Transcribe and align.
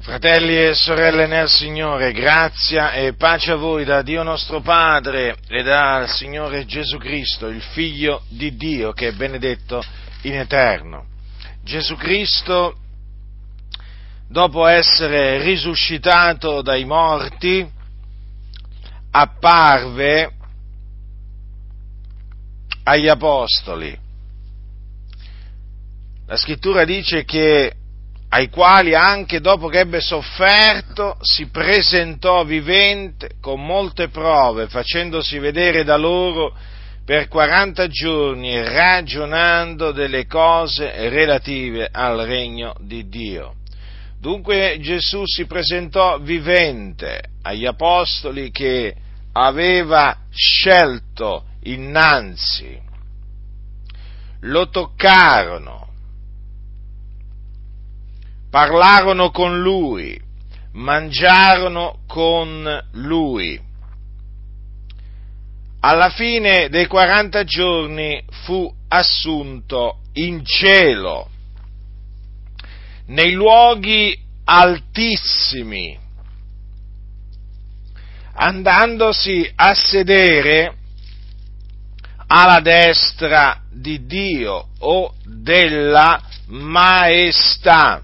Fratelli 0.00 0.56
e 0.56 0.72
sorelle 0.72 1.26
nel 1.26 1.50
Signore, 1.50 2.12
grazia 2.12 2.92
e 2.92 3.12
pace 3.12 3.50
a 3.50 3.56
voi 3.56 3.84
da 3.84 4.00
Dio 4.00 4.22
nostro 4.22 4.62
Padre 4.62 5.36
e 5.46 5.62
dal 5.62 6.08
Signore 6.08 6.64
Gesù 6.64 6.96
Cristo, 6.96 7.48
il 7.48 7.60
Figlio 7.60 8.22
di 8.30 8.56
Dio 8.56 8.92
che 8.92 9.08
è 9.08 9.12
benedetto 9.12 9.84
in 10.22 10.36
eterno. 10.36 11.04
Gesù 11.62 11.96
Cristo, 11.96 12.78
dopo 14.26 14.64
essere 14.64 15.42
risuscitato 15.42 16.62
dai 16.62 16.86
morti, 16.86 17.70
apparve 19.10 20.32
agli 22.84 23.08
Apostoli. 23.08 23.98
La 26.24 26.36
scrittura 26.38 26.86
dice 26.86 27.26
che 27.26 27.74
ai 28.32 28.48
quali 28.48 28.94
anche 28.94 29.40
dopo 29.40 29.66
che 29.66 29.80
ebbe 29.80 30.00
sofferto 30.00 31.18
si 31.20 31.46
presentò 31.46 32.44
vivente 32.44 33.32
con 33.40 33.64
molte 33.64 34.08
prove, 34.08 34.68
facendosi 34.68 35.38
vedere 35.38 35.82
da 35.82 35.96
loro 35.96 36.56
per 37.04 37.26
40 37.26 37.88
giorni, 37.88 38.62
ragionando 38.62 39.90
delle 39.90 40.26
cose 40.26 41.08
relative 41.08 41.88
al 41.90 42.20
regno 42.20 42.76
di 42.78 43.08
Dio. 43.08 43.54
Dunque 44.20 44.78
Gesù 44.80 45.22
si 45.24 45.46
presentò 45.46 46.18
vivente 46.18 47.22
agli 47.42 47.66
apostoli 47.66 48.52
che 48.52 48.94
aveva 49.32 50.16
scelto 50.30 51.46
innanzi, 51.62 52.78
lo 54.42 54.68
toccarono, 54.68 55.89
parlarono 58.50 59.30
con 59.30 59.60
lui, 59.60 60.20
mangiarono 60.72 62.00
con 62.06 62.88
lui. 62.92 63.68
Alla 65.80 66.10
fine 66.10 66.68
dei 66.68 66.86
40 66.86 67.44
giorni 67.44 68.22
fu 68.44 68.70
assunto 68.88 70.00
in 70.14 70.44
cielo, 70.44 71.30
nei 73.06 73.32
luoghi 73.32 74.18
altissimi, 74.44 75.98
andandosi 78.34 79.50
a 79.54 79.74
sedere 79.74 80.74
alla 82.26 82.60
destra 82.60 83.62
di 83.70 84.06
Dio 84.06 84.68
o 84.80 85.14
della 85.24 86.20
maestà. 86.48 88.02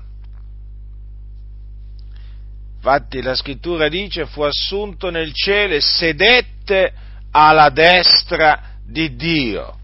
Infatti 2.86 3.20
la 3.20 3.34
scrittura 3.34 3.88
dice 3.88 4.26
fu 4.26 4.42
assunto 4.42 5.10
nel 5.10 5.32
cielo 5.34 5.74
e 5.74 5.80
sedette 5.80 6.92
alla 7.32 7.68
destra 7.70 8.76
di 8.86 9.16
Dio. 9.16 9.76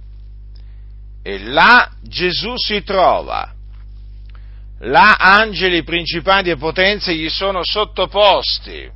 E 1.21 1.41
là 1.41 1.91
Gesù 2.01 2.53
si 2.55 2.85
trova. 2.85 3.53
Là 4.83 5.17
angeli, 5.17 5.83
principati 5.83 6.51
e 6.51 6.57
potenze 6.57 7.13
gli 7.13 7.29
sono 7.29 7.65
sottoposti. 7.65 8.89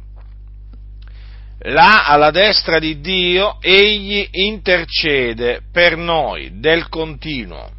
Là 1.62 2.07
alla 2.07 2.31
destra 2.31 2.79
di 2.79 3.01
Dio 3.01 3.57
egli 3.61 4.25
intercede 4.31 5.62
per 5.73 5.97
noi 5.97 6.61
del 6.61 6.89
continuo. 6.89 7.76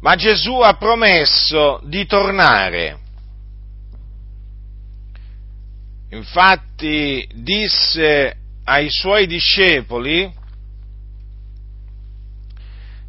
Ma 0.00 0.14
Gesù 0.16 0.60
ha 0.60 0.74
promesso 0.74 1.80
di 1.84 2.06
tornare. 2.06 2.98
Infatti 6.10 7.28
disse 7.34 8.36
ai 8.64 8.88
suoi 8.90 9.26
discepoli, 9.26 10.32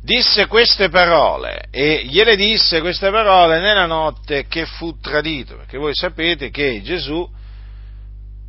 disse 0.04 0.48
queste 0.48 0.90
parole 0.90 1.68
e 1.72 2.06
gliele 2.06 2.36
disse 2.36 2.82
queste 2.82 3.10
parole 3.10 3.60
nella 3.60 3.86
notte 3.86 4.48
che 4.48 4.66
fu 4.66 5.00
tradito, 5.00 5.56
perché 5.58 5.78
voi 5.78 5.96
sapete 5.96 6.50
che 6.50 6.82
Gesù 6.84 7.28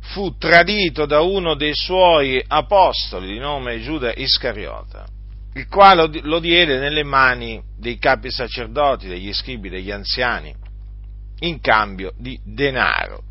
fu 0.01 0.37
tradito 0.37 1.05
da 1.05 1.21
uno 1.21 1.55
dei 1.55 1.73
suoi 1.73 2.43
apostoli 2.45 3.27
di 3.27 3.39
nome 3.39 3.79
Giuda 3.81 4.13
Iscariota 4.13 5.05
il 5.55 5.67
quale 5.67 6.09
lo 6.21 6.39
diede 6.39 6.79
nelle 6.79 7.03
mani 7.03 7.61
dei 7.77 7.97
capi 7.97 8.31
sacerdoti, 8.31 9.07
degli 9.07 9.31
scribi, 9.33 9.69
degli 9.69 9.91
anziani, 9.91 10.53
in 11.39 11.59
cambio 11.59 12.13
di 12.17 12.39
denaro. 12.43 13.23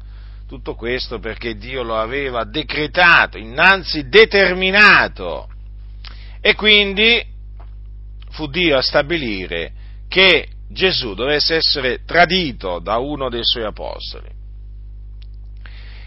Tutto 0.47 0.75
questo 0.75 1.19
perché 1.19 1.57
Dio 1.57 1.83
lo 1.83 1.97
aveva 1.97 2.45
decretato, 2.45 3.39
innanzi 3.39 4.09
determinato. 4.09 5.49
E 6.41 6.55
quindi 6.55 7.25
fu 8.31 8.47
Dio 8.47 8.77
a 8.77 8.83
stabilire 8.83 9.73
che 10.09 10.49
Gesù 10.69 11.15
dovesse 11.15 11.57
essere 11.57 12.05
tradito 12.05 12.79
da 12.79 12.99
uno 12.99 13.29
dei 13.29 13.45
suoi 13.45 13.65
apostoli. 13.65 14.29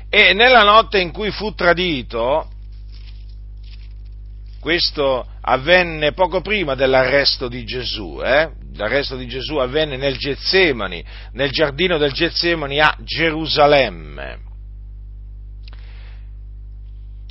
E 0.10 0.34
nella 0.34 0.64
notte 0.64 1.00
in 1.00 1.12
cui 1.12 1.32
fu 1.32 1.54
tradito, 1.54 2.50
questo 4.60 5.28
avvenne 5.48 6.14
poco 6.14 6.42
prima 6.42 6.74
dell'arresto 6.74 7.48
di 7.48 7.64
Gesù, 7.66 8.20
eh? 8.24 8.50
l'arresto 8.76 9.16
di 9.16 9.28
Gesù 9.28 9.58
avvenne 9.58 9.96
nel 9.96 10.18
Getsemani, 10.18 11.04
nel 11.34 11.52
giardino 11.52 11.98
del 11.98 12.12
Getsemani 12.12 12.80
a 12.80 12.96
Gerusalemme. 13.00 14.40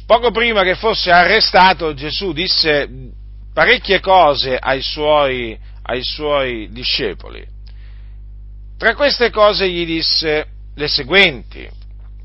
Poco 0.06 0.30
prima 0.30 0.62
che 0.62 0.76
fosse 0.76 1.10
arrestato 1.10 1.94
Gesù 1.94 2.32
disse 2.32 2.88
parecchie 3.52 4.00
cose 4.00 4.58
ai 4.58 4.82
suoi, 4.82 5.58
ai 5.82 6.02
suoi 6.02 6.68
discepoli. 6.70 7.44
Tra 8.78 8.94
queste 8.94 9.30
cose 9.30 9.68
gli 9.68 9.84
disse 9.84 10.46
le 10.74 10.88
seguenti 10.88 11.68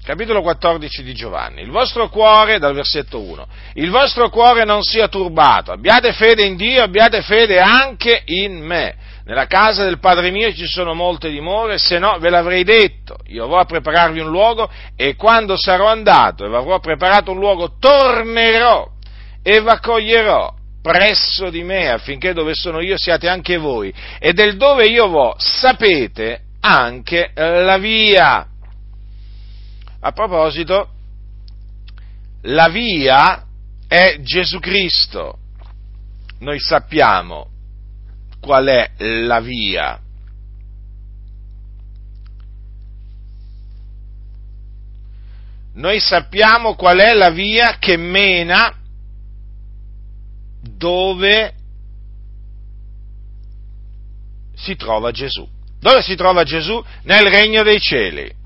capitolo 0.10 0.42
14 0.42 1.04
di 1.04 1.14
Giovanni, 1.14 1.62
il 1.62 1.70
vostro 1.70 2.10
cuore, 2.10 2.58
dal 2.58 2.74
versetto 2.74 3.22
1, 3.22 3.48
il 3.76 3.92
vostro 3.92 4.32
cuore 4.32 4.64
non 4.64 4.82
sia 4.82 5.08
turbato, 5.08 5.72
abbiate 5.72 6.14
fede 6.14 6.44
in 6.46 6.56
Dio, 6.56 6.82
abbiate 6.82 7.22
fede 7.22 7.60
anche 7.60 8.24
in 8.26 8.58
me. 8.58 8.96
Nella 9.26 9.46
casa 9.46 9.84
del 9.84 10.00
Padre 10.00 10.32
mio 10.32 10.52
ci 10.52 10.66
sono 10.66 10.96
molte 10.96 11.30
dimore, 11.30 11.78
se 11.78 12.00
no 12.00 12.18
ve 12.18 12.32
l'avrei 12.32 12.64
detto, 12.64 13.18
io 13.28 13.44
avrò 13.44 13.60
a 13.60 13.66
prepararvi 13.66 14.20
un 14.20 14.32
luogo 14.32 14.68
e 14.96 15.14
quando 15.14 15.56
sarò 15.56 15.86
andato 15.86 16.44
e 16.44 16.56
avrò 16.56 16.80
preparato 16.80 17.30
un 17.30 17.38
luogo, 17.38 17.76
tornerò 17.80 18.90
e 19.44 19.62
v'accoglierò 19.62 20.56
presso 20.82 21.52
di 21.52 21.62
me 21.62 21.92
affinché 21.92 22.34
dove 22.34 22.56
sono 22.56 22.82
io 22.82 22.98
siate 22.98 23.30
anche 23.30 23.58
voi 23.58 23.94
e 24.18 24.34
del 24.34 24.58
dove 24.58 24.88
io 24.88 25.08
vo 25.08 25.36
sapete 25.38 26.46
anche 26.62 27.30
la 27.36 27.78
via. 27.78 28.48
A 30.02 30.12
proposito, 30.12 30.90
la 32.44 32.70
via 32.70 33.46
è 33.88 34.20
Gesù 34.22 34.60
Cristo. 34.60 35.40
Noi 36.40 36.60
sappiamo 36.60 37.50
qual 38.40 38.68
è 38.68 38.92
la 38.98 39.42
via. 39.42 40.00
Noi 45.74 46.00
sappiamo 46.00 46.76
qual 46.76 47.00
è 47.00 47.14
la 47.14 47.30
via 47.30 47.78
che 47.78 47.98
mena 47.98 48.74
dove 50.62 51.54
si 54.56 54.76
trova 54.76 55.12
Gesù. 55.12 55.48
Dove 55.80 56.02
si 56.02 56.16
trova 56.16 56.44
Gesù? 56.44 56.84
Nel 57.04 57.30
regno 57.30 57.64
dei 57.64 57.80
cieli. 57.80 58.39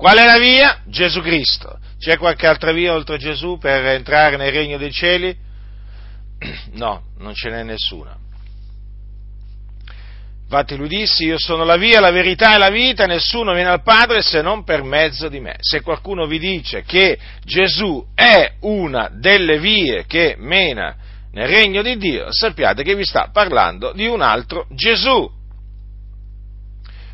Qual 0.00 0.16
è 0.16 0.24
la 0.24 0.38
via? 0.38 0.80
Gesù 0.86 1.20
Cristo. 1.20 1.78
C'è 1.98 2.16
qualche 2.16 2.46
altra 2.46 2.72
via 2.72 2.94
oltre 2.94 3.18
Gesù 3.18 3.58
per 3.58 3.84
entrare 3.84 4.38
nel 4.38 4.50
regno 4.50 4.78
dei 4.78 4.90
cieli? 4.90 5.36
No, 6.72 7.02
non 7.18 7.34
ce 7.34 7.50
n'è 7.50 7.62
nessuna. 7.64 8.16
Infatti 10.44 10.76
lui 10.76 10.88
disse, 10.88 11.24
io 11.24 11.38
sono 11.38 11.64
la 11.64 11.76
via, 11.76 12.00
la 12.00 12.12
verità 12.12 12.54
e 12.54 12.58
la 12.58 12.70
vita, 12.70 13.04
nessuno 13.04 13.52
viene 13.52 13.68
al 13.68 13.82
Padre 13.82 14.22
se 14.22 14.40
non 14.40 14.64
per 14.64 14.82
mezzo 14.82 15.28
di 15.28 15.38
me. 15.38 15.56
Se 15.58 15.82
qualcuno 15.82 16.24
vi 16.24 16.38
dice 16.38 16.82
che 16.82 17.18
Gesù 17.44 18.02
è 18.14 18.54
una 18.60 19.10
delle 19.12 19.58
vie 19.58 20.06
che 20.06 20.34
mena 20.38 20.96
nel 21.32 21.46
regno 21.46 21.82
di 21.82 21.98
Dio, 21.98 22.28
sappiate 22.30 22.82
che 22.82 22.94
vi 22.94 23.04
sta 23.04 23.28
parlando 23.30 23.92
di 23.92 24.06
un 24.06 24.22
altro 24.22 24.66
Gesù 24.70 25.39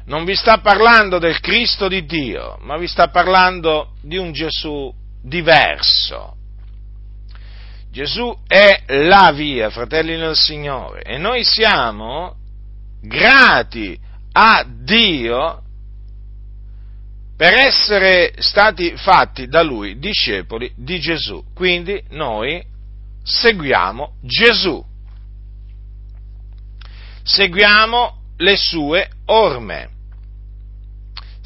non 0.06 0.24
vi 0.24 0.34
sta 0.34 0.58
parlando 0.58 1.18
del 1.18 1.40
Cristo 1.40 1.88
di 1.88 2.04
Dio, 2.04 2.58
ma 2.60 2.76
vi 2.76 2.86
sta 2.86 3.08
parlando 3.08 3.94
di 4.02 4.16
un 4.16 4.32
Gesù 4.32 4.92
diverso. 5.22 6.34
Gesù 7.90 8.36
è 8.46 8.82
la 8.86 9.32
via, 9.32 9.70
fratelli 9.70 10.16
nel 10.16 10.36
Signore, 10.36 11.02
e 11.02 11.18
noi 11.18 11.44
siamo 11.44 12.36
grati 13.00 13.98
a 14.32 14.64
Dio 14.68 15.62
per 17.36 17.54
essere 17.54 18.34
stati 18.38 18.96
fatti 18.96 19.46
da 19.46 19.62
Lui 19.62 19.98
discepoli 19.98 20.72
di 20.76 21.00
Gesù. 21.00 21.42
Quindi 21.54 22.02
noi 22.10 22.62
seguiamo 23.22 24.16
Gesù, 24.22 24.84
seguiamo 27.22 28.22
le 28.36 28.56
sue 28.56 29.10
orme, 29.26 29.90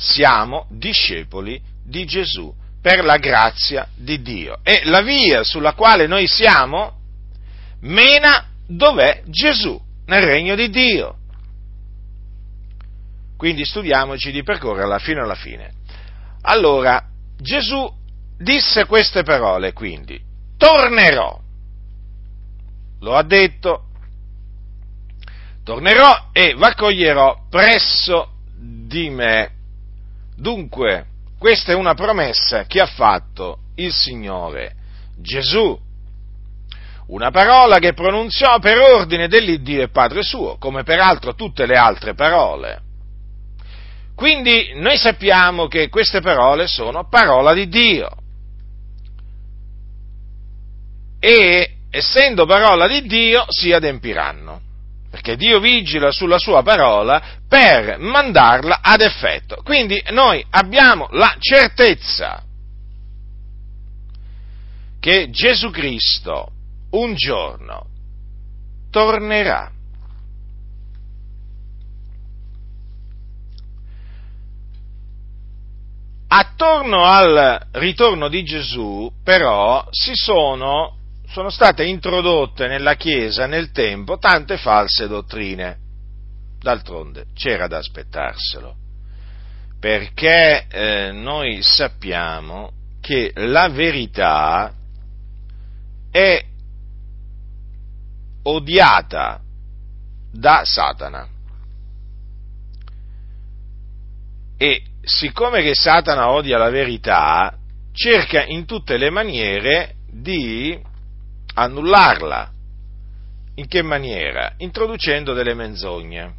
siamo 0.01 0.67
discepoli 0.71 1.61
di 1.85 2.07
Gesù 2.07 2.53
per 2.81 3.05
la 3.05 3.19
grazia 3.19 3.87
di 3.95 4.23
Dio. 4.23 4.61
E 4.63 4.83
la 4.85 5.03
via 5.03 5.45
sulla 5.45 5.75
quale 5.75 6.07
noi 6.07 6.27
siamo 6.27 6.99
mena 7.83 8.47
dov'è 8.67 9.23
Gesù, 9.27 9.79
nel 10.07 10.23
regno 10.23 10.55
di 10.55 10.71
Dio. 10.71 11.17
Quindi 13.37 13.65
studiamoci 13.65 14.33
di 14.33 14.43
percorrerla 14.43 14.99
fino 14.99 15.23
alla 15.23 15.35
fine. 15.35 15.73
Allora, 16.43 17.03
Gesù 17.39 17.91
disse 18.39 18.87
queste 18.87 19.23
parole, 19.23 19.73
quindi, 19.73 20.21
tornerò. 20.57 21.39
Lo 23.01 23.15
ha 23.15 23.23
detto, 23.23 23.85
tornerò 25.65 26.29
e 26.33 26.55
v'accoglierò 26.55 27.47
presso 27.49 28.33
di 28.57 29.09
me. 29.11 29.59
Dunque, 30.41 31.05
questa 31.39 31.73
è 31.73 31.75
una 31.75 31.93
promessa 31.93 32.65
che 32.65 32.81
ha 32.81 32.87
fatto 32.87 33.59
il 33.75 33.93
Signore 33.93 34.75
Gesù. 35.19 35.79
Una 37.09 37.31
parola 37.31 37.79
che 37.79 37.93
pronunziò 37.93 38.59
per 38.59 38.79
ordine 38.79 39.29
dell'Iddio 39.29 39.83
e 39.83 39.89
Padre 39.89 40.23
suo, 40.23 40.57
come 40.57 40.83
peraltro 40.83 41.35
tutte 41.35 41.67
le 41.67 41.77
altre 41.77 42.15
parole. 42.15 42.81
Quindi 44.15 44.73
noi 44.77 44.97
sappiamo 44.97 45.67
che 45.67 45.91
queste 45.91 46.23
parole 46.23 46.67
sono 46.67 47.07
parola 47.07 47.53
di 47.53 47.69
Dio. 47.69 48.09
E 51.19 51.77
essendo 51.91 52.47
parola 52.47 52.89
di 52.89 53.03
Dio 53.03 53.45
si 53.49 53.73
adempiranno 53.73 54.69
perché 55.11 55.37
Dio 55.37 55.59
vigila 55.59 56.13
sulla 56.13 56.39
sua 56.39 56.63
parola 56.63 57.21
per 57.49 57.99
mandarla 57.99 58.79
ad 58.81 59.01
effetto. 59.01 59.57
Quindi 59.65 60.01
noi 60.11 60.45
abbiamo 60.51 61.09
la 61.11 61.35
certezza 61.39 62.45
che 65.01 65.31
Gesù 65.31 65.71
Cristo 65.71 66.53
un 66.91 67.15
giorno 67.15 67.87
tornerà. 68.91 69.73
Attorno 76.33 77.05
al 77.05 77.67
ritorno 77.73 78.29
di 78.29 78.45
Gesù, 78.45 79.11
però, 79.25 79.85
si 79.91 80.13
sono 80.15 80.99
sono 81.31 81.49
state 81.49 81.85
introdotte 81.85 82.67
nella 82.67 82.97
Chiesa 82.97 83.47
nel 83.47 83.71
tempo 83.71 84.19
tante 84.19 84.57
false 84.57 85.07
dottrine. 85.07 85.79
D'altronde 86.59 87.27
c'era 87.35 87.69
da 87.69 87.79
aspettarselo, 87.79 88.75
perché 89.79 90.67
eh, 90.69 91.13
noi 91.13 91.63
sappiamo 91.63 92.73
che 93.01 93.33
la 93.35 93.69
verità 93.69 94.75
è 96.11 96.45
odiata 98.43 99.41
da 100.33 100.65
Satana. 100.65 101.29
E 104.59 104.83
siccome 105.01 105.63
che 105.63 105.75
Satana 105.75 106.31
odia 106.31 106.59
la 106.59 106.71
verità, 106.71 107.57
cerca 107.93 108.45
in 108.45 108.67
tutte 108.67 108.99
le 108.99 109.11
maniere 109.11 109.95
di 110.11 110.89
annullarla. 111.55 112.53
In 113.55 113.67
che 113.67 113.83
maniera? 113.83 114.55
Introducendo 114.59 115.35
delle 115.35 115.55
menzogne. 115.55 116.35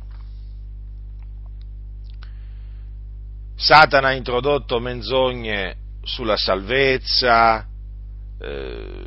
Satana 3.56 4.08
ha 4.08 4.14
introdotto 4.14 4.80
menzogne 4.80 5.76
sulla 6.04 6.36
salvezza, 6.36 7.68
eh, 8.40 9.06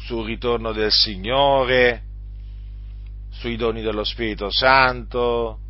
sul 0.00 0.26
ritorno 0.26 0.72
del 0.72 0.90
Signore, 0.90 2.02
sui 3.30 3.56
doni 3.56 3.82
dello 3.82 4.04
Spirito 4.04 4.50
Santo, 4.50 5.60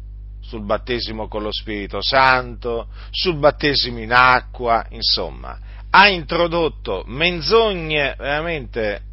sul 0.40 0.64
battesimo 0.64 1.28
con 1.28 1.42
lo 1.42 1.52
Spirito 1.52 1.98
Santo, 2.00 2.88
sul 3.10 3.36
battesimo 3.36 3.98
in 3.98 4.12
acqua, 4.12 4.86
insomma, 4.90 5.58
ha 5.90 6.08
introdotto 6.08 7.04
menzogne 7.06 8.14
veramente 8.18 9.03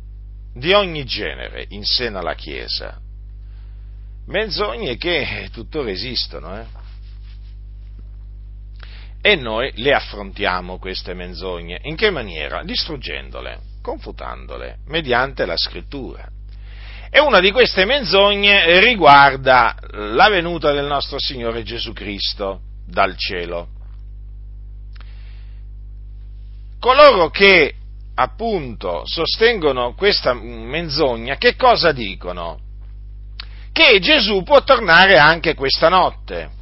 di 0.53 0.74
ogni 0.74 1.06
genere 1.06 1.65
in 1.69 1.83
seno 1.83 2.19
alla 2.19 2.36
Chiesa. 2.36 3.00
Menzogne 4.27 4.98
che 4.98 5.50
tuttora 5.51 5.89
esistono, 5.89 6.59
eh? 6.59 6.65
E 9.24 9.36
noi 9.36 9.71
le 9.75 9.94
affrontiamo 9.94 10.80
queste 10.80 11.13
menzogne. 11.13 11.80
In 11.83 11.95
che 11.95 12.09
maniera? 12.09 12.63
Distruggendole, 12.63 13.59
confutandole, 13.81 14.80
mediante 14.88 15.45
la 15.45 15.57
scrittura. 15.57 16.27
E 17.09 17.19
una 17.19 17.39
di 17.39 17.51
queste 17.51 17.86
menzogne 17.86 18.80
riguarda 18.80 19.77
la 19.92 20.30
venuta 20.30 20.71
del 20.71 20.86
nostro 20.86 21.19
Signore 21.19 21.62
Gesù 21.62 21.94
Cristo 21.94 22.62
dal 22.88 23.15
cielo. 23.15 23.68
Coloro 26.80 27.30
che 27.30 27.75
appunto 28.16 29.04
sostengono 29.06 29.94
questa 29.94 30.34
menzogna, 30.34 31.38
che 31.38 31.56
cosa 31.56 31.92
dicono? 31.92 32.60
Che 33.72 34.00
Gesù 34.00 34.44
può 34.44 34.63
tornare 34.63 35.18
anche 35.18 35.54
questa 35.56 35.90
notte. 35.90 36.60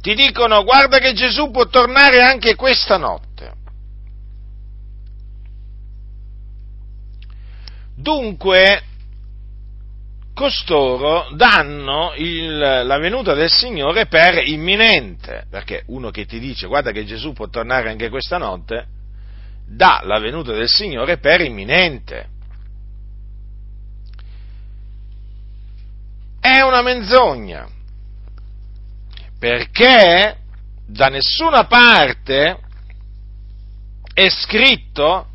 Ti 0.00 0.14
dicono 0.14 0.62
guarda 0.64 0.98
che 0.98 1.12
Gesù 1.12 1.50
può 1.50 1.66
tornare 1.66 2.22
anche 2.22 2.54
questa 2.54 2.96
notte. 2.96 3.26
Dunque, 7.94 8.82
costoro 10.32 11.28
danno 11.34 12.12
il, 12.16 12.56
la 12.56 12.98
venuta 12.98 13.34
del 13.34 13.50
Signore 13.50 14.06
per 14.06 14.46
imminente, 14.46 15.46
perché 15.50 15.82
uno 15.86 16.10
che 16.10 16.24
ti 16.24 16.38
dice 16.38 16.68
guarda 16.68 16.92
che 16.92 17.04
Gesù 17.04 17.32
può 17.32 17.48
tornare 17.48 17.90
anche 17.90 18.08
questa 18.08 18.38
notte, 18.38 18.86
dà 19.68 20.00
la 20.04 20.18
venuta 20.18 20.52
del 20.52 20.68
Signore 20.68 21.18
per 21.18 21.40
imminente. 21.42 22.28
È 26.40 26.60
una 26.62 26.82
menzogna, 26.82 27.68
perché 29.38 30.38
da 30.86 31.08
nessuna 31.08 31.66
parte 31.66 32.60
è 34.14 34.28
scritto 34.30 35.26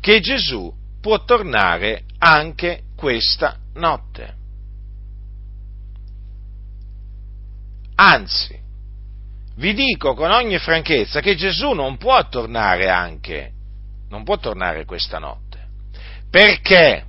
che 0.00 0.20
Gesù 0.20 0.72
può 1.00 1.24
tornare 1.24 2.04
anche 2.18 2.84
questa 2.96 3.58
notte. 3.74 4.34
Anzi, 7.96 8.59
vi 9.60 9.74
dico 9.74 10.14
con 10.14 10.30
ogni 10.30 10.58
franchezza 10.58 11.20
che 11.20 11.36
Gesù 11.36 11.72
non 11.72 11.98
può 11.98 12.26
tornare 12.28 12.88
anche, 12.88 13.52
non 14.08 14.24
può 14.24 14.38
tornare 14.38 14.86
questa 14.86 15.18
notte. 15.18 15.58
Perché? 16.30 17.04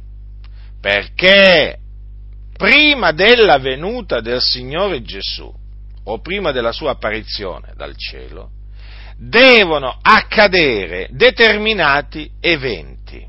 Perché 0.82 1.78
prima 2.58 3.14
della 3.14 3.58
venuta 3.58 4.20
del 4.20 4.42
Signore 4.42 5.02
Gesù, 5.02 5.50
o 6.04 6.20
prima 6.20 6.52
della 6.52 6.74
sua 6.74 6.92
apparizione 6.92 7.72
dal 7.78 7.96
cielo, 7.96 8.50
devono 9.16 9.98
accadere 10.02 11.08
determinati 11.12 12.30
eventi. 12.42 13.26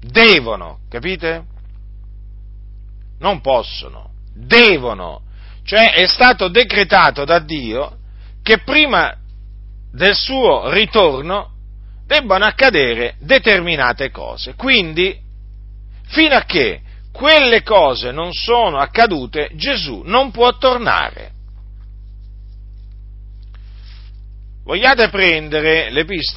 Devono, 0.00 0.78
capite? 0.88 1.44
Non 3.18 3.42
possono, 3.42 4.12
devono 4.32 5.26
cioè 5.68 5.92
è 5.92 6.06
stato 6.06 6.48
decretato 6.48 7.26
da 7.26 7.40
Dio 7.40 7.98
che 8.42 8.60
prima 8.60 9.14
del 9.92 10.14
suo 10.14 10.70
ritorno 10.70 11.50
debbano 12.06 12.46
accadere 12.46 13.16
determinate 13.18 14.10
cose. 14.10 14.54
Quindi, 14.54 15.14
fino 16.06 16.34
a 16.36 16.44
che 16.44 16.80
quelle 17.12 17.62
cose 17.62 18.12
non 18.12 18.32
sono 18.32 18.78
accadute, 18.78 19.50
Gesù 19.56 20.00
non 20.06 20.30
può 20.30 20.56
tornare. 20.56 21.32
Vogliate 24.64 25.10
prendere 25.10 25.90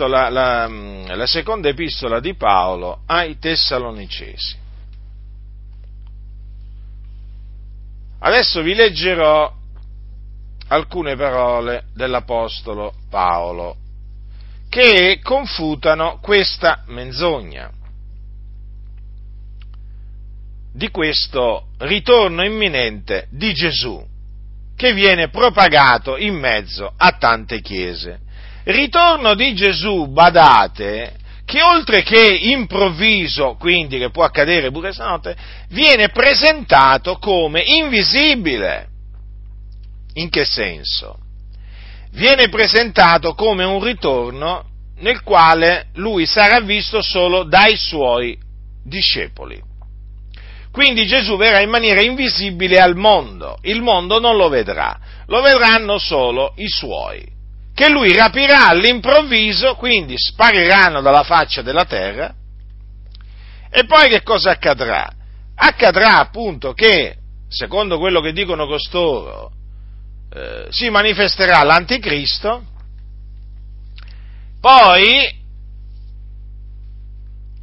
la, 0.07 0.27
la 0.27 1.25
seconda 1.25 1.69
epistola 1.69 2.19
di 2.19 2.35
Paolo 2.35 3.03
ai 3.05 3.39
Tessalonicesi. 3.39 4.60
Adesso 8.23 8.61
vi 8.61 8.75
leggerò 8.75 9.51
alcune 10.67 11.15
parole 11.15 11.85
dell'Apostolo 11.95 12.93
Paolo 13.09 13.77
che 14.69 15.19
confutano 15.21 16.19
questa 16.21 16.83
menzogna 16.87 17.69
di 20.71 20.89
questo 20.89 21.69
ritorno 21.79 22.45
imminente 22.45 23.27
di 23.31 23.53
Gesù 23.53 24.01
che 24.75 24.93
viene 24.93 25.29
propagato 25.29 26.15
in 26.15 26.35
mezzo 26.35 26.93
a 26.95 27.17
tante 27.17 27.59
chiese. 27.59 28.19
Ritorno 28.63 29.33
di 29.33 29.53
Gesù, 29.55 30.07
badate, 30.07 31.15
che 31.51 31.61
oltre 31.61 32.01
che 32.01 32.33
improvviso, 32.33 33.57
quindi 33.59 33.97
che 33.97 34.09
può 34.09 34.23
accadere 34.23 34.71
pure 34.71 34.93
stanotte, 34.93 35.35
viene 35.67 36.07
presentato 36.07 37.17
come 37.17 37.61
invisibile. 37.61 38.87
In 40.13 40.29
che 40.29 40.45
senso? 40.45 41.17
Viene 42.11 42.47
presentato 42.47 43.33
come 43.33 43.65
un 43.65 43.83
ritorno 43.83 44.63
nel 44.99 45.23
quale 45.23 45.87
lui 45.95 46.25
sarà 46.25 46.61
visto 46.61 47.01
solo 47.01 47.43
dai 47.43 47.75
suoi 47.75 48.37
discepoli. 48.85 49.61
Quindi 50.71 51.05
Gesù 51.05 51.35
verrà 51.35 51.59
in 51.59 51.69
maniera 51.69 52.01
invisibile 52.01 52.79
al 52.79 52.95
mondo, 52.95 53.57
il 53.63 53.81
mondo 53.81 54.21
non 54.21 54.37
lo 54.37 54.47
vedrà, 54.47 54.97
lo 55.25 55.41
vedranno 55.41 55.97
solo 55.97 56.53
i 56.55 56.69
suoi, 56.69 57.27
che 57.81 57.89
lui 57.89 58.15
rapirà 58.15 58.67
all'improvviso, 58.67 59.73
quindi 59.73 60.13
spariranno 60.15 61.01
dalla 61.01 61.23
faccia 61.23 61.63
della 61.63 61.85
terra, 61.85 62.31
e 63.71 63.85
poi 63.85 64.07
che 64.07 64.21
cosa 64.21 64.51
accadrà? 64.51 65.11
Accadrà 65.55 66.19
appunto 66.19 66.73
che, 66.73 67.17
secondo 67.47 67.97
quello 67.97 68.21
che 68.21 68.33
dicono 68.33 68.67
costoro, 68.67 69.51
eh, 70.31 70.67
si 70.69 70.91
manifesterà 70.91 71.63
l'anticristo, 71.63 72.63
poi 74.59 75.39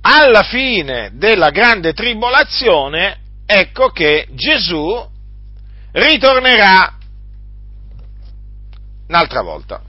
alla 0.01 0.43
fine 0.43 1.13
della 1.15 1.51
grande 1.51 1.93
tribolazione, 1.93 3.21
ecco 3.47 3.91
che 3.91 4.27
Gesù 4.33 5.09
ritornerà 5.93 6.97
un'altra 9.07 9.43
volta. 9.43 9.83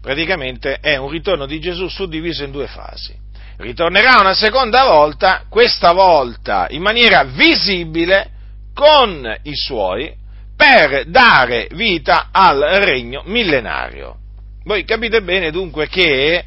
Praticamente 0.00 0.78
è 0.80 0.96
un 0.96 1.10
ritorno 1.10 1.46
di 1.46 1.60
Gesù 1.60 1.88
suddiviso 1.88 2.44
in 2.44 2.50
due 2.50 2.66
fasi. 2.66 3.14
Ritornerà 3.56 4.20
una 4.20 4.34
seconda 4.34 4.84
volta, 4.84 5.44
questa 5.48 5.92
volta 5.92 6.66
in 6.70 6.82
maniera 6.82 7.24
visibile 7.24 8.30
con 8.72 9.36
i 9.42 9.56
suoi, 9.56 10.14
per 10.56 11.06
dare 11.06 11.68
vita 11.72 12.28
al 12.32 12.58
regno 12.58 13.22
millenario. 13.26 14.16
Voi 14.64 14.84
capite 14.84 15.22
bene 15.22 15.50
dunque 15.50 15.88
che 15.88 16.44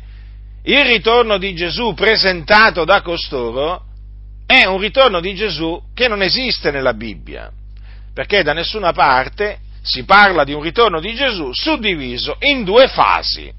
il 0.64 0.86
ritorno 0.86 1.38
di 1.38 1.56
Gesù 1.56 1.94
presentato 1.94 2.86
da 2.86 3.02
costoro 3.02 3.86
è 4.46 4.66
un 4.66 4.80
ritorno 4.80 5.22
di 5.22 5.34
Gesù 5.34 5.82
che 5.94 6.08
non 6.08 6.22
esiste 6.22 6.72
nella 6.72 6.94
Bibbia, 6.94 7.50
perché 8.14 8.44
da 8.44 8.54
nessuna 8.54 8.92
parte 8.92 9.60
si 9.82 10.04
parla 10.04 10.44
di 10.44 10.54
un 10.54 10.62
ritorno 10.62 11.00
di 11.00 11.14
Gesù 11.16 11.52
suddiviso 11.54 12.36
in 12.40 12.64
due 12.64 12.88
fasi. 12.88 13.52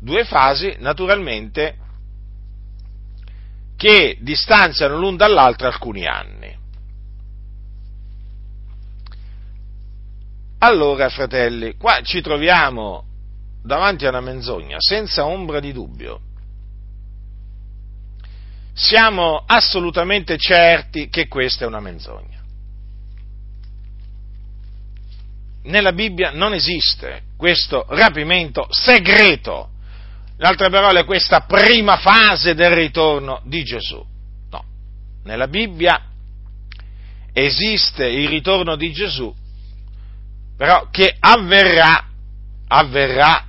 Due 0.00 0.24
fasi, 0.24 0.76
naturalmente, 0.78 1.76
che 3.76 4.18
distanziano 4.20 4.98
l'un 4.98 5.16
dall'altro 5.16 5.66
alcuni 5.66 6.06
anni. 6.06 6.56
Allora, 10.60 11.08
fratelli, 11.08 11.76
qua 11.76 12.00
ci 12.02 12.20
troviamo 12.20 13.04
davanti 13.62 14.06
a 14.06 14.08
una 14.08 14.20
menzogna, 14.20 14.76
senza 14.80 15.26
ombra 15.26 15.60
di 15.60 15.72
dubbio. 15.72 16.20
Siamo 18.72 19.42
assolutamente 19.46 20.36
certi 20.38 21.08
che 21.08 21.28
questa 21.28 21.64
è 21.64 21.68
una 21.68 21.80
menzogna. 21.80 22.37
Nella 25.64 25.92
Bibbia 25.92 26.30
non 26.30 26.54
esiste 26.54 27.22
questo 27.36 27.84
rapimento 27.88 28.66
segreto, 28.70 29.70
in 30.38 30.44
altre 30.44 30.70
parole 30.70 31.04
questa 31.04 31.40
prima 31.40 31.96
fase 31.96 32.54
del 32.54 32.70
ritorno 32.70 33.42
di 33.44 33.62
Gesù. 33.64 34.04
No, 34.50 34.64
nella 35.24 35.48
Bibbia 35.48 36.02
esiste 37.32 38.06
il 38.06 38.28
ritorno 38.28 38.76
di 38.76 38.92
Gesù, 38.92 39.34
però 40.56 40.88
che 40.90 41.14
avverrà, 41.18 42.06
avverrà 42.68 43.44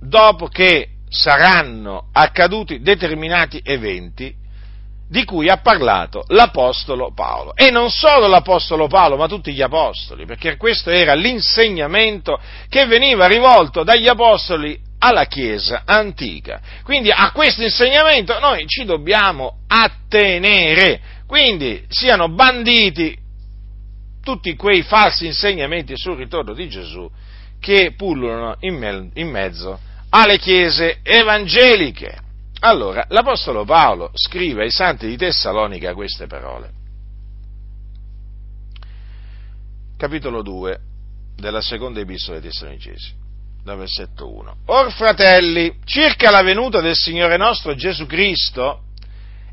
dopo 0.00 0.48
che 0.48 0.88
saranno 1.08 2.08
accaduti 2.12 2.80
determinati 2.80 3.60
eventi 3.62 4.34
di 5.08 5.24
cui 5.24 5.48
ha 5.48 5.58
parlato 5.58 6.24
l'Apostolo 6.28 7.12
Paolo. 7.14 7.54
E 7.54 7.70
non 7.70 7.90
solo 7.90 8.26
l'Apostolo 8.26 8.86
Paolo, 8.86 9.16
ma 9.16 9.28
tutti 9.28 9.52
gli 9.52 9.62
Apostoli, 9.62 10.26
perché 10.26 10.56
questo 10.56 10.90
era 10.90 11.14
l'insegnamento 11.14 12.40
che 12.68 12.86
veniva 12.86 13.26
rivolto 13.26 13.82
dagli 13.82 14.08
Apostoli 14.08 14.78
alla 14.98 15.26
Chiesa 15.26 15.82
antica. 15.84 16.60
Quindi 16.82 17.10
a 17.10 17.30
questo 17.32 17.62
insegnamento 17.62 18.38
noi 18.38 18.66
ci 18.66 18.84
dobbiamo 18.84 19.58
attenere, 19.66 21.00
quindi 21.26 21.84
siano 21.88 22.28
banditi 22.28 23.16
tutti 24.22 24.56
quei 24.56 24.82
falsi 24.82 25.26
insegnamenti 25.26 25.96
sul 25.96 26.16
ritorno 26.16 26.54
di 26.54 26.66
Gesù 26.68 27.08
che 27.60 27.92
pullulano 27.94 28.56
in, 28.60 28.74
me- 28.74 29.10
in 29.14 29.28
mezzo 29.28 29.78
alle 30.08 30.38
chiese 30.38 31.00
evangeliche. 31.02 32.23
Allora, 32.64 33.04
l'Apostolo 33.08 33.66
Paolo 33.66 34.10
scrive 34.14 34.62
ai 34.62 34.70
santi 34.70 35.06
di 35.06 35.18
Tessalonica 35.18 35.92
queste 35.92 36.26
parole. 36.26 36.70
Capitolo 39.98 40.40
2 40.40 40.78
della 41.36 41.60
seconda 41.60 42.00
epistola 42.00 42.38
dei 42.38 42.48
Tessalonicesi, 42.48 43.12
dal 43.62 43.76
versetto 43.76 44.34
1. 44.34 44.56
Or 44.66 44.90
fratelli, 44.92 45.76
circa 45.84 46.30
la 46.30 46.40
venuta 46.40 46.80
del 46.80 46.94
Signore 46.94 47.36
nostro 47.36 47.74
Gesù 47.74 48.06
Cristo 48.06 48.84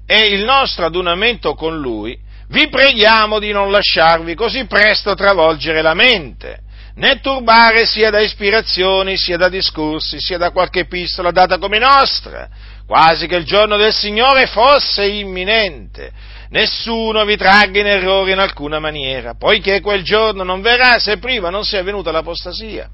e 0.06 0.34
il 0.34 0.46
nostro 0.46 0.86
adunamento 0.86 1.53
con 1.53 1.82
Lui, 1.82 2.18
vi 2.48 2.70
preghiamo 2.70 3.39
di 3.39 3.51
non 3.51 3.72
lasciarvi 3.72 4.36
così 4.36 4.65
presto 4.68 5.15
travolgere 5.15 5.82
la 5.82 5.94
mente 5.94 6.63
né 6.96 7.20
turbare 7.22 7.86
sia 7.86 8.10
da 8.10 8.20
ispirazioni, 8.20 9.18
sia 9.18 9.38
da 9.38 9.50
discorsi, 9.50 10.20
sia 10.20 10.38
da 10.38 10.51
qualche 10.51 10.82
epistola 10.82 11.32
data 11.32 11.58
come 11.58 11.80
nostra, 11.80 12.50
quasi 12.92 13.26
che 13.26 13.38
il 13.38 13.46
giorno 13.46 13.78
del 13.78 13.94
Signore 13.94 14.48
fosse 14.48 15.06
imminente. 15.06 16.12
Nessuno 16.50 17.24
vi 17.24 17.38
tragga 17.38 17.80
in 17.80 17.86
errore 17.86 18.34
in 18.34 18.40
alcuna 18.40 18.80
maniera, 18.80 19.34
poiché 19.34 19.80
quel 19.80 20.04
giorno 20.04 20.44
non 20.44 20.60
verrà 20.60 21.00
se 21.00 21.18
prima 21.18 21.50
non 21.50 21.64
sia 21.64 21.82
venuta 21.84 22.12
l'apostasia 22.12 22.90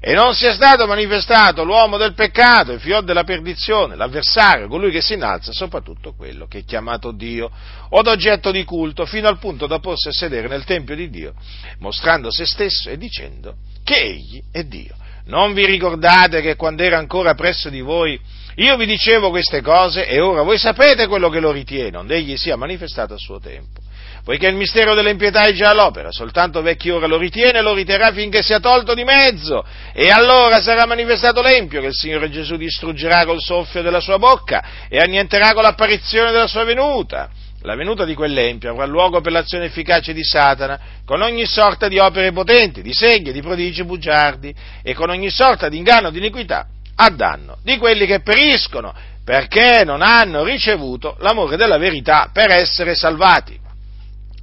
e 0.00 0.12
non 0.12 0.34
sia 0.34 0.52
stato 0.52 0.86
manifestato 0.86 1.64
l'uomo 1.64 1.96
del 1.96 2.12
peccato, 2.12 2.72
il 2.72 2.80
figlio 2.80 3.00
della 3.00 3.24
perdizione, 3.24 3.96
l'avversario, 3.96 4.68
colui 4.68 4.90
che 4.90 5.00
si 5.00 5.14
innalza, 5.14 5.50
soprattutto 5.50 6.12
quello 6.12 6.46
che 6.46 6.58
è 6.58 6.64
chiamato 6.66 7.10
Dio, 7.10 7.50
o 7.88 8.02
d'oggetto 8.02 8.50
di 8.50 8.64
culto, 8.64 9.06
fino 9.06 9.28
al 9.28 9.38
punto 9.38 9.66
da 9.66 9.78
porsi 9.78 10.08
a 10.08 10.12
sedere 10.12 10.46
nel 10.46 10.64
Tempio 10.64 10.94
di 10.94 11.08
Dio, 11.08 11.32
mostrando 11.78 12.30
se 12.30 12.44
stesso 12.44 12.90
e 12.90 12.98
dicendo 12.98 13.54
che 13.82 13.96
egli 13.96 14.42
è 14.52 14.64
Dio. 14.64 14.94
Non 15.24 15.54
vi 15.54 15.64
ricordate 15.64 16.42
che 16.42 16.56
quando 16.56 16.82
era 16.82 16.98
ancora 16.98 17.34
presso 17.34 17.70
di 17.70 17.80
voi 17.80 18.18
io 18.58 18.76
vi 18.76 18.86
dicevo 18.86 19.30
queste 19.30 19.60
cose 19.60 20.06
e 20.06 20.20
ora 20.20 20.42
voi 20.42 20.58
sapete 20.58 21.06
quello 21.06 21.28
che 21.28 21.38
lo 21.38 21.52
ritiene, 21.52 21.96
onde 21.96 22.16
egli 22.16 22.36
sia 22.36 22.56
manifestato 22.56 23.14
a 23.14 23.18
suo 23.18 23.38
tempo. 23.38 23.80
Poiché 24.24 24.48
il 24.48 24.56
mistero 24.56 24.94
dell'impietà 24.94 25.44
è 25.44 25.52
già 25.52 25.70
all'opera, 25.70 26.10
soltanto 26.10 26.60
vecchi 26.60 26.90
ora 26.90 27.06
lo 27.06 27.18
ritiene 27.18 27.58
e 27.58 27.62
lo 27.62 27.72
riterrà 27.72 28.12
finché 28.12 28.42
sia 28.42 28.58
tolto 28.58 28.94
di 28.94 29.04
mezzo, 29.04 29.64
e 29.94 30.10
allora 30.10 30.60
sarà 30.60 30.86
manifestato 30.86 31.40
l'empio 31.40 31.80
che 31.80 31.86
il 31.86 31.94
Signore 31.94 32.30
Gesù 32.30 32.56
distruggerà 32.56 33.24
col 33.24 33.40
soffio 33.40 33.80
della 33.80 34.00
sua 34.00 34.18
bocca 34.18 34.64
e 34.88 34.98
annienterà 34.98 35.52
con 35.52 35.62
l'apparizione 35.62 36.32
della 36.32 36.48
sua 36.48 36.64
venuta. 36.64 37.30
La 37.62 37.76
venuta 37.76 38.04
di 38.04 38.14
quell'empio 38.14 38.70
avrà 38.70 38.86
luogo 38.86 39.20
per 39.20 39.32
l'azione 39.32 39.66
efficace 39.66 40.12
di 40.12 40.24
Satana, 40.24 40.80
con 41.04 41.22
ogni 41.22 41.46
sorta 41.46 41.86
di 41.86 41.98
opere 41.98 42.32
potenti, 42.32 42.82
di 42.82 42.92
segni, 42.92 43.32
di 43.32 43.40
prodigi 43.40 43.84
bugiardi, 43.84 44.52
e 44.82 44.94
con 44.94 45.10
ogni 45.10 45.30
sorta 45.30 45.68
di 45.68 45.76
inganno 45.76 46.10
di 46.10 46.18
iniquità, 46.18 46.66
a 47.00 47.10
danno 47.10 47.58
di 47.62 47.76
quelli 47.76 48.06
che 48.06 48.20
periscono, 48.20 48.92
perché 49.24 49.82
non 49.84 50.02
hanno 50.02 50.42
ricevuto 50.42 51.16
l'amore 51.20 51.56
della 51.56 51.78
verità 51.78 52.30
per 52.32 52.50
essere 52.50 52.94
salvati. 52.94 53.58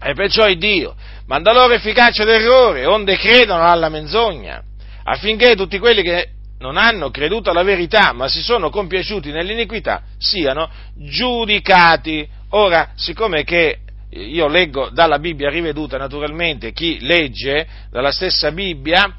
E 0.01 0.13
perciò 0.13 0.51
Dio 0.53 0.95
manda 1.27 1.51
loro 1.51 1.73
efficacia 1.73 2.23
d'errore, 2.23 2.85
onde 2.85 3.17
credono 3.17 3.63
alla 3.63 3.89
menzogna, 3.89 4.61
affinché 5.03 5.55
tutti 5.55 5.79
quelli 5.79 6.01
che 6.01 6.29
non 6.59 6.77
hanno 6.77 7.09
creduto 7.09 7.49
alla 7.49 7.63
verità, 7.63 8.13
ma 8.13 8.27
si 8.27 8.41
sono 8.41 8.69
compiaciuti 8.69 9.31
nell'iniquità, 9.31 10.03
siano 10.17 10.69
giudicati. 10.95 12.27
Ora, 12.51 12.91
siccome 12.95 13.43
che 13.43 13.79
io 14.11 14.47
leggo 14.47 14.89
dalla 14.89 15.19
Bibbia 15.19 15.49
riveduta 15.49 15.97
naturalmente, 15.97 16.71
chi 16.71 16.99
legge 17.01 17.67
dalla 17.91 18.11
stessa 18.11 18.51
Bibbia 18.51 19.13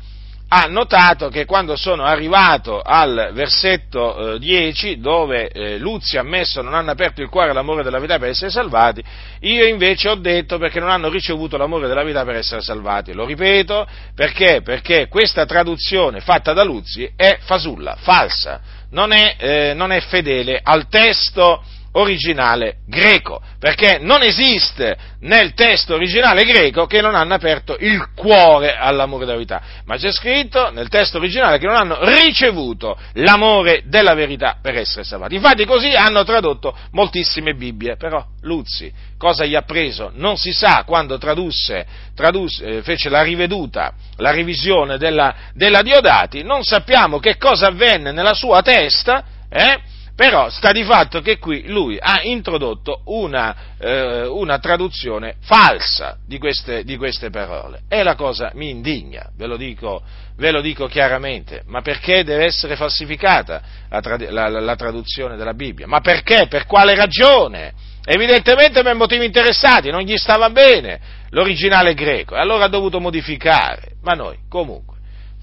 ha 0.48 0.66
notato 0.66 1.28
che 1.28 1.44
quando 1.44 1.74
sono 1.74 2.04
arrivato 2.04 2.80
al 2.80 3.30
versetto 3.32 4.34
eh, 4.34 4.38
10, 4.38 5.00
dove 5.00 5.48
eh, 5.48 5.78
Luzzi 5.78 6.16
ha 6.16 6.20
ammesso 6.20 6.62
non 6.62 6.74
hanno 6.74 6.92
aperto 6.92 7.20
il 7.20 7.28
cuore 7.28 7.50
all'amore 7.50 7.82
della 7.82 7.98
vita 7.98 8.18
per 8.18 8.28
essere 8.28 8.50
salvati, 8.50 9.02
io 9.40 9.66
invece 9.66 10.08
ho 10.08 10.14
detto 10.14 10.58
perché 10.58 10.78
non 10.78 10.90
hanno 10.90 11.08
ricevuto 11.08 11.56
l'amore 11.56 11.88
della 11.88 12.04
vita 12.04 12.24
per 12.24 12.36
essere 12.36 12.60
salvati. 12.60 13.12
Lo 13.12 13.24
ripeto, 13.24 13.86
perché? 14.14 14.60
Perché 14.62 15.08
questa 15.08 15.46
traduzione 15.46 16.20
fatta 16.20 16.52
da 16.52 16.62
Luzzi 16.62 17.10
è 17.16 17.38
fasulla, 17.40 17.96
falsa, 17.98 18.60
non 18.90 19.12
è, 19.12 19.34
eh, 19.38 19.74
non 19.74 19.90
è 19.90 20.00
fedele 20.00 20.60
al 20.62 20.88
testo 20.88 21.62
originale 21.96 22.78
greco, 22.86 23.40
perché 23.58 23.98
non 24.00 24.22
esiste 24.22 24.96
nel 25.20 25.54
testo 25.54 25.94
originale 25.94 26.44
greco 26.44 26.86
che 26.86 27.00
non 27.00 27.14
hanno 27.14 27.34
aperto 27.34 27.76
il 27.78 28.12
cuore 28.14 28.76
all'amore 28.76 29.24
della 29.24 29.36
verità, 29.36 29.62
ma 29.84 29.96
c'è 29.96 30.12
scritto 30.12 30.70
nel 30.70 30.88
testo 30.88 31.18
originale 31.18 31.58
che 31.58 31.66
non 31.66 31.76
hanno 31.76 31.98
ricevuto 32.00 32.98
l'amore 33.14 33.82
della 33.86 34.14
verità 34.14 34.56
per 34.60 34.76
essere 34.76 35.04
salvati. 35.04 35.34
Infatti 35.34 35.64
così 35.64 35.92
hanno 35.94 36.22
tradotto 36.24 36.76
moltissime 36.92 37.54
Bibbie, 37.54 37.96
però 37.96 38.24
Luzzi 38.42 38.92
cosa 39.18 39.44
gli 39.44 39.54
ha 39.54 39.62
preso? 39.62 40.10
Non 40.14 40.36
si 40.36 40.52
sa 40.52 40.84
quando 40.84 41.18
tradusse, 41.18 41.86
tradusse 42.14 42.64
eh, 42.64 42.82
fece 42.82 43.08
la 43.08 43.22
riveduta, 43.22 43.92
la 44.16 44.30
revisione 44.30 44.98
della, 44.98 45.34
della 45.54 45.82
Diodati, 45.82 46.42
non 46.42 46.62
sappiamo 46.62 47.18
che 47.18 47.38
cosa 47.38 47.68
avvenne 47.68 48.12
nella 48.12 48.34
sua 48.34 48.60
testa, 48.60 49.24
eh? 49.48 49.94
Però 50.16 50.48
sta 50.48 50.72
di 50.72 50.82
fatto 50.82 51.20
che 51.20 51.36
qui 51.36 51.68
lui 51.68 51.98
ha 52.00 52.22
introdotto 52.22 53.02
una, 53.04 53.54
eh, 53.78 54.26
una 54.26 54.58
traduzione 54.58 55.34
falsa 55.40 56.16
di 56.26 56.38
queste, 56.38 56.84
di 56.84 56.96
queste, 56.96 57.28
parole 57.28 57.82
e 57.86 58.02
la 58.02 58.14
cosa 58.14 58.50
mi 58.54 58.70
indigna, 58.70 59.28
ve 59.36 59.46
lo, 59.46 59.58
dico, 59.58 60.02
ve 60.36 60.52
lo 60.52 60.62
dico 60.62 60.86
chiaramente, 60.86 61.64
ma 61.66 61.82
perché 61.82 62.24
deve 62.24 62.46
essere 62.46 62.76
falsificata 62.76 63.60
la, 63.90 64.00
la, 64.30 64.48
la, 64.48 64.60
la 64.60 64.76
traduzione 64.76 65.36
della 65.36 65.52
Bibbia? 65.52 65.86
Ma 65.86 66.00
perché? 66.00 66.46
Per 66.46 66.64
quale 66.64 66.94
ragione? 66.94 67.74
Evidentemente 68.02 68.82
per 68.82 68.94
motivi 68.94 69.26
interessati, 69.26 69.90
non 69.90 70.00
gli 70.00 70.16
stava 70.16 70.48
bene 70.48 70.98
l'originale 71.28 71.92
greco 71.92 72.36
e 72.36 72.38
allora 72.38 72.64
ha 72.64 72.68
dovuto 72.68 73.00
modificare, 73.00 73.96
ma 74.00 74.14
noi 74.14 74.38
comunque 74.48 74.95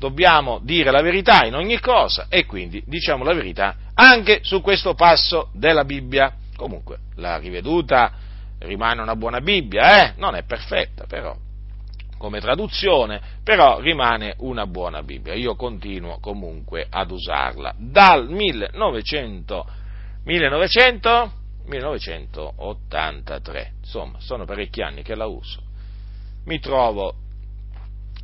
dobbiamo 0.03 0.59
dire 0.61 0.91
la 0.91 1.01
verità 1.01 1.45
in 1.45 1.55
ogni 1.55 1.79
cosa 1.79 2.25
e 2.27 2.45
quindi 2.45 2.83
diciamo 2.85 3.23
la 3.23 3.33
verità 3.33 3.77
anche 3.93 4.39
su 4.41 4.59
questo 4.59 4.95
passo 4.95 5.47
della 5.53 5.85
Bibbia. 5.85 6.33
Comunque, 6.57 6.97
la 7.15 7.37
riveduta 7.37 8.11
rimane 8.59 9.01
una 9.01 9.15
buona 9.15 9.39
Bibbia, 9.39 10.03
eh? 10.03 10.11
non 10.17 10.35
è 10.35 10.43
perfetta 10.43 11.05
però, 11.05 11.33
come 12.17 12.41
traduzione, 12.41 13.21
però 13.45 13.79
rimane 13.79 14.35
una 14.39 14.67
buona 14.67 15.01
Bibbia. 15.03 15.35
Io 15.35 15.55
continuo 15.55 16.19
comunque 16.19 16.85
ad 16.89 17.09
usarla 17.09 17.73
dal 17.77 18.29
1900, 18.29 19.65
1900, 20.25 21.31
1983, 21.65 23.73
insomma, 23.79 24.19
sono 24.19 24.43
parecchi 24.43 24.81
anni 24.81 25.01
che 25.01 25.15
la 25.15 25.27
uso. 25.27 25.61
Mi 26.43 26.59
trovo 26.59 27.13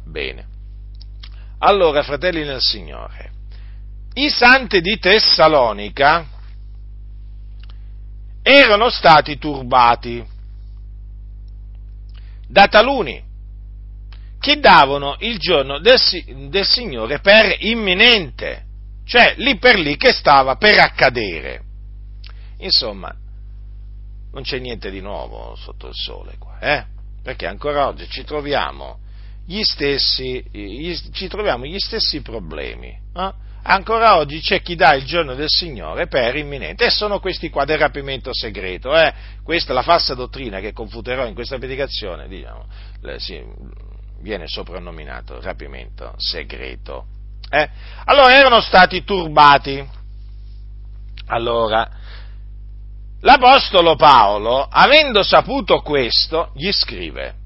bene. 0.04 0.58
Allora, 1.60 2.04
fratelli 2.04 2.46
nel 2.46 2.62
Signore, 2.62 3.32
i 4.14 4.30
santi 4.30 4.80
di 4.80 4.98
Tessalonica 4.98 6.26
erano 8.42 8.90
stati 8.90 9.38
turbati 9.38 10.26
da 12.48 12.68
taluni 12.68 13.22
che 14.40 14.60
davano 14.60 15.18
il 15.20 15.38
giorno 15.38 15.80
del, 15.80 16.00
del 16.48 16.66
Signore 16.66 17.20
per 17.20 17.58
imminente, 17.60 18.64
cioè 19.06 19.34
lì 19.38 19.58
per 19.58 19.78
lì 19.78 19.98
che 19.98 20.14
stava 20.14 20.56
per 20.56 20.80
accadere. 20.80 21.64
Insomma, 22.60 23.14
non 24.32 24.44
c'è 24.44 24.60
niente 24.60 24.90
di 24.90 25.02
nuovo 25.02 25.56
sotto 25.56 25.88
il 25.88 25.94
sole 25.94 26.38
qua, 26.40 26.58
eh? 26.60 26.86
Perché 27.22 27.48
ancora 27.48 27.88
oggi 27.88 28.08
ci 28.08 28.24
troviamo 28.24 29.00
gli 29.50 29.64
stessi, 29.64 30.46
gli, 30.52 30.96
ci 31.12 31.28
troviamo 31.28 31.66
gli 31.66 31.80
stessi 31.80 32.22
problemi. 32.22 32.90
Eh? 33.16 33.34
Ancora 33.64 34.18
oggi 34.18 34.42
c'è 34.42 34.62
chi 34.62 34.76
dà 34.76 34.94
il 34.94 35.06
giorno 35.06 35.34
del 35.34 35.50
Signore 35.50 36.06
per 36.06 36.36
imminente 36.36 36.86
e 36.86 36.92
sono 36.92 37.20
questi 37.20 37.50
qua 37.50 37.66
del 37.66 37.80
rapimento 37.80 38.30
segreto. 38.32 38.96
Eh? 38.96 39.12
Questa 39.44 39.72
è 39.72 39.74
la 39.74 39.82
falsa 39.82 40.14
dottrina 40.14 40.60
che 40.60 40.72
confuterò 40.72 41.26
in 41.26 41.34
questa 41.34 41.58
predicazione, 41.58 42.28
diciamo, 42.28 42.68
sì, 43.18 43.44
viene 44.22 44.48
soprannominato 44.48 45.42
rapimento 45.42 46.14
segreto. 46.18 47.08
Eh? 47.50 47.68
Allora 48.06 48.36
erano 48.36 48.62
stati 48.62 49.04
turbati. 49.04 49.84
Allora, 51.26 51.90
l'Apostolo 53.22 53.96
Paolo, 53.96 54.62
avendo 54.70 55.24
saputo 55.24 55.82
questo, 55.82 56.52
gli 56.54 56.72
scrive 56.72 57.39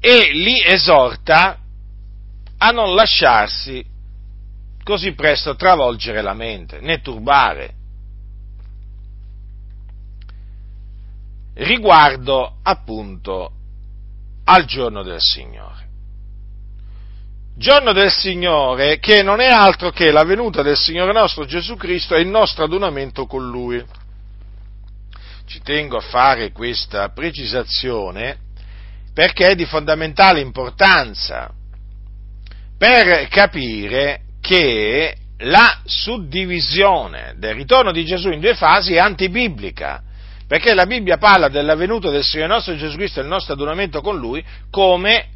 e 0.00 0.32
li 0.32 0.62
esorta 0.64 1.58
a 2.56 2.70
non 2.70 2.94
lasciarsi 2.94 3.84
così 4.82 5.12
presto 5.12 5.54
travolgere 5.54 6.22
la 6.22 6.34
mente, 6.34 6.80
né 6.80 7.00
turbare, 7.00 7.74
riguardo 11.54 12.56
appunto 12.62 13.52
al 14.44 14.64
giorno 14.64 15.02
del 15.02 15.20
Signore. 15.20 15.88
Giorno 17.56 17.92
del 17.92 18.10
Signore 18.10 18.98
che 18.98 19.22
non 19.22 19.40
è 19.40 19.48
altro 19.48 19.90
che 19.90 20.10
la 20.10 20.24
venuta 20.24 20.62
del 20.62 20.78
Signore 20.78 21.12
nostro 21.12 21.44
Gesù 21.44 21.76
Cristo 21.76 22.14
e 22.14 22.22
il 22.22 22.28
nostro 22.28 22.64
adunamento 22.64 23.26
con 23.26 23.48
Lui. 23.48 23.84
Ci 25.44 25.60
tengo 25.60 25.98
a 25.98 26.00
fare 26.00 26.52
questa 26.52 27.10
precisazione 27.10 28.48
perché 29.12 29.48
è 29.48 29.54
di 29.54 29.64
fondamentale 29.64 30.40
importanza 30.40 31.50
per 32.78 33.28
capire 33.28 34.22
che 34.40 35.14
la 35.38 35.80
suddivisione 35.84 37.34
del 37.36 37.54
ritorno 37.54 37.92
di 37.92 38.04
Gesù 38.04 38.30
in 38.30 38.40
due 38.40 38.54
fasi 38.54 38.94
è 38.94 38.98
antibiblica, 38.98 40.02
perché 40.46 40.74
la 40.74 40.86
Bibbia 40.86 41.16
parla 41.18 41.48
della 41.48 41.74
venuta 41.74 42.10
del 42.10 42.24
Signore 42.24 42.52
nostro 42.54 42.76
Gesù 42.76 42.96
Cristo 42.96 43.20
e 43.20 43.22
del 43.22 43.30
nostro 43.30 43.54
adunamento 43.54 44.00
con 44.00 44.18
Lui 44.18 44.44
come 44.70 45.26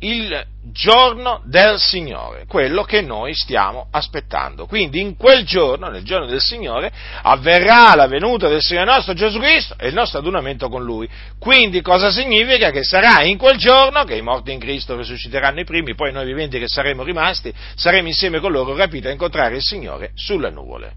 il 0.00 0.46
giorno 0.72 1.42
del 1.44 1.78
Signore, 1.78 2.44
quello 2.46 2.84
che 2.84 3.00
noi 3.00 3.34
stiamo 3.34 3.88
aspettando. 3.90 4.66
Quindi 4.66 5.00
in 5.00 5.16
quel 5.16 5.44
giorno, 5.44 5.88
nel 5.88 6.04
giorno 6.04 6.26
del 6.26 6.40
Signore, 6.40 6.90
avverrà 7.22 7.94
la 7.94 8.06
venuta 8.06 8.48
del 8.48 8.60
Signore 8.62 8.86
nostro 8.86 9.14
Gesù 9.14 9.38
Cristo 9.38 9.74
e 9.78 9.88
il 9.88 9.94
nostro 9.94 10.18
adunamento 10.18 10.68
con 10.68 10.82
Lui. 10.82 11.08
Quindi 11.38 11.82
cosa 11.82 12.10
significa? 12.10 12.70
Che 12.70 12.82
sarà 12.82 13.22
in 13.22 13.36
quel 13.36 13.56
giorno 13.58 14.04
che 14.04 14.16
i 14.16 14.22
morti 14.22 14.52
in 14.52 14.58
Cristo 14.58 14.96
risusciteranno 14.96 15.60
i 15.60 15.64
primi, 15.64 15.94
poi 15.94 16.12
noi 16.12 16.24
viventi 16.24 16.58
che 16.58 16.68
saremo 16.68 17.02
rimasti, 17.02 17.52
saremo 17.74 18.08
insieme 18.08 18.40
con 18.40 18.52
loro, 18.52 18.74
capito, 18.74 19.08
a 19.08 19.12
incontrare 19.12 19.56
il 19.56 19.62
Signore 19.62 20.12
sulle 20.14 20.50
nuvole. 20.50 20.92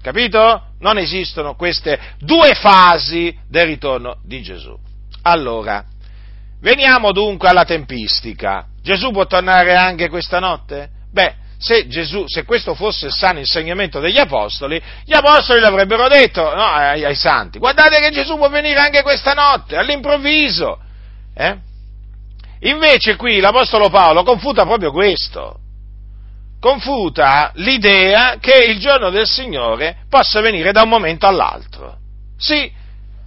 Capito? 0.00 0.74
Non 0.80 0.98
esistono 0.98 1.54
queste 1.54 1.98
due 2.18 2.54
fasi 2.54 3.34
del 3.48 3.64
ritorno 3.64 4.18
di 4.22 4.42
Gesù. 4.42 4.78
Allora, 5.22 5.82
Veniamo 6.64 7.12
dunque 7.12 7.50
alla 7.50 7.66
tempistica. 7.66 8.64
Gesù 8.82 9.10
può 9.10 9.26
tornare 9.26 9.76
anche 9.76 10.08
questa 10.08 10.38
notte? 10.38 10.88
Beh, 11.12 11.34
se, 11.58 11.86
Gesù, 11.88 12.24
se 12.26 12.44
questo 12.44 12.74
fosse 12.74 13.06
il 13.06 13.12
sano 13.12 13.38
insegnamento 13.38 14.00
degli 14.00 14.16
apostoli, 14.16 14.80
gli 15.04 15.12
apostoli 15.12 15.60
l'avrebbero 15.60 16.08
detto 16.08 16.40
no, 16.54 16.64
ai, 16.64 17.04
ai, 17.04 17.14
santi, 17.16 17.58
guardate 17.58 18.00
che 18.00 18.10
Gesù 18.12 18.38
può 18.38 18.48
venire 18.48 18.80
anche 18.80 19.02
questa 19.02 19.34
notte, 19.34 19.76
all'improvviso. 19.76 20.78
Eh? 21.34 21.54
Invece 22.60 23.16
qui 23.16 23.40
l'apostolo 23.40 23.90
Paolo 23.90 24.22
confuta 24.22 24.64
proprio 24.64 24.90
questo, 24.90 25.58
confuta 26.60 27.52
l'idea 27.56 28.38
che 28.40 28.64
il 28.70 28.78
giorno 28.78 29.10
del 29.10 29.26
Signore 29.26 29.98
possa 30.08 30.40
venire 30.40 30.72
da 30.72 30.80
un 30.80 30.88
momento 30.88 31.26
all'altro. 31.26 31.98
Sì, 32.38 32.72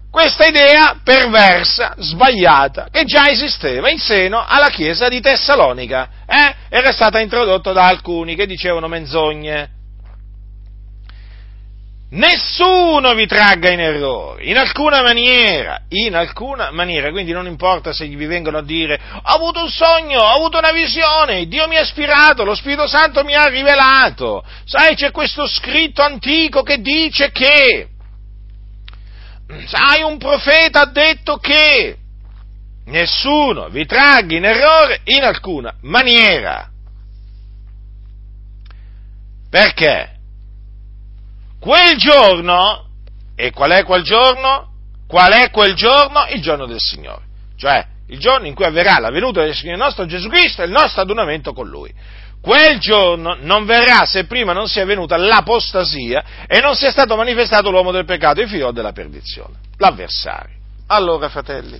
questa 0.09 0.45
idea 0.45 0.99
perversa, 1.03 1.93
sbagliata, 1.97 2.87
che 2.91 3.03
già 3.03 3.29
esisteva 3.29 3.89
in 3.89 3.99
seno 3.99 4.43
alla 4.45 4.69
chiesa 4.69 5.09
di 5.09 5.19
Tessalonica, 5.19 6.09
eh? 6.25 6.55
era 6.69 6.91
stata 6.91 7.19
introdotta 7.19 7.71
da 7.73 7.87
alcuni 7.87 8.35
che 8.35 8.47
dicevano 8.47 8.87
menzogne. 8.87 9.75
Nessuno 12.09 13.13
vi 13.15 13.27
tragga 13.27 13.69
in 13.69 13.81
errore, 13.81 14.45
in 14.45 14.57
alcuna 14.57 15.01
maniera, 15.01 15.81
in 15.89 16.15
alcuna 16.15 16.71
maniera, 16.71 17.11
quindi 17.11 17.33
non 17.33 17.47
importa 17.47 17.91
se 17.91 18.07
vi 18.07 18.25
vengono 18.25 18.59
a 18.59 18.63
dire 18.63 18.97
ho 19.11 19.35
avuto 19.35 19.61
un 19.61 19.69
sogno, 19.69 20.21
ho 20.21 20.35
avuto 20.35 20.57
una 20.57 20.71
visione, 20.71 21.47
Dio 21.47 21.67
mi 21.67 21.75
ha 21.75 21.81
ispirato, 21.81 22.45
lo 22.45 22.55
Spirito 22.55 22.87
Santo 22.87 23.25
mi 23.25 23.35
ha 23.35 23.49
rivelato, 23.49 24.41
sai 24.63 24.95
c'è 24.95 25.11
questo 25.11 25.47
scritto 25.47 26.01
antico 26.01 26.63
che 26.63 26.79
dice 26.79 27.29
che, 27.31 27.89
sai, 29.65 30.01
un 30.03 30.17
profeta 30.17 30.81
ha 30.81 30.85
detto 30.91 31.37
che 31.37 31.97
nessuno 32.85 33.69
vi 33.69 33.85
tragga 33.85 34.35
in 34.35 34.45
errore 34.45 35.01
in 35.05 35.23
alcuna 35.23 35.73
maniera. 35.81 36.69
Perché? 39.49 40.15
Quel 41.59 41.97
giorno, 41.97 42.89
e 43.35 43.51
qual 43.51 43.71
è 43.71 43.83
quel 43.83 44.03
giorno? 44.03 44.73
Qual 45.07 45.31
è 45.31 45.49
quel 45.49 45.73
giorno? 45.73 46.25
Il 46.29 46.41
giorno 46.41 46.65
del 46.65 46.79
Signore. 46.79 47.23
Cioè, 47.57 47.85
il 48.07 48.19
giorno 48.19 48.47
in 48.47 48.53
cui 48.53 48.65
avverrà 48.65 48.99
la 48.99 49.09
venuta 49.09 49.41
del 49.41 49.53
Signore 49.53 49.77
nostro 49.77 50.05
Gesù 50.05 50.29
Cristo 50.29 50.61
e 50.61 50.65
il 50.65 50.71
nostro 50.71 51.01
adunamento 51.01 51.53
con 51.53 51.67
Lui. 51.67 51.93
Quel 52.47 52.79
giorno 52.79 53.35
non 53.41 53.65
verrà 53.65 54.05
se 54.05 54.23
prima 54.23 54.53
non 54.53 54.69
sia 54.69 54.85
venuta 54.85 55.17
l'apostasia 55.17 56.23
e 56.47 56.61
non 56.61 56.75
sia 56.75 56.91
stato 56.91 57.17
manifestato 57.17 57.69
l'uomo 57.69 57.91
del 57.91 58.05
peccato, 58.05 58.39
il 58.39 58.47
figlio 58.47 58.71
della 58.71 58.93
perdizione, 58.93 59.55
l'avversario. 59.75 60.55
Allora, 60.87 61.27
fratelli, 61.27 61.77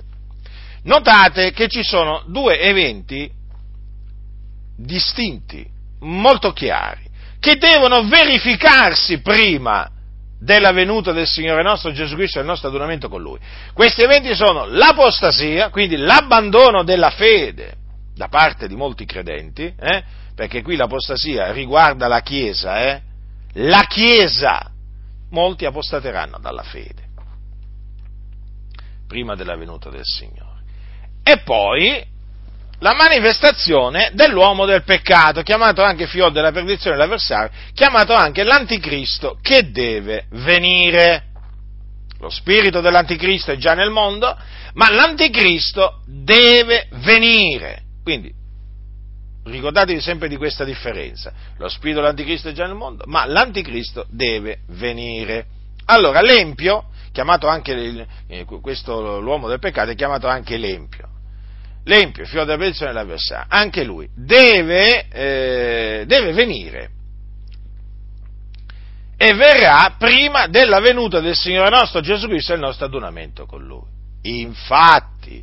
notate 0.82 1.52
che 1.52 1.68
ci 1.68 1.82
sono 1.82 2.22
due 2.26 2.60
eventi 2.60 3.30
distinti, 4.76 5.66
molto 6.00 6.52
chiari, 6.52 7.08
che 7.40 7.56
devono 7.56 8.06
verificarsi 8.06 9.22
prima 9.22 9.90
della 10.38 10.72
venuta 10.72 11.12
del 11.12 11.26
Signore 11.26 11.62
nostro 11.62 11.92
Gesù 11.92 12.14
Cristo 12.14 12.36
e 12.36 12.42
del 12.42 12.50
nostro 12.50 12.68
adunamento 12.68 13.08
con 13.08 13.22
Lui. 13.22 13.38
Questi 13.72 14.02
eventi 14.02 14.34
sono 14.34 14.66
l'apostasia, 14.66 15.70
quindi 15.70 15.96
l'abbandono 15.96 16.84
della 16.84 17.08
fede 17.08 17.72
da 18.14 18.28
parte 18.28 18.68
di 18.68 18.76
molti 18.76 19.06
credenti, 19.06 19.62
eh? 19.62 20.26
Perché 20.38 20.62
qui 20.62 20.76
l'apostasia 20.76 21.50
riguarda 21.50 22.06
la 22.06 22.20
Chiesa, 22.20 22.80
eh? 22.82 23.02
la 23.54 23.86
Chiesa, 23.88 24.70
molti 25.30 25.64
apostateranno 25.64 26.38
dalla 26.38 26.62
fede 26.62 27.06
prima 29.08 29.34
della 29.34 29.56
venuta 29.56 29.90
del 29.90 30.04
Signore. 30.04 30.60
E 31.24 31.38
poi 31.38 32.06
la 32.78 32.94
manifestazione 32.94 34.12
dell'uomo 34.12 34.64
del 34.64 34.84
peccato, 34.84 35.42
chiamato 35.42 35.82
anche 35.82 36.06
figlio 36.06 36.30
della 36.30 36.52
perdizione 36.52 36.94
dell'avversario, 36.94 37.50
chiamato 37.74 38.14
anche 38.14 38.44
l'anticristo 38.44 39.38
che 39.42 39.72
deve 39.72 40.26
venire. 40.30 41.24
Lo 42.20 42.30
spirito 42.30 42.80
dell'anticristo 42.80 43.50
è 43.50 43.56
già 43.56 43.74
nel 43.74 43.90
mondo, 43.90 44.38
ma 44.74 44.88
l'anticristo 44.88 46.04
deve 46.06 46.86
venire. 46.92 47.82
Quindi 48.04 48.37
ricordatevi 49.50 50.00
sempre 50.00 50.28
di 50.28 50.36
questa 50.36 50.64
differenza. 50.64 51.32
Lo 51.58 51.68
spirito 51.68 52.00
dell'anticristo 52.00 52.48
è 52.48 52.52
già 52.52 52.66
nel 52.66 52.74
mondo, 52.74 53.04
ma 53.06 53.24
l'anticristo 53.26 54.06
deve 54.08 54.60
venire. 54.68 55.46
Allora, 55.86 56.20
l'empio, 56.20 56.86
chiamato 57.12 57.46
anche 57.48 58.06
questo, 58.60 59.20
l'uomo 59.20 59.48
del 59.48 59.58
peccato, 59.58 59.90
è 59.90 59.94
chiamato 59.94 60.28
anche 60.28 60.56
l'empio 60.56 61.08
l'empio, 61.88 62.24
figlio 62.26 62.44
della 62.44 62.58
perdizione 62.58 62.92
dell'avversario, 62.92 63.46
anche 63.48 63.82
lui 63.82 64.08
deve, 64.14 65.08
eh, 65.08 66.04
deve 66.06 66.32
venire 66.32 66.90
e 69.16 69.34
verrà 69.34 69.96
prima 69.98 70.46
della 70.46 70.78
venuta 70.80 71.18
del 71.18 71.34
Signore 71.34 71.70
nostro 71.70 72.00
Gesù 72.00 72.28
Cristo 72.28 72.52
e 72.52 72.54
il 72.54 72.60
nostro 72.60 72.86
adunamento 72.86 73.46
con 73.46 73.64
Lui. 73.64 73.96
Infatti, 74.22 75.42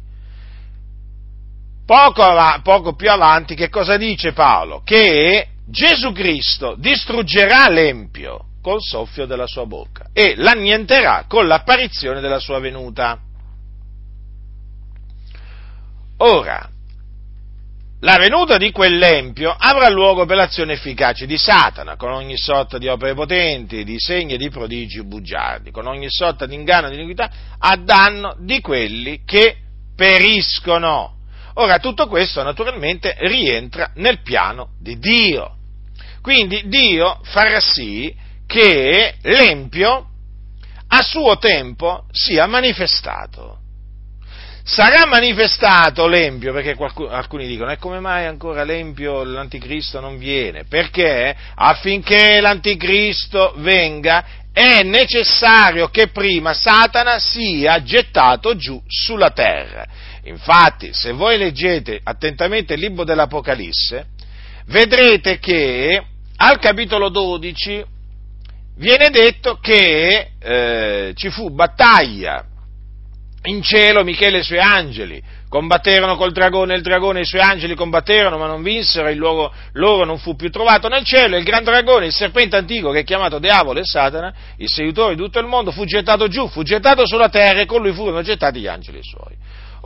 poco, 1.85 2.23
poco, 2.63 2.95
più 2.95 3.09
avanti, 3.09 3.55
che 3.55 3.69
cosa 3.69 3.97
dice 3.97 4.33
Paolo? 4.33 4.81
Che 4.83 5.47
Gesù 5.67 6.11
Cristo 6.11 6.75
distruggerà 6.77 7.69
l'empio 7.69 8.45
col 8.61 8.81
soffio 8.81 9.25
della 9.25 9.47
sua 9.47 9.65
bocca 9.65 10.07
e 10.11 10.33
l'annienterà 10.35 11.25
con 11.27 11.47
l'apparizione 11.47 12.19
della 12.19 12.39
sua 12.39 12.59
venuta. 12.59 13.19
Ora, 16.17 16.69
la 17.99 18.17
venuta 18.17 18.57
di 18.57 18.71
quell'empio 18.71 19.55
avrà 19.57 19.89
luogo 19.89 20.25
per 20.25 20.37
l'azione 20.37 20.73
efficace 20.73 21.25
di 21.25 21.37
Satana, 21.37 21.95
con 21.95 22.11
ogni 22.11 22.37
sorta 22.37 22.77
di 22.77 22.87
opere 22.87 23.13
potenti, 23.13 23.83
di 23.83 23.95
segni 23.97 24.33
e 24.33 24.37
di 24.37 24.49
prodigi 24.49 25.03
bugiardi, 25.03 25.71
con 25.71 25.87
ogni 25.87 26.09
sorta 26.09 26.45
di 26.45 26.55
inganno 26.55 26.87
e 26.87 26.89
di 26.91 26.97
iniquità, 26.97 27.31
a 27.57 27.75
danno 27.77 28.35
di 28.39 28.61
quelli 28.61 29.21
che 29.25 29.57
periscono. 29.95 31.14
Ora, 31.55 31.79
tutto 31.79 32.07
questo 32.07 32.43
naturalmente 32.43 33.15
rientra 33.19 33.91
nel 33.95 34.21
piano 34.21 34.69
di 34.79 34.97
Dio. 34.97 35.55
Quindi 36.21 36.67
Dio 36.67 37.19
farà 37.23 37.59
sì 37.59 38.13
che 38.45 39.15
l'empio 39.21 40.07
a 40.87 41.01
suo 41.01 41.37
tempo 41.37 42.05
sia 42.11 42.45
manifestato 42.45 43.59
sarà 44.65 45.05
manifestato 45.05 46.07
l'empio, 46.07 46.51
perché 46.51 46.73
qualcuno, 46.73 47.09
alcuni 47.09 47.45
dicono, 47.45 47.71
e 47.71 47.77
come 47.77 47.99
mai 47.99 48.25
ancora 48.25 48.63
l'empio, 48.63 49.23
l'anticristo 49.23 49.99
non 49.99 50.17
viene? 50.17 50.65
Perché 50.65 51.35
affinché 51.53 52.41
l'anticristo 52.41 53.53
venga 53.57 54.25
è 54.51 54.81
necessario 54.81 55.89
che 55.89 56.07
prima 56.07 56.53
Satana 56.53 57.19
sia 57.19 57.83
gettato 57.83 58.55
giù 58.55 58.81
sulla 58.87 59.29
terra. 59.29 59.85
Infatti, 60.25 60.91
se 60.93 61.11
voi 61.11 61.37
leggete 61.37 61.99
attentamente 62.03 62.73
il 62.73 62.79
libro 62.79 63.03
dell'Apocalisse, 63.03 64.07
vedrete 64.67 65.37
che 65.37 66.03
al 66.37 66.59
capitolo 66.59 67.09
12 67.09 67.85
viene 68.77 69.09
detto 69.09 69.59
che 69.61 70.31
eh, 70.39 71.13
ci 71.15 71.29
fu 71.29 71.51
battaglia 71.51 72.43
in 73.43 73.61
cielo 73.61 74.03
Michele 74.03 74.37
e 74.37 74.39
i 74.39 74.43
suoi 74.43 74.59
angeli 74.59 75.21
combatterono 75.47 76.15
col 76.15 76.31
dragone, 76.31 76.73
il 76.73 76.81
dragone 76.81 77.19
e 77.19 77.21
i 77.21 77.25
suoi 77.25 77.41
angeli 77.41 77.75
combatterono 77.75 78.37
ma 78.37 78.47
non 78.47 78.63
vinsero, 78.63 79.09
il 79.09 79.19
loro, 79.19 79.53
loro 79.73 80.03
non 80.03 80.17
fu 80.17 80.35
più 80.35 80.49
trovato 80.49 80.87
nel 80.87 81.05
cielo, 81.05 81.37
il 81.37 81.43
gran 81.43 81.63
dragone, 81.63 82.07
il 82.07 82.11
serpente 82.11 82.57
antico 82.57 82.91
che 82.91 82.99
è 82.99 83.03
chiamato 83.03 83.39
Diavolo 83.39 83.79
e 83.79 83.85
Satana, 83.85 84.33
il 84.57 84.69
sedutore 84.69 85.15
di 85.15 85.21
tutto 85.21 85.39
il 85.39 85.45
mondo, 85.45 85.71
fu 85.71 85.85
gettato 85.85 86.27
giù, 86.27 86.47
fu 86.47 86.63
gettato 86.63 87.05
sulla 87.05 87.29
terra 87.29 87.61
e 87.61 87.65
con 87.65 87.81
lui 87.81 87.93
furono 87.93 88.21
gettati 88.23 88.59
gli 88.59 88.67
angeli 88.67 88.99
suoi. 89.01 89.35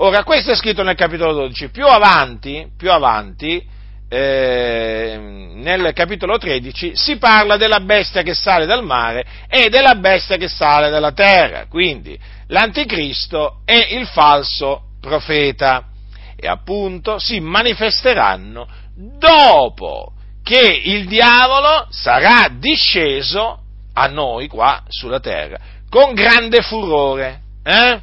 Ora, 0.02 0.24
questo 0.24 0.52
è 0.52 0.56
scritto 0.56 0.82
nel 0.82 0.96
capitolo 0.96 1.34
12, 1.34 1.72
più 1.72 1.86
avanti, 1.86 2.70
più 2.78 2.90
avanti, 2.90 3.62
eh, 4.08 5.18
nel 5.56 5.92
capitolo 5.94 6.38
13 6.38 6.96
si 6.96 7.18
parla 7.18 7.58
della 7.58 7.82
bestia 7.82 8.22
che 8.22 8.34
sale 8.34 8.66
dal 8.66 8.84
mare 8.84 9.26
e 9.50 9.68
della 9.68 9.96
bestia 9.96 10.38
che 10.38 10.48
sale 10.48 10.90
dalla 10.90 11.12
terra, 11.12 11.66
quindi 11.68 12.18
l'anticristo 12.48 13.60
e 13.66 13.98
il 13.98 14.08
falso 14.08 14.84
profeta 15.02 15.90
e 16.38 16.48
appunto 16.48 17.20
si 17.20 17.42
manifesteranno 17.42 18.68
dopo 18.96 20.14
che 20.42 20.82
il 20.82 21.08
diavolo 21.08 21.88
sarà 21.90 22.48
disceso 22.50 23.64
a 23.94 24.08
noi 24.08 24.48
qua 24.48 24.82
sulla 24.88 25.20
terra 25.20 25.60
con 25.90 26.14
grande 26.14 26.62
furore. 26.62 27.42
Eh? 27.64 28.00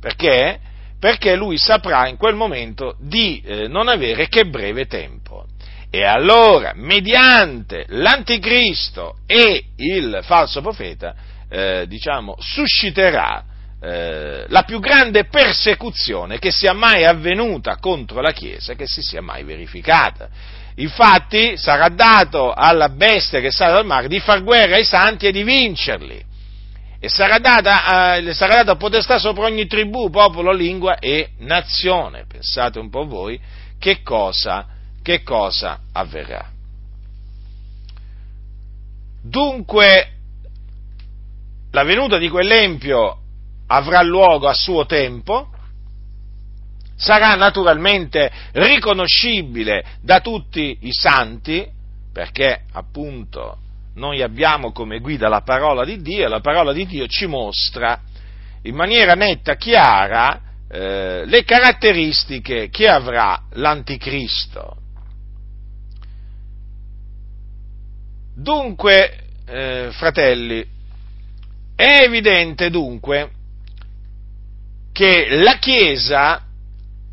Perché? 0.00 0.60
Perché 1.00 1.34
lui 1.34 1.56
saprà 1.56 2.06
in 2.08 2.16
quel 2.16 2.34
momento 2.34 2.94
di 3.00 3.42
eh, 3.44 3.68
non 3.68 3.88
avere 3.88 4.28
che 4.28 4.44
breve 4.44 4.86
tempo. 4.86 5.46
E 5.90 6.04
allora, 6.04 6.72
mediante 6.76 7.86
l'anticristo 7.88 9.16
e 9.26 9.64
il 9.76 10.20
falso 10.22 10.60
profeta, 10.60 11.14
eh, 11.48 11.86
diciamo, 11.88 12.36
susciterà 12.38 13.44
eh, 13.82 14.44
la 14.48 14.62
più 14.62 14.78
grande 14.78 15.24
persecuzione 15.24 16.38
che 16.38 16.52
sia 16.52 16.74
mai 16.74 17.06
avvenuta 17.06 17.78
contro 17.78 18.20
la 18.20 18.32
Chiesa, 18.32 18.74
che 18.74 18.86
si 18.86 19.00
sia 19.00 19.22
mai 19.22 19.42
verificata. 19.42 20.28
Infatti 20.76 21.56
sarà 21.56 21.88
dato 21.88 22.52
alla 22.52 22.90
bestia 22.90 23.40
che 23.40 23.50
sale 23.50 23.72
dal 23.72 23.86
mare 23.86 24.06
di 24.06 24.20
far 24.20 24.44
guerra 24.44 24.76
ai 24.76 24.84
santi 24.84 25.26
e 25.26 25.32
di 25.32 25.42
vincerli. 25.42 26.28
E 27.02 27.08
sarà 27.08 27.38
data, 27.38 28.16
eh, 28.16 28.34
sarà 28.34 28.56
data 28.56 28.76
potestà 28.76 29.18
sopra 29.18 29.46
ogni 29.46 29.66
tribù, 29.66 30.10
popolo, 30.10 30.52
lingua 30.52 30.98
e 30.98 31.30
nazione. 31.38 32.26
Pensate 32.26 32.78
un 32.78 32.90
po' 32.90 33.06
voi 33.06 33.40
che 33.78 34.02
cosa, 34.02 34.66
che 35.02 35.22
cosa 35.22 35.80
avverrà. 35.92 36.46
Dunque, 39.22 40.12
la 41.70 41.84
venuta 41.84 42.18
di 42.18 42.28
quell'empio 42.28 43.16
avrà 43.68 44.02
luogo 44.02 44.46
a 44.46 44.54
suo 44.54 44.84
tempo, 44.84 45.48
sarà 46.96 47.34
naturalmente 47.34 48.30
riconoscibile 48.52 49.84
da 50.02 50.20
tutti 50.20 50.76
i 50.82 50.92
santi, 50.92 51.66
perché 52.12 52.64
appunto 52.72 53.56
noi 53.94 54.22
abbiamo 54.22 54.72
come 54.72 55.00
guida 55.00 55.28
la 55.28 55.42
parola 55.42 55.84
di 55.84 56.00
Dio 56.00 56.24
e 56.24 56.28
la 56.28 56.40
parola 56.40 56.72
di 56.72 56.86
Dio 56.86 57.06
ci 57.06 57.26
mostra 57.26 58.00
in 58.62 58.74
maniera 58.74 59.14
netta, 59.14 59.56
chiara, 59.56 60.40
eh, 60.68 61.24
le 61.24 61.44
caratteristiche 61.44 62.68
che 62.68 62.88
avrà 62.88 63.44
l'anticristo. 63.52 64.76
Dunque, 68.34 69.18
eh, 69.46 69.88
fratelli, 69.92 70.64
è 71.74 72.02
evidente 72.02 72.70
dunque 72.70 73.30
che 74.92 75.28
la 75.30 75.56
Chiesa 75.58 76.44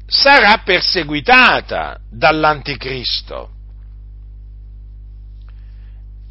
sarà 0.06 0.62
perseguitata 0.63 2.00
dall'anticristo 2.10 3.57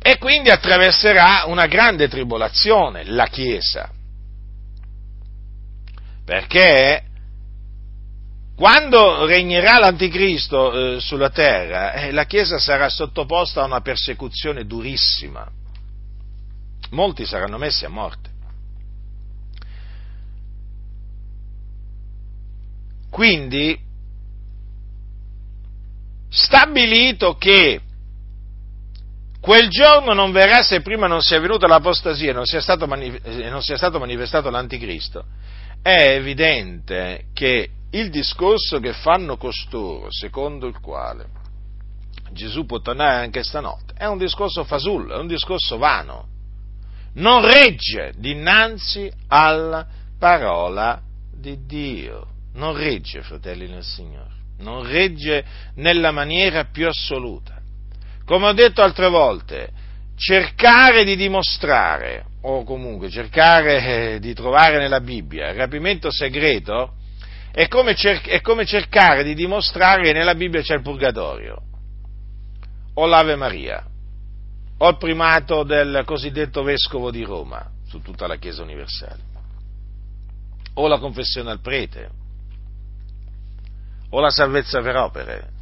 e 0.07 0.19
quindi 0.19 0.51
attraverserà 0.51 1.47
una 1.47 1.66
grande 1.66 2.07
tribolazione 2.07 3.03
la 3.07 3.27
Chiesa. 3.27 3.90
Perché 6.25 7.03
quando 8.55 9.27
regnerà 9.27 9.81
l'anticristo 9.81 10.95
eh, 10.95 11.01
sulla 11.01 11.31
terra, 11.31 11.92
eh, 11.95 12.12
la 12.12 12.25
Chiesa 12.25 12.57
sarà 12.57 12.88
sottoposta 12.88 13.62
a 13.62 13.64
una 13.64 13.81
persecuzione 13.81 14.64
durissima. 14.64 15.45
Molti 16.90 17.27
saranno 17.27 17.59
messi 17.59 17.85
a 17.85 17.88
morte. 17.88 18.31
Quindi, 23.11 23.77
stabilito 26.29 27.35
che 27.35 27.81
quel 29.47 29.69
giorno 29.69 30.13
non 30.13 30.33
verrà 30.33 30.63
se 30.63 30.81
prima 30.81 31.07
non 31.07 31.21
sia 31.21 31.39
venuta 31.39 31.69
l'apostasia 31.69 32.31
e 32.31 32.33
non 32.33 32.45
sia 32.45 32.61
stato, 32.61 32.89
manifestato 32.89 34.51
l'anticristo, 34.51 35.25
è 35.81 36.17
evidente 36.17 37.27
che 37.33 37.69
il 37.91 38.11
discorso 38.11 38.81
che 38.81 38.93
fanno 38.93 39.37
costoro, 39.37 40.09
secondo 40.11 40.67
il 40.67 40.81
quale 40.81 41.27
Gesù 42.33 42.67
può 42.67 42.81
tornare 42.81 43.23
anche 43.23 43.45
stanotte, 43.45 43.95
è 43.97 44.07
un 44.07 44.19
discorso 44.19 44.65
fasullo, 44.65 45.15
è 45.15 45.19
un 45.19 45.29
discorso 45.29 45.79
vano, 45.79 46.27
non 47.13 47.49
regge 47.49 48.15
dinanzi 48.17 49.09
alla 49.29 49.87
parola 50.19 51.01
di 51.33 51.65
Dio. 51.65 52.27
Non 52.55 52.77
regge, 52.77 53.23
fratelli 53.23 53.69
nel 53.69 53.85
Signore, 53.85 54.35
non 54.59 54.83
regge 54.85 55.45
nella 55.75 56.11
maniera 56.11 56.65
più 56.65 56.89
assoluta. 56.89 57.56
Come 58.27 58.47
ho 58.49 58.53
detto 58.53 58.83
altre 58.83 59.09
volte, 59.09 59.71
cercare 60.17 61.05
di 61.05 61.15
dimostrare, 61.15 62.25
o 62.43 62.65
comunque 62.65 63.09
cercare 63.09 64.15
eh, 64.15 64.19
di 64.19 64.35
trovare 64.35 64.79
nella 64.79 65.01
Bibbia 65.01 65.51
il 65.51 65.57
rapimento 65.57 66.11
segreto, 66.11 66.95
è 67.53 67.69
come, 67.69 67.95
cer- 67.95 68.27
è 68.27 68.41
come 68.41 68.67
cercare 68.67 69.23
di 69.23 69.35
dimostrare 69.35 70.03
che 70.03 70.12
nella 70.12 70.35
Bibbia 70.35 70.61
c'è 70.61 70.75
il 70.75 70.83
purgatorio, 70.83 71.62
o 72.95 73.07
l'Ave 73.07 73.37
Maria, 73.37 73.87
o 74.79 74.89
il 74.89 74.97
primato 74.97 75.62
del 75.62 76.03
cosiddetto 76.05 76.65
vescovo 76.65 77.12
di 77.12 77.23
Roma 77.23 77.65
su 77.87 78.03
tutta 78.03 78.27
la 78.27 78.37
Chiesa 78.37 78.62
universale, 78.62 79.23
o 80.75 80.89
la 80.89 80.99
confessione 80.99 81.53
al 81.53 81.61
prete, 81.61 82.11
o 84.11 84.19
la 84.19 84.31
salvezza 84.31 84.81
per 84.81 84.97
opere. 84.97 85.56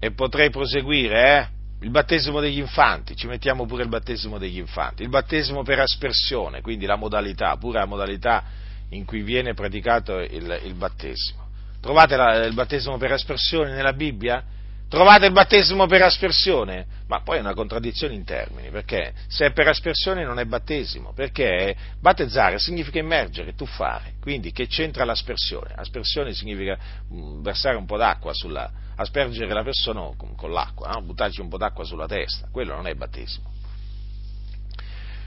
E 0.00 0.12
potrei 0.12 0.50
proseguire, 0.50 1.38
eh? 1.38 1.58
Il 1.82 1.90
battesimo 1.90 2.40
degli 2.40 2.58
infanti, 2.58 3.14
ci 3.16 3.26
mettiamo 3.26 3.64
pure 3.66 3.82
il 3.82 3.88
battesimo 3.88 4.38
degli 4.38 4.58
infanti, 4.58 5.02
il 5.02 5.08
battesimo 5.08 5.62
per 5.62 5.78
aspersione, 5.78 6.60
quindi 6.60 6.84
la 6.84 6.96
modalità, 6.96 7.56
pure 7.56 7.78
la 7.78 7.86
modalità 7.86 8.44
in 8.90 9.04
cui 9.04 9.22
viene 9.22 9.54
praticato 9.54 10.18
il, 10.18 10.60
il 10.64 10.74
battesimo. 10.74 11.48
Trovate 11.80 12.16
la, 12.16 12.44
il 12.44 12.54
battesimo 12.54 12.98
per 12.98 13.12
aspersione 13.12 13.72
nella 13.72 13.92
Bibbia? 13.92 14.42
Trovate 14.90 15.26
il 15.26 15.32
battesimo 15.32 15.86
per 15.86 16.02
aspersione? 16.02 16.84
Ma 17.06 17.20
poi 17.22 17.36
è 17.36 17.40
una 17.40 17.54
contraddizione 17.54 18.12
in 18.12 18.24
termini, 18.24 18.70
perché 18.70 19.12
se 19.28 19.46
è 19.46 19.52
per 19.52 19.68
aspersione 19.68 20.24
non 20.24 20.40
è 20.40 20.44
battesimo, 20.46 21.12
perché 21.12 21.76
battezzare 22.00 22.58
significa 22.58 22.98
immergere, 22.98 23.54
tuffare, 23.54 24.14
quindi 24.20 24.50
che 24.50 24.66
c'entra 24.66 25.04
l'aspersione? 25.04 25.74
Aspersione 25.76 26.34
significa 26.34 26.76
mm, 27.12 27.40
versare 27.40 27.76
un 27.76 27.86
po' 27.86 27.96
d'acqua 27.96 28.34
sulla, 28.34 28.68
aspergere 28.96 29.54
la 29.54 29.62
persona 29.62 30.10
con, 30.16 30.50
l'acqua, 30.50 30.88
no? 30.88 31.02
buttarci 31.02 31.40
un 31.40 31.48
po' 31.48 31.56
d'acqua 31.56 31.84
sulla 31.84 32.08
testa, 32.08 32.48
quello 32.50 32.74
non 32.74 32.88
è 32.88 32.94
battesimo. 32.94 33.48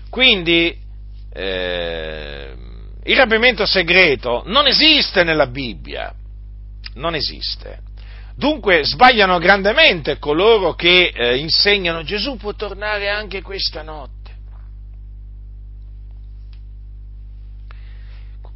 Quindi 0.10 0.78
eh, 1.32 2.54
il 3.02 3.16
rapimento 3.16 3.66
segreto 3.66 4.44
non 4.46 4.68
esiste 4.68 5.24
nella 5.24 5.48
Bibbia, 5.48 6.14
non 6.96 7.16
esiste. 7.16 7.92
Dunque 8.36 8.84
sbagliano 8.84 9.38
grandemente 9.38 10.18
coloro 10.18 10.74
che 10.74 11.12
eh, 11.14 11.38
insegnano 11.38 12.04
Gesù 12.04 12.36
può 12.36 12.54
tornare 12.54 13.10
anche 13.10 13.42
questa 13.42 13.84
notte. 13.84 14.22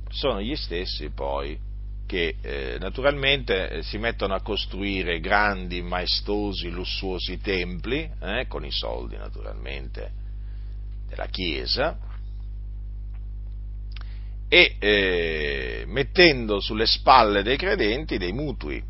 Sono 0.09 0.41
gli 0.41 0.55
stessi 0.55 1.11
poi 1.11 1.59
che 2.07 2.37
eh, 2.41 2.77
naturalmente 2.79 3.69
eh, 3.69 3.83
si 3.83 3.99
mettono 3.99 4.33
a 4.33 4.41
costruire 4.41 5.19
grandi, 5.19 5.83
maestosi, 5.83 6.69
lussuosi 6.69 7.39
templi, 7.39 8.09
eh, 8.19 8.47
con 8.47 8.65
i 8.65 8.71
soldi 8.71 9.15
naturalmente 9.15 10.11
della 11.07 11.27
Chiesa, 11.27 11.99
e 14.49 14.75
eh, 14.79 15.83
mettendo 15.85 16.61
sulle 16.61 16.85
spalle 16.87 17.43
dei 17.43 17.57
credenti 17.57 18.17
dei 18.17 18.31
mutui 18.31 18.81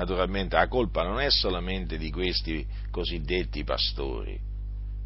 naturalmente 0.00 0.56
la 0.56 0.66
colpa 0.66 1.02
non 1.02 1.20
è 1.20 1.30
solamente 1.30 1.98
di 1.98 2.10
questi 2.10 2.66
cosiddetti 2.90 3.64
pastori, 3.64 4.38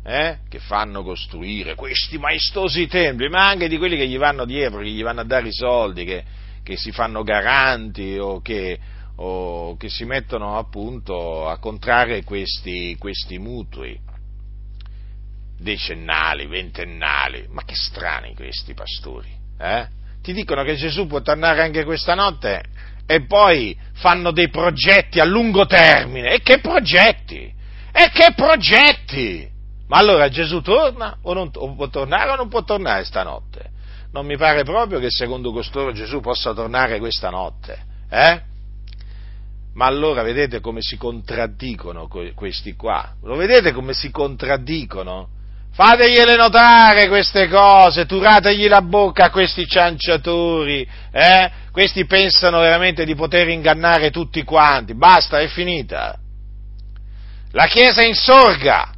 eh, 0.04 0.38
che 0.48 0.60
fanno 0.60 1.02
costruire 1.02 1.74
questi 1.74 2.16
maestosi 2.16 2.86
templi, 2.86 3.28
ma 3.28 3.48
anche 3.48 3.66
di 3.66 3.76
quelli 3.76 3.96
che 3.96 4.06
gli 4.06 4.18
vanno 4.18 4.44
dietro, 4.44 4.78
che 4.78 4.90
gli 4.90 5.02
vanno 5.02 5.22
a 5.22 5.24
dare 5.24 5.48
i 5.48 5.52
soldi, 5.52 6.04
che, 6.04 6.24
che 6.62 6.76
si 6.76 6.92
fanno 6.92 7.24
garanti 7.24 8.16
o 8.18 8.40
che, 8.40 8.78
o 9.16 9.76
che, 9.76 9.88
si 9.88 10.04
mettono 10.04 10.58
appunto 10.58 11.48
a 11.48 11.58
contrarre 11.58 12.22
questi, 12.22 12.94
questi 12.96 13.38
mutui 13.38 13.98
decennali, 15.58 16.46
ventennali. 16.46 17.48
Ma 17.50 17.64
che 17.64 17.74
strani 17.74 18.32
questi 18.36 18.74
pastori, 18.74 19.30
eh? 19.58 20.02
Ti 20.22 20.32
dicono 20.32 20.62
che 20.62 20.76
Gesù 20.76 21.06
può 21.06 21.20
tornare 21.20 21.62
anche 21.62 21.84
questa 21.84 22.14
notte 22.14 22.62
e 23.06 23.26
poi 23.26 23.76
fanno 23.94 24.30
dei 24.30 24.48
progetti 24.48 25.20
a 25.20 25.24
lungo 25.24 25.66
termine. 25.66 26.34
E 26.34 26.40
che 26.40 26.60
progetti? 26.60 27.52
E 27.92 28.10
che 28.12 28.32
progetti? 28.34 29.48
Ma 29.86 29.98
allora 29.98 30.28
Gesù 30.28 30.60
torna 30.62 31.18
o, 31.22 31.32
non, 31.34 31.50
o 31.54 31.74
può 31.74 31.88
tornare 31.88 32.30
o 32.30 32.36
non 32.36 32.48
può 32.48 32.64
tornare 32.64 33.04
stanotte? 33.04 33.70
Non 34.12 34.26
mi 34.26 34.36
pare 34.36 34.64
proprio 34.64 34.98
che 34.98 35.10
secondo 35.10 35.52
costoro 35.52 35.92
Gesù 35.92 36.20
possa 36.20 36.54
tornare 36.54 36.98
questa 36.98 37.30
notte. 37.30 37.78
Eh? 38.08 38.40
Ma 39.74 39.86
allora 39.86 40.22
vedete 40.22 40.60
come 40.60 40.80
si 40.80 40.96
contraddicono 40.96 42.08
questi 42.34 42.74
qua? 42.74 43.14
Lo 43.22 43.34
vedete 43.34 43.72
come 43.72 43.92
si 43.92 44.10
contraddicono? 44.10 45.28
Fategliele 45.74 46.36
notare 46.36 47.08
queste 47.08 47.48
cose, 47.48 48.06
turategli 48.06 48.68
la 48.68 48.80
bocca 48.80 49.24
a 49.24 49.30
questi 49.30 49.66
cianciatori, 49.66 50.88
eh? 51.10 51.50
Questi 51.72 52.06
pensano 52.06 52.60
veramente 52.60 53.04
di 53.04 53.16
poter 53.16 53.48
ingannare 53.48 54.12
tutti 54.12 54.44
quanti. 54.44 54.94
Basta, 54.94 55.40
è 55.40 55.48
finita. 55.48 56.16
La 57.50 57.66
Chiesa 57.66 58.04
insorga, 58.04 58.92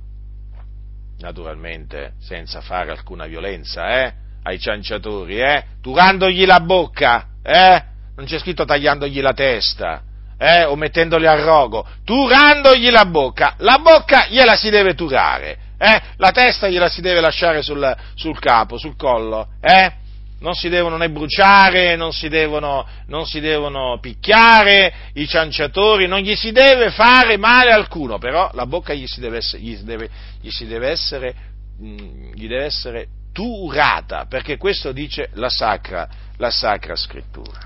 naturalmente 1.21 2.13
senza 2.21 2.61
fare 2.61 2.91
alcuna 2.91 3.25
violenza, 3.25 4.03
eh? 4.03 4.13
Ai 4.43 4.59
cianciatori, 4.59 5.41
eh? 5.41 5.65
Turandogli 5.81 6.45
la 6.45 6.61
bocca, 6.61 7.29
eh? 7.43 7.83
Non 8.17 8.27
c'è 8.27 8.39
scritto 8.39 8.67
tagliandogli 8.67 9.23
la 9.23 9.33
testa, 9.33 10.03
eh? 10.37 10.65
O 10.65 10.77
mettendoli 10.77 11.27
al 11.27 11.41
rogo. 11.41 11.87
Turandogli 12.05 12.91
la 12.91 13.07
bocca. 13.07 13.55
La 13.61 13.79
bocca 13.79 14.27
gliela 14.29 14.57
si 14.57 14.69
deve 14.69 14.95
turare 14.95 15.65
eh? 15.79 16.01
La 16.17 16.31
testa 16.31 16.69
gliela 16.69 16.89
si 16.89 17.01
deve 17.01 17.21
lasciare 17.21 17.63
sul, 17.63 17.97
sul 18.15 18.39
capo, 18.39 18.79
sul 18.79 18.97
collo, 18.97 19.49
eh? 19.61 20.05
non 20.39 20.55
si 20.55 20.69
devono 20.69 20.97
né 20.97 21.11
bruciare, 21.11 21.97
non 21.97 22.13
si 22.13 22.29
devono, 22.29 22.87
non 23.07 23.27
si 23.27 23.41
devono, 23.41 23.99
picchiare 24.01 24.93
i 25.15 25.27
cianciatori, 25.27 26.07
non 26.07 26.21
gli 26.21 26.35
si 26.35 26.53
deve 26.53 26.91
fare 26.91 27.37
male 27.37 27.71
alcuno, 27.71 28.19
però 28.19 28.51
la 28.53 28.67
bocca 28.67 28.93
gli 28.93 29.07
si 29.07 29.21
deve 29.21 29.39
essere, 29.39 29.63
gli 29.63 29.77
deve, 29.79 30.11
gli 30.41 30.51
si 30.51 30.67
deve 30.67 30.89
essere, 30.89 31.35
mm, 31.83 32.33
gli 32.35 32.47
deve 32.47 32.65
essere 32.65 33.09
turata, 33.33 34.27
perché 34.27 34.57
questo 34.57 34.93
dice 34.93 35.31
la 35.35 35.49
sacra, 35.49 36.09
la 36.37 36.51
sacra 36.51 36.97
scrittura. 36.97 37.61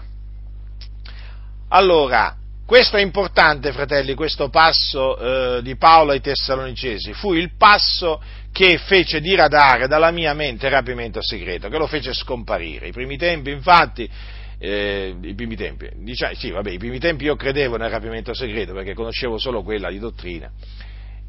Allora, 1.68 2.36
questo 2.70 2.98
è 2.98 3.00
importante, 3.00 3.72
fratelli, 3.72 4.14
questo 4.14 4.48
passo 4.48 5.56
eh, 5.56 5.60
di 5.60 5.74
Paolo 5.74 6.12
ai 6.12 6.20
Tessalonicesi. 6.20 7.12
Fu 7.14 7.32
il 7.34 7.56
passo 7.56 8.22
che 8.52 8.78
fece 8.78 9.20
diradare 9.20 9.88
dalla 9.88 10.12
mia 10.12 10.32
mente 10.34 10.66
il 10.66 10.72
rapimento 10.72 11.20
segreto, 11.20 11.68
che 11.68 11.76
lo 11.76 11.88
fece 11.88 12.14
scomparire. 12.14 12.86
I 12.86 12.92
primi 12.92 13.16
tempi, 13.16 13.50
infatti, 13.50 14.08
eh, 14.60 15.16
i 15.20 15.34
primi 15.34 15.56
tempi, 15.56 15.88
diciamo, 15.96 16.32
sì, 16.34 16.52
vabbè, 16.52 16.70
i 16.70 16.78
primi 16.78 17.00
tempi 17.00 17.24
io 17.24 17.34
credevo 17.34 17.76
nel 17.76 17.90
rapimento 17.90 18.32
segreto 18.34 18.72
perché 18.72 18.94
conoscevo 18.94 19.36
solo 19.36 19.64
quella 19.64 19.90
di 19.90 19.98
dottrina. 19.98 20.48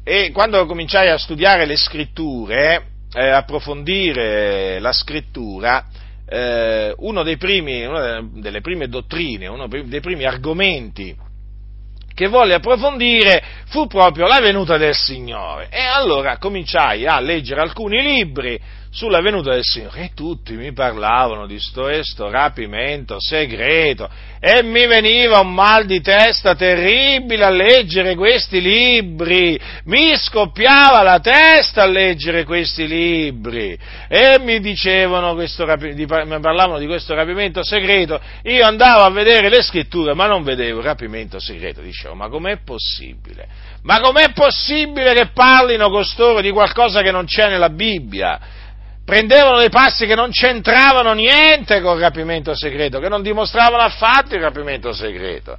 E 0.04 0.30
quando 0.30 0.64
cominciai 0.66 1.08
a 1.08 1.18
studiare 1.18 1.66
le 1.66 1.76
scritture, 1.76 2.86
eh, 3.12 3.28
approfondire 3.30 4.78
la 4.78 4.92
scrittura, 4.92 5.86
eh, 6.24 6.94
uno 6.98 7.24
primi, 7.36 7.84
una 7.84 8.24
delle 8.32 8.60
prime 8.60 8.86
dottrine, 8.86 9.48
uno 9.48 9.66
dei 9.66 10.00
primi 10.00 10.24
argomenti 10.24 11.30
che 12.14 12.28
volle 12.28 12.54
approfondire 12.54 13.42
fu 13.66 13.86
proprio 13.86 14.26
la 14.26 14.40
venuta 14.40 14.76
del 14.76 14.94
Signore. 14.94 15.68
E 15.70 15.80
allora 15.80 16.38
cominciai 16.38 17.06
a 17.06 17.20
leggere 17.20 17.60
alcuni 17.60 18.02
libri 18.02 18.60
sulla 18.92 19.22
venuta 19.22 19.52
del 19.52 19.64
Signore 19.64 20.02
e 20.02 20.10
tutti 20.14 20.52
mi 20.52 20.74
parlavano 20.74 21.46
di 21.46 21.58
sto 21.58 21.88
e 21.88 22.04
sto 22.04 22.28
rapimento 22.28 23.16
segreto 23.18 24.06
e 24.38 24.62
mi 24.62 24.86
veniva 24.86 25.40
un 25.40 25.54
mal 25.54 25.86
di 25.86 26.02
testa 26.02 26.54
terribile 26.54 27.42
a 27.42 27.48
leggere 27.48 28.14
questi 28.14 28.60
libri, 28.60 29.58
mi 29.84 30.14
scoppiava 30.14 31.02
la 31.02 31.20
testa 31.20 31.84
a 31.84 31.86
leggere 31.86 32.44
questi 32.44 32.86
libri 32.86 33.78
e 34.08 34.38
mi 34.40 34.60
dicevano 34.60 35.32
questo, 35.34 35.64
mi 35.64 36.06
parlavano 36.06 36.78
di 36.78 36.86
questo 36.86 37.14
rapimento 37.14 37.64
segreto, 37.64 38.20
io 38.42 38.66
andavo 38.66 39.04
a 39.04 39.10
vedere 39.10 39.48
le 39.48 39.62
scritture 39.62 40.12
ma 40.12 40.26
non 40.26 40.42
vedevo 40.42 40.80
il 40.80 40.84
rapimento 40.84 41.40
segreto, 41.40 41.80
dicevo 41.80 42.14
ma 42.14 42.28
com'è 42.28 42.58
possibile? 42.62 43.70
Ma 43.84 44.00
com'è 44.00 44.32
possibile 44.32 45.14
che 45.14 45.30
parlino 45.32 45.88
costoro 45.88 46.42
di 46.42 46.50
qualcosa 46.50 47.00
che 47.00 47.10
non 47.10 47.24
c'è 47.24 47.48
nella 47.48 47.70
Bibbia? 47.70 48.60
Prendevano 49.04 49.58
dei 49.58 49.70
passi 49.70 50.06
che 50.06 50.14
non 50.14 50.30
c'entravano 50.30 51.12
niente 51.12 51.80
col 51.80 51.98
rapimento 51.98 52.54
segreto, 52.54 52.98
che 52.98 53.08
non 53.08 53.22
dimostravano 53.22 53.82
affatto 53.82 54.34
il 54.34 54.40
rapimento 54.40 54.92
segreto. 54.92 55.56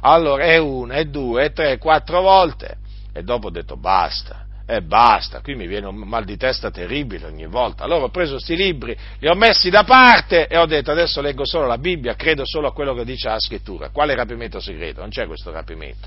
Allora 0.00 0.44
è 0.44 0.58
una, 0.58 0.94
è 0.94 1.04
due, 1.04 1.44
è 1.44 1.52
tre, 1.52 1.78
quattro 1.78 2.20
volte 2.20 2.76
e 3.14 3.22
dopo 3.22 3.48
ho 3.48 3.50
detto 3.50 3.76
basta, 3.76 4.46
e 4.66 4.76
eh, 4.76 4.82
basta, 4.82 5.40
qui 5.40 5.54
mi 5.54 5.66
viene 5.66 5.86
un 5.86 5.96
mal 5.96 6.24
di 6.24 6.36
testa 6.36 6.70
terribile 6.70 7.26
ogni 7.26 7.46
volta. 7.46 7.84
Allora 7.84 8.04
ho 8.04 8.10
preso 8.10 8.32
questi 8.32 8.56
libri, 8.56 8.96
li 9.18 9.28
ho 9.28 9.34
messi 9.34 9.70
da 9.70 9.84
parte 9.84 10.46
e 10.46 10.56
ho 10.56 10.66
detto 10.66 10.90
adesso 10.90 11.20
leggo 11.20 11.44
solo 11.44 11.66
la 11.66 11.78
Bibbia, 11.78 12.14
credo 12.14 12.42
solo 12.44 12.68
a 12.68 12.72
quello 12.72 12.94
che 12.94 13.04
dice 13.04 13.28
la 13.28 13.38
scrittura. 13.38 13.90
Quale 13.90 14.14
rapimento 14.14 14.60
segreto? 14.60 15.00
Non 15.00 15.10
c'è 15.10 15.26
questo 15.26 15.50
rapimento. 15.50 16.06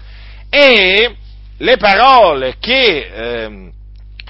E 0.49 1.15
le 1.57 1.77
parole 1.77 2.55
che... 2.59 3.11
Eh, 3.13 3.71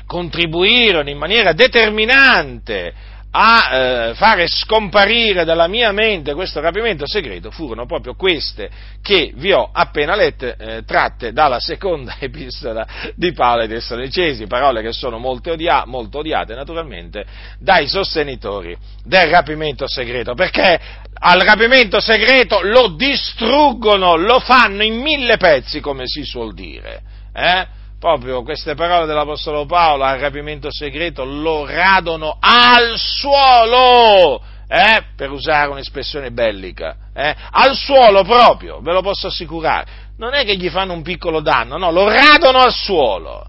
contribuirono 0.05 1.09
in 1.09 1.17
maniera 1.17 1.53
determinante 1.53 3.13
a 3.37 3.69
eh, 3.69 4.13
fare 4.13 4.47
scomparire 4.47 5.43
dalla 5.43 5.67
mia 5.67 5.91
mente 5.91 6.33
questo 6.33 6.61
rapimento 6.61 7.05
segreto 7.05 7.51
furono 7.51 7.85
proprio 7.85 8.15
queste 8.15 8.69
che 9.01 9.33
vi 9.35 9.51
ho 9.51 9.69
appena 9.73 10.15
lette, 10.15 10.55
eh, 10.57 10.83
tratte 10.85 11.33
dalla 11.33 11.59
seconda 11.59 12.15
epistola 12.19 12.87
di 13.13 13.33
Paolo 13.33 13.63
ai 13.63 13.67
Tessalonicesi, 13.67 14.47
parole 14.47 14.81
che 14.81 14.93
sono 14.93 15.17
molto, 15.17 15.51
odia- 15.51 15.83
molto 15.85 16.19
odiate 16.19 16.55
naturalmente 16.55 17.25
dai 17.59 17.89
sostenitori 17.89 18.73
del 19.03 19.27
rapimento 19.27 19.85
segreto, 19.85 20.33
perché 20.33 20.79
al 21.13 21.41
rapimento 21.41 21.99
segreto 21.99 22.61
lo 22.61 22.95
distruggono, 22.95 24.15
lo 24.15 24.39
fanno 24.39 24.81
in 24.81 25.01
mille 25.01 25.35
pezzi, 25.35 25.81
come 25.81 26.03
si 26.05 26.23
suol 26.23 26.53
dire. 26.53 27.01
Eh? 27.33 27.67
Proprio 28.05 28.43
queste 28.43 28.75
parole 28.75 29.07
dell'Apostolo 29.07 29.65
Paolo 29.65 30.03
al 30.03 30.19
rapimento 30.19 30.71
segreto 30.71 31.25
lo 31.25 31.65
radono 31.65 32.37
al 32.39 32.93
suolo, 32.97 34.39
eh, 34.67 35.05
per 35.15 35.31
usare 35.31 35.71
un'espressione 35.71 36.29
bellica, 36.29 36.97
eh, 37.15 37.35
al 37.49 37.75
suolo 37.75 38.23
proprio, 38.23 38.79
ve 38.79 38.93
lo 38.93 39.01
posso 39.01 39.25
assicurare. 39.25 39.87
Non 40.19 40.35
è 40.35 40.45
che 40.45 40.55
gli 40.55 40.69
fanno 40.69 40.93
un 40.93 41.01
piccolo 41.01 41.39
danno, 41.39 41.77
no, 41.77 41.89
lo 41.89 42.07
radono 42.07 42.59
al 42.59 42.73
suolo. 42.73 43.47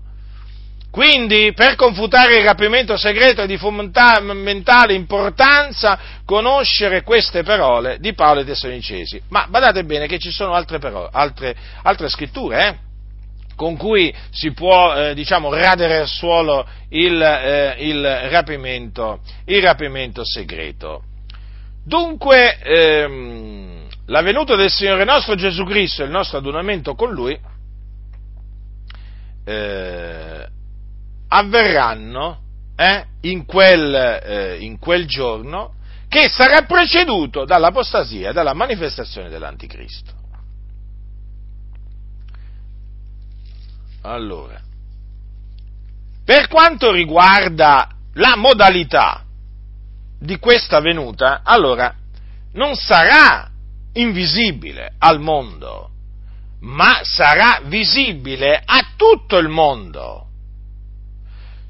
Quindi, 0.90 1.53
per 1.55 1.75
confutare 1.75 2.38
il 2.38 2.45
rapimento 2.45 2.97
segreto 2.97 3.42
è 3.42 3.47
di 3.47 3.59
fondamentale 3.59 4.95
importanza 4.95 5.99
conoscere 6.25 7.03
queste 7.03 7.42
parole 7.42 7.99
di 8.01 8.14
Paolo 8.14 8.40
e 8.40 8.47
Tessalonicesi. 8.47 9.21
Ma 9.29 9.47
badate 9.51 9.85
bene 9.85 10.07
che 10.07 10.19
ci 10.19 10.31
sono 10.31 10.55
altre, 10.55 10.79
parole, 10.79 11.11
altre, 11.12 11.55
altre 11.83 12.09
scritture, 12.09 12.66
eh? 12.66 12.86
Con 13.57 13.77
cui 13.77 14.14
si 14.31 14.53
può 14.53 14.95
eh, 14.95 15.14
diciamo, 15.14 15.53
radere 15.53 15.99
al 15.99 16.07
suolo 16.07 16.64
il, 16.90 17.21
eh, 17.21 17.75
il, 17.79 18.05
rapimento, 18.29 19.21
il, 19.47 19.62
rapimento, 19.62 20.25
segreto. 20.25 21.03
Dunque, 21.85 22.59
ehm, 22.59 23.87
la 24.07 24.21
venuta 24.21 24.55
del 24.55 24.71
Signore 24.71 25.05
nostro 25.05 25.35
Gesù 25.35 25.64
Cristo 25.64 26.03
e 26.03 26.05
il 26.05 26.11
nostro 26.12 26.38
adunamento 26.38 26.95
con 26.95 27.12
Lui 27.12 27.37
eh, 29.45 30.47
avverranno 31.29 32.40
eh, 32.77 33.05
in 33.23 33.47
quel, 33.47 33.95
eh, 33.95 34.57
in 34.61 34.79
quel 34.79 35.07
giorno 35.07 35.75
che 36.09 36.29
sarà 36.29 36.62
preceduto 36.62 37.45
dall'apostasia, 37.45 38.33
dalla 38.33 38.53
manifestazione 38.53 39.29
dell'Anticristo. 39.29 40.12
Allora, 44.07 44.61
per 46.25 46.47
quanto 46.47 46.92
riguarda 46.92 47.88
la 48.14 48.37
modalità 48.37 49.25
di 50.19 50.38
questa 50.38 50.81
venuta, 50.81 51.40
allora 51.42 51.92
non 52.53 52.77
sarà 52.77 53.51
invisibile 53.95 54.95
al 54.99 55.21
mondo, 55.21 55.90
ma 56.61 57.01
sarà 57.03 57.61
visibile 57.64 58.62
a 58.64 58.92
tutto 58.97 59.38
il 59.38 59.49
mondo. 59.49 60.29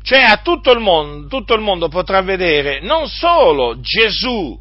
Cioè 0.03 0.21
a 0.21 0.37
tutto 0.37 0.71
il 0.73 0.79
mondo, 0.79 1.27
tutto 1.29 1.55
il 1.55 1.61
mondo 1.63 1.89
potrà 1.89 2.21
vedere 2.21 2.81
non 2.81 3.09
solo 3.09 3.81
Gesù 3.81 4.57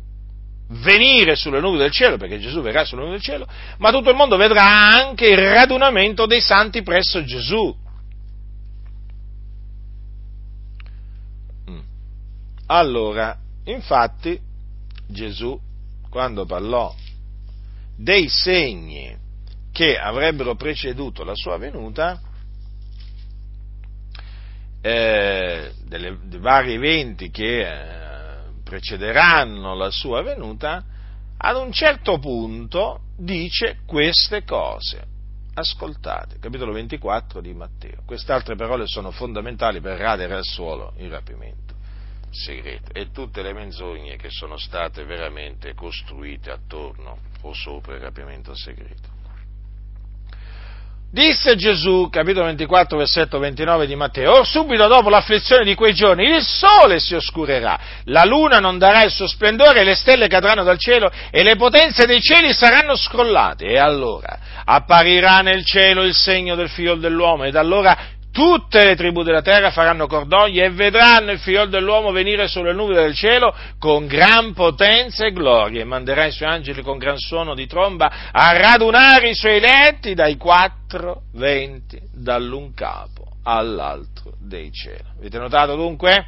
venire 0.67 1.35
sulle 1.35 1.59
nubi 1.59 1.77
del 1.77 1.91
cielo, 1.91 2.17
perché 2.17 2.39
Gesù 2.39 2.61
verrà 2.61 2.83
sulle 2.85 3.01
nubi 3.01 3.13
del 3.13 3.21
cielo, 3.21 3.47
ma 3.77 3.91
tutto 3.91 4.09
il 4.09 4.15
mondo 4.15 4.35
vedrà 4.37 4.63
anche 4.63 5.27
il 5.27 5.37
radunamento 5.37 6.25
dei 6.25 6.41
santi 6.41 6.81
presso 6.81 7.23
Gesù. 7.23 7.75
Mm. 11.69 11.79
Allora, 12.67 13.37
infatti, 13.65 14.39
Gesù, 15.07 15.59
quando 16.09 16.45
parlò 16.45 16.93
dei 17.95 18.27
segni 18.27 19.15
che 19.71 19.97
avrebbero 19.97 20.55
preceduto 20.55 21.23
la 21.23 21.35
sua 21.35 21.57
venuta, 21.57 22.19
eh, 24.81 25.71
delle, 25.85 26.17
dei 26.23 26.39
vari 26.39 26.73
eventi 26.73 27.29
che 27.31 27.61
eh, 27.61 28.04
precederanno 28.65 29.75
la 29.75 29.91
sua 29.91 30.23
venuta, 30.23 30.83
ad 31.37 31.55
un 31.55 31.71
certo 31.71 32.17
punto 32.17 33.01
dice 33.15 33.77
queste 33.85 34.43
cose. 34.43 35.13
Ascoltate, 35.53 36.39
capitolo 36.39 36.73
24 36.73 37.39
di 37.39 37.53
Matteo. 37.53 38.01
Queste 38.05 38.33
altre 38.33 38.55
parole 38.55 38.87
sono 38.87 39.11
fondamentali 39.11 39.79
per 39.79 39.97
radere 39.97 40.33
al 40.33 40.43
suolo 40.43 40.93
il 40.97 41.09
rapimento 41.09 41.73
segreto 42.31 42.91
e 42.91 43.11
tutte 43.11 43.41
le 43.41 43.53
menzogne 43.53 44.17
che 44.17 44.29
sono 44.29 44.57
state 44.57 45.05
veramente 45.05 45.73
costruite 45.73 46.51
attorno 46.51 47.19
o 47.41 47.53
sopra 47.53 47.95
il 47.95 48.01
rapimento 48.01 48.53
segreto. 48.53 49.14
Disse 51.11 51.55
Gesù, 51.55 52.09
capitolo 52.09 52.45
24, 52.47 52.97
versetto 52.97 53.39
29 53.39 53.87
di 53.87 53.95
Matteo, 53.95 54.39
or 54.39 54.45
subito 54.45 54.87
dopo 54.87 55.07
l'afflizione 55.09 55.63
di 55.63 55.73
quei 55.73 55.93
giorni 55.93 56.25
il 56.25 56.43
sole 56.43 56.99
si 56.99 57.15
oscurerà, 57.15 57.79
la 58.05 58.25
luna 58.25 58.59
non 58.59 58.77
darà 58.77 59.03
il 59.03 59.11
suo 59.11 59.25
splendore, 59.25 59.85
le 59.85 59.95
stelle 59.95 60.27
cadranno 60.27 60.63
dal 60.63 60.77
cielo 60.77 61.09
e 61.31 61.41
le 61.41 61.55
potenze 61.55 62.05
dei 62.05 62.19
cieli 62.19 62.51
saranno 62.51 62.97
scrollate. 62.97 63.65
E 63.65 63.77
allora 63.77 64.39
apparirà 64.65 65.39
nel 65.39 65.63
cielo 65.63 66.03
il 66.03 66.13
segno 66.13 66.55
del 66.55 66.69
figlio 66.69 66.95
dell'uomo 66.95 67.45
ed 67.45 67.55
allora 67.55 67.97
tutte 68.35 68.83
le 68.83 68.97
tribù 68.97 69.23
della 69.23 69.41
terra 69.41 69.71
faranno 69.71 70.07
cordoglio 70.07 70.61
e 70.61 70.69
vedranno 70.69 71.31
il 71.31 71.39
figlio 71.39 71.67
dell'uomo 71.67 72.11
venire 72.11 72.49
sulle 72.49 72.73
nuvole 72.73 73.03
del 73.03 73.15
cielo 73.15 73.55
con 73.79 74.07
gran 74.07 74.51
potenza 74.51 75.25
e 75.25 75.31
gloria 75.31 75.79
e 75.79 75.85
manderà 75.85 76.25
i 76.25 76.33
suoi 76.33 76.49
angeli 76.49 76.81
con 76.81 76.97
gran 76.97 77.17
suono 77.17 77.55
di 77.55 77.65
tromba 77.65 78.11
a 78.33 78.51
radunare 78.57 79.29
i 79.29 79.35
suoi 79.35 79.61
letti 79.61 80.15
dai 80.15 80.35
quattro 80.35 81.21
venti 81.31 81.97
dall'un 82.11 82.73
capo 82.73 83.37
all'altro 83.43 84.33
dei 84.37 84.69
cieli. 84.69 85.05
Avete 85.17 85.37
notato 85.37 85.77
dunque? 85.77 86.25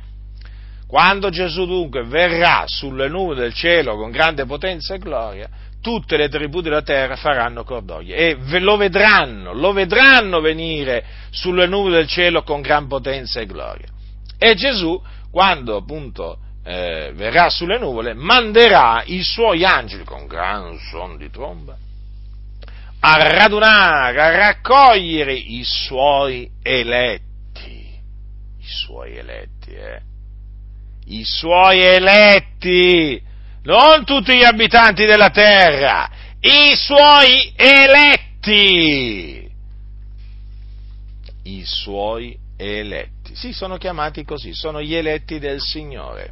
Quando 0.88 1.30
Gesù 1.30 1.66
dunque 1.66 2.06
verrà 2.06 2.64
sulle 2.68 3.10
nuvole 3.10 3.42
del 3.42 3.54
cielo 3.54 3.98
con 3.98 4.12
grande 4.12 4.46
potenza 4.46 4.94
e 4.94 5.00
gloria, 5.00 5.50
tutte 5.88 6.18
le 6.18 6.28
tribù 6.28 6.60
della 6.60 6.82
terra 6.82 7.16
faranno 7.16 7.64
cordoglio 7.64 8.14
e 8.14 8.36
lo 8.60 8.76
vedranno, 8.76 9.54
lo 9.54 9.72
vedranno 9.72 10.42
venire 10.42 11.02
sulle 11.30 11.66
nuvole 11.66 11.96
del 12.00 12.08
cielo 12.08 12.44
con 12.44 12.60
gran 12.60 12.88
potenza 12.88 13.40
e 13.40 13.46
gloria. 13.46 13.88
E 14.38 14.54
Gesù, 14.56 15.02
quando 15.32 15.78
appunto 15.78 16.40
eh, 16.66 17.14
verrà 17.16 17.50
sulle 17.50 17.80
nuvole, 17.80 18.14
manderà 18.14 19.02
i 19.06 19.24
suoi 19.24 19.64
angeli 19.64 20.04
con 20.04 20.28
gran 20.28 20.78
suono 20.90 21.16
di 21.16 21.30
tromba 21.30 21.78
a 23.00 23.16
radunare, 23.30 24.22
a 24.22 24.36
raccogliere 24.36 25.32
i 25.32 25.64
suoi 25.64 26.50
eletti, 26.62 27.98
i 28.60 28.68
suoi 28.86 29.16
eletti, 29.16 29.72
eh? 29.72 30.02
I 31.06 31.24
suoi 31.24 31.80
eletti, 31.82 33.22
non 33.68 34.06
tutti 34.06 34.34
gli 34.38 34.46
abitanti 34.46 35.06
della 35.06 35.30
terra, 35.30 36.10
i 36.40 36.74
suoi 36.74 37.52
eletti. 37.54 39.46
I 41.44 41.66
suoi 41.66 42.38
eletti. 42.56 43.36
Sì, 43.36 43.52
sono 43.52 43.76
chiamati 43.76 44.24
così, 44.24 44.54
sono 44.54 44.82
gli 44.82 44.96
eletti 44.96 45.38
del 45.40 45.60
Signore. 45.60 46.32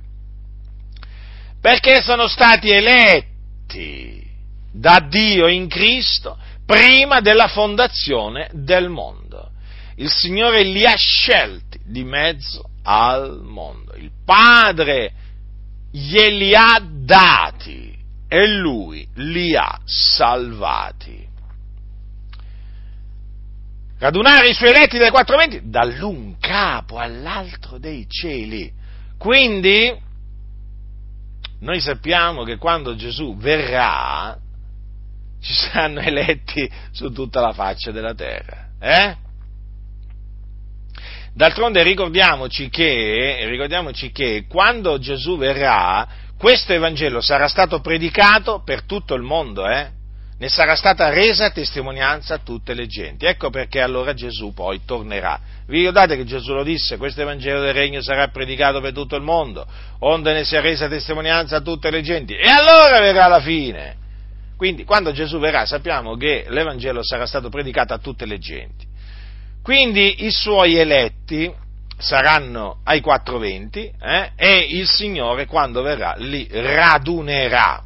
Perché 1.60 2.02
sono 2.02 2.28
stati 2.28 2.70
eletti 2.70 4.26
da 4.72 5.06
Dio 5.06 5.48
in 5.48 5.68
Cristo 5.68 6.38
prima 6.66 7.20
della 7.20 7.48
fondazione 7.48 8.50
del 8.54 8.88
mondo. 8.88 9.52
Il 9.98 10.10
Signore 10.10 10.64
li 10.64 10.86
ha 10.86 10.96
scelti 10.96 11.80
di 11.84 12.06
mezzo 12.06 12.70
al 12.84 13.42
mondo. 13.42 13.94
Il 13.96 14.12
Padre 14.24 15.12
glieli 15.96 16.54
ha 16.54 16.78
dati 16.84 17.98
e 18.28 18.48
Lui 18.48 19.08
li 19.16 19.56
ha 19.56 19.80
salvati. 19.86 21.24
Radunare 23.98 24.50
i 24.50 24.54
suoi 24.54 24.72
eletti 24.72 24.98
dai 24.98 25.10
quattro 25.10 25.38
venti 25.38 25.62
dall'un 25.64 26.38
capo 26.38 26.98
all'altro 26.98 27.78
dei 27.78 28.06
cieli. 28.10 28.70
Quindi, 29.18 29.98
noi 31.62 31.80
sappiamo 31.80 32.44
che 32.44 32.58
quando 32.58 32.96
Gesù 32.96 33.38
verrà, 33.38 34.38
ci 35.40 35.54
saranno 35.54 36.02
eletti 36.04 36.70
su 36.92 37.10
tutta 37.12 37.40
la 37.40 37.54
faccia 37.54 37.92
della 37.92 38.14
terra. 38.14 38.68
Eh? 38.80 39.16
D'altronde 41.36 41.84
ricordiamoci 41.84 42.70
che, 42.70 43.44
ricordiamoci 43.50 44.10
che 44.14 44.46
quando 44.48 44.98
Gesù 45.00 45.38
verrà, 45.38 46.08
questo 46.38 46.72
Evangelo 46.72 47.20
sarà 47.20 47.50
stato 47.50 47.82
predicato 47.82 48.62
per 48.64 48.84
tutto 48.84 49.16
il 49.16 49.22
mondo, 49.22 49.68
eh? 49.68 49.90
ne 50.38 50.48
sarà 50.48 50.76
stata 50.76 51.10
resa 51.10 51.50
testimonianza 51.50 52.36
a 52.36 52.38
tutte 52.38 52.74
le 52.74 52.88
genti. 52.88 53.26
Ecco 53.26 53.50
perché 53.50 53.82
allora 53.82 54.14
Gesù 54.14 54.54
poi 54.54 54.86
tornerà. 54.86 55.38
Vi 55.68 55.80
ricordate 55.80 56.16
che 56.16 56.24
Gesù 56.24 56.54
lo 56.54 56.64
disse, 56.64 56.96
questo 56.96 57.20
Evangelo 57.20 57.60
del 57.60 57.74
Regno 57.74 58.02
sarà 58.02 58.30
predicato 58.30 58.80
per 58.80 58.94
tutto 58.94 59.18
il 59.18 59.22
mondo, 59.22 59.68
onde 60.00 60.32
ne 60.32 60.46
sia 60.46 60.62
resa 60.62 60.88
testimonianza 60.88 61.58
a 61.58 61.62
tutte 61.62 61.92
le 61.92 62.02
genti, 62.02 62.34
e 62.34 62.48
allora 62.48 63.02
verrà 63.02 63.28
la 63.28 63.42
fine. 63.42 63.98
Quindi 64.56 64.86
quando 64.86 65.12
Gesù 65.12 65.38
verrà 65.40 65.66
sappiamo 65.66 66.16
che 66.16 66.46
l'Evangelo 66.48 67.04
sarà 67.04 67.26
stato 67.26 67.50
predicato 67.50 67.94
a 67.94 67.98
tutte 67.98 68.26
le 68.26 68.40
genti. 68.40 68.94
Quindi 69.66 70.26
i 70.26 70.30
suoi 70.30 70.78
eletti 70.78 71.52
saranno 71.98 72.82
ai 72.84 73.02
420 73.02 73.94
eh, 74.00 74.32
e 74.36 74.60
il 74.60 74.88
Signore 74.88 75.48
quando 75.48 75.82
verrà 75.82 76.14
li 76.20 76.48
radunerà. 76.52 77.84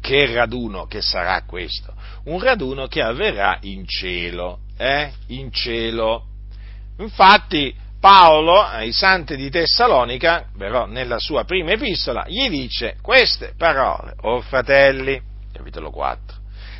Che 0.00 0.32
raduno 0.32 0.86
che 0.86 1.02
sarà 1.02 1.42
questo? 1.42 1.92
Un 2.26 2.38
raduno 2.38 2.86
che 2.86 3.02
avverrà 3.02 3.58
in 3.62 3.84
cielo, 3.84 4.60
eh? 4.78 5.10
in 5.26 5.50
cielo. 5.50 6.26
Infatti 6.98 7.74
Paolo 7.98 8.62
ai 8.62 8.92
santi 8.92 9.34
di 9.34 9.50
Tessalonica, 9.50 10.50
però 10.56 10.86
nella 10.86 11.18
sua 11.18 11.42
prima 11.42 11.72
epistola, 11.72 12.26
gli 12.28 12.48
dice 12.48 12.94
queste 13.02 13.54
parole, 13.58 14.14
o 14.20 14.36
oh 14.36 14.40
fratelli, 14.40 15.20
capitolo 15.52 15.90
4, 15.90 16.36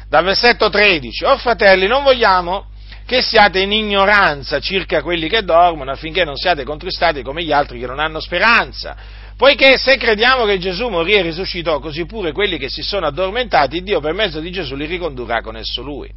dal 0.09 0.23
versetto 0.23 0.71
13, 0.71 1.25
o 1.25 1.37
fratelli, 1.39 1.89
non 1.89 2.05
vogliamo 2.05 2.69
che 3.07 3.21
siate 3.23 3.61
in 3.61 3.73
ignoranza 3.73 4.61
circa 4.61 5.03
quelli 5.03 5.29
che 5.29 5.43
dormono, 5.43 5.91
affinché 5.91 6.25
non 6.25 6.37
siate 6.37 6.65
contristati 6.65 7.23
come 7.23 7.45
gli 7.45 7.53
altri 7.53 7.79
che 7.79 7.87
non 7.87 7.99
hanno 7.99 8.21
speranza. 8.21 8.97
Poiché 9.37 9.77
se 9.79 9.97
crediamo 9.97 10.45
che 10.45 10.59
Gesù 10.59 10.89
morì 10.89 11.15
e 11.15 11.23
risuscitò, 11.23 11.81
così 11.81 12.07
pure 12.07 12.31
quelli 12.31 12.57
che 12.57 12.69
si 12.69 12.83
sono 12.83 13.07
addormentati, 13.07 13.83
Dio 13.83 14.01
per 14.01 14.15
mezzo 14.15 14.39
di 14.39 14.51
Gesù 14.53 14.77
li 14.77 14.87
ricondurrà 14.87 15.41
con 15.43 15.57
esso 15.57 15.83
Lui. 15.83 16.09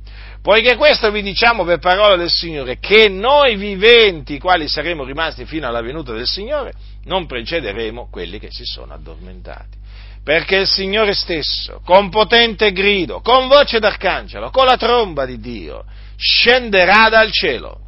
Poiché 0.41 0.75
questo 0.75 1.09
vi 1.09 1.23
diciamo 1.23 1.63
per 1.63 1.79
parola 1.79 2.15
del 2.15 2.29
Signore, 2.29 2.77
che 2.79 3.09
noi 3.09 3.55
viventi, 3.55 4.38
quali 4.38 4.69
saremo 4.69 5.03
rimasti 5.03 5.45
fino 5.45 5.67
alla 5.67 5.81
venuta 5.81 6.13
del 6.13 6.27
Signore, 6.27 6.73
non 7.05 7.25
precederemo 7.25 8.07
quelli 8.11 8.38
che 8.38 8.49
si 8.51 8.63
sono 8.63 8.93
addormentati 8.93 9.85
perché 10.27 10.57
il 10.57 10.67
Signore 10.67 11.13
stesso, 11.13 11.79
con 11.85 12.09
potente 12.09 12.73
grido, 12.73 13.21
con 13.21 13.47
voce 13.47 13.79
d'arcangelo, 13.79 14.49
con 14.49 14.65
la 14.65 14.75
tromba 14.75 15.25
di 15.25 15.39
Dio, 15.39 15.85
scenderà 16.18 17.09
dal 17.09 17.32
cielo 17.32 17.82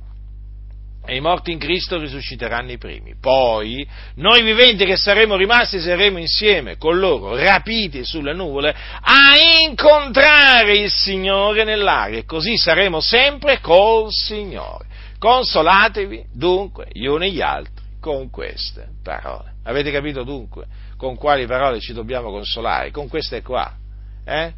e 1.09 1.15
i 1.15 1.21
morti 1.21 1.51
in 1.51 1.57
Cristo 1.57 1.97
risusciteranno 1.97 2.71
i 2.71 2.77
primi. 2.77 3.15
Poi 3.19 3.87
noi 4.15 4.43
viventi 4.43 4.85
che 4.85 4.95
saremo 4.95 5.35
rimasti 5.35 5.79
saremo 5.79 6.19
insieme 6.19 6.77
con 6.77 6.99
loro, 6.99 7.35
rapiti 7.35 8.05
sulle 8.05 8.33
nuvole, 8.33 8.75
a 9.01 9.35
incontrare 9.65 10.77
il 10.77 10.91
Signore 10.91 11.63
nell'aria 11.63 12.19
e 12.19 12.25
così 12.25 12.57
saremo 12.57 12.99
sempre 12.99 13.59
col 13.59 14.11
Signore. 14.11 14.85
Consolatevi 15.17 16.27
dunque 16.31 16.87
gli 16.91 17.05
uni 17.05 17.31
gli 17.31 17.41
altri 17.41 17.83
con 17.99 18.29
queste 18.29 18.89
parole. 19.03 19.55
Avete 19.63 19.91
capito 19.91 20.23
dunque 20.23 20.67
con 20.95 21.15
quali 21.15 21.47
parole 21.47 21.79
ci 21.79 21.93
dobbiamo 21.93 22.29
consolare? 22.29 22.91
Con 22.91 23.07
queste 23.07 23.41
qua. 23.41 23.73
Eh? 24.25 24.53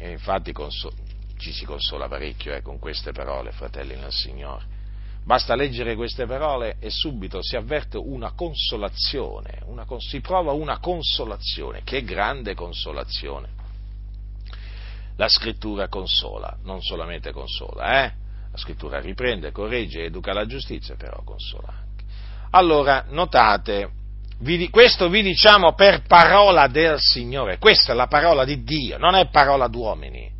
Infatti 0.00 0.52
consol- 0.52 1.07
ci 1.38 1.52
si 1.52 1.64
consola 1.64 2.08
parecchio 2.08 2.54
eh, 2.54 2.62
con 2.62 2.78
queste 2.78 3.12
parole, 3.12 3.52
fratelli 3.52 3.96
nel 3.96 4.12
Signore. 4.12 4.76
Basta 5.24 5.54
leggere 5.54 5.94
queste 5.94 6.26
parole 6.26 6.76
e 6.80 6.90
subito 6.90 7.42
si 7.42 7.56
avverte 7.56 7.98
una 7.98 8.32
consolazione, 8.32 9.60
una, 9.66 9.86
si 9.98 10.20
prova 10.20 10.52
una 10.52 10.78
consolazione, 10.78 11.82
che 11.84 12.02
grande 12.02 12.54
consolazione. 12.54 13.48
La 15.16 15.28
scrittura 15.28 15.88
consola, 15.88 16.56
non 16.62 16.80
solamente 16.80 17.32
consola, 17.32 18.04
eh? 18.04 18.12
la 18.50 18.56
scrittura 18.56 19.00
riprende, 19.00 19.52
corregge, 19.52 20.04
educa 20.04 20.32
la 20.32 20.46
giustizia, 20.46 20.94
però 20.96 21.22
consola 21.24 21.68
anche. 21.68 22.04
Allora, 22.52 23.04
notate, 23.08 23.90
vi, 24.38 24.70
questo 24.70 25.08
vi 25.08 25.22
diciamo 25.22 25.74
per 25.74 26.06
parola 26.06 26.68
del 26.68 26.98
Signore, 26.98 27.58
questa 27.58 27.92
è 27.92 27.94
la 27.94 28.06
parola 28.06 28.44
di 28.44 28.62
Dio, 28.62 28.96
non 28.96 29.14
è 29.14 29.28
parola 29.28 29.68
d'uomini. 29.68 30.37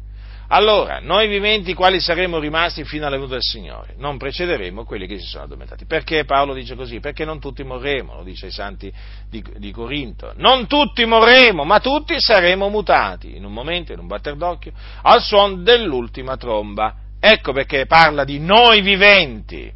Allora, 0.51 1.01
noi 1.03 1.29
viventi 1.29 1.75
quali 1.75 2.01
saremo 2.01 2.39
rimasti 2.39 2.83
fino 2.85 3.05
alla 3.05 3.17
venuta 3.17 3.35
del 3.35 3.43
Signore? 3.43 3.95
Non 3.99 4.17
precederemo 4.17 4.85
quelli 4.85 5.07
che 5.07 5.19
si 5.19 5.27
sono 5.27 5.45
addormentati. 5.45 5.85
Perché 5.85 6.25
Paolo 6.25 6.55
dice 6.55 6.75
così? 6.75 7.01
Perché 7.01 7.27
non 7.27 7.39
tutti 7.39 7.63
morremo, 7.65 8.15
lo 8.15 8.23
dice 8.23 8.47
ai 8.47 8.53
santi 8.53 8.91
di, 9.29 9.45
di 9.59 9.71
Corinto. 9.73 10.33
Non 10.37 10.67
tutti 10.67 11.05
morremo, 11.05 11.65
ma 11.65 11.81
tutti 11.81 12.15
saremo 12.19 12.71
mutati, 12.71 13.37
in 13.37 13.45
un 13.45 13.53
momento, 13.53 13.93
in 13.93 13.99
un 13.99 14.07
batter 14.07 14.37
d'occhio, 14.37 14.73
al 15.03 15.21
suono 15.21 15.57
dell'ultima 15.57 16.39
tromba. 16.39 16.95
Ecco 17.21 17.53
perché 17.53 17.85
parla 17.85 18.25
di 18.25 18.39
noi 18.39 18.81
viventi. 18.81 19.71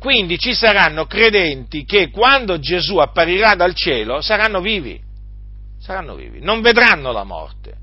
Quindi 0.00 0.36
ci 0.36 0.52
saranno 0.52 1.06
credenti 1.06 1.84
che 1.84 2.10
quando 2.10 2.58
Gesù 2.58 2.96
apparirà 2.96 3.54
dal 3.54 3.74
cielo 3.74 4.20
saranno 4.20 4.60
vivi, 4.60 5.00
saranno 5.78 6.16
vivi, 6.16 6.40
non 6.40 6.60
vedranno 6.60 7.12
la 7.12 7.24
morte 7.24 7.82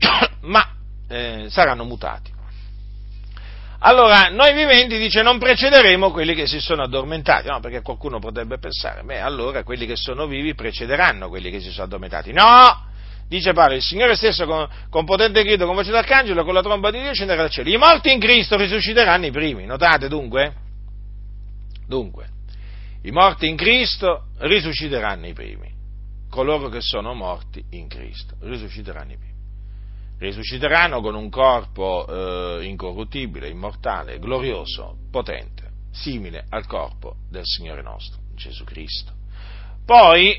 ma 0.42 0.74
eh, 1.08 1.46
saranno 1.48 1.84
mutati. 1.84 2.38
Allora, 3.82 4.28
noi 4.28 4.52
viventi, 4.52 4.98
dice, 4.98 5.22
non 5.22 5.38
precederemo 5.38 6.10
quelli 6.10 6.34
che 6.34 6.46
si 6.46 6.60
sono 6.60 6.82
addormentati, 6.82 7.48
no, 7.48 7.60
perché 7.60 7.80
qualcuno 7.80 8.18
potrebbe 8.18 8.58
pensare, 8.58 9.02
beh, 9.02 9.20
allora 9.20 9.62
quelli 9.62 9.86
che 9.86 9.96
sono 9.96 10.26
vivi 10.26 10.54
precederanno 10.54 11.30
quelli 11.30 11.50
che 11.50 11.60
si 11.60 11.70
sono 11.70 11.84
addormentati. 11.84 12.32
No! 12.32 12.88
Dice 13.26 13.52
Paolo, 13.52 13.74
il 13.74 13.82
Signore 13.82 14.16
stesso 14.16 14.44
con, 14.44 14.68
con 14.90 15.04
potente 15.06 15.42
grido, 15.44 15.64
con 15.64 15.76
voce 15.76 15.92
d'arcangelo, 15.92 16.44
con 16.44 16.52
la 16.52 16.62
tromba 16.62 16.90
di 16.90 17.00
Dio 17.00 17.14
scenderà 17.14 17.42
dal 17.42 17.50
cielo. 17.50 17.70
I 17.70 17.76
morti 17.76 18.12
in 18.12 18.18
Cristo 18.18 18.56
risusciteranno 18.56 19.24
i 19.24 19.30
primi, 19.30 19.64
notate 19.64 20.08
dunque? 20.08 20.52
Dunque, 21.86 22.28
i 23.02 23.10
morti 23.12 23.48
in 23.48 23.56
Cristo 23.56 24.26
risusciteranno 24.38 25.26
i 25.26 25.32
primi, 25.32 25.72
coloro 26.28 26.68
che 26.68 26.80
sono 26.82 27.14
morti 27.14 27.64
in 27.70 27.88
Cristo 27.88 28.34
risusciteranno 28.40 29.12
i 29.12 29.16
primi 29.16 29.29
risusciteranno 30.20 31.00
con 31.00 31.14
un 31.14 31.30
corpo 31.30 32.06
eh, 32.58 32.64
incorruttibile, 32.64 33.48
immortale, 33.48 34.18
glorioso, 34.18 34.98
potente, 35.10 35.64
simile 35.90 36.44
al 36.50 36.66
corpo 36.66 37.16
del 37.28 37.44
Signore 37.44 37.82
nostro, 37.82 38.20
Gesù 38.34 38.64
Cristo. 38.64 39.12
Poi, 39.84 40.38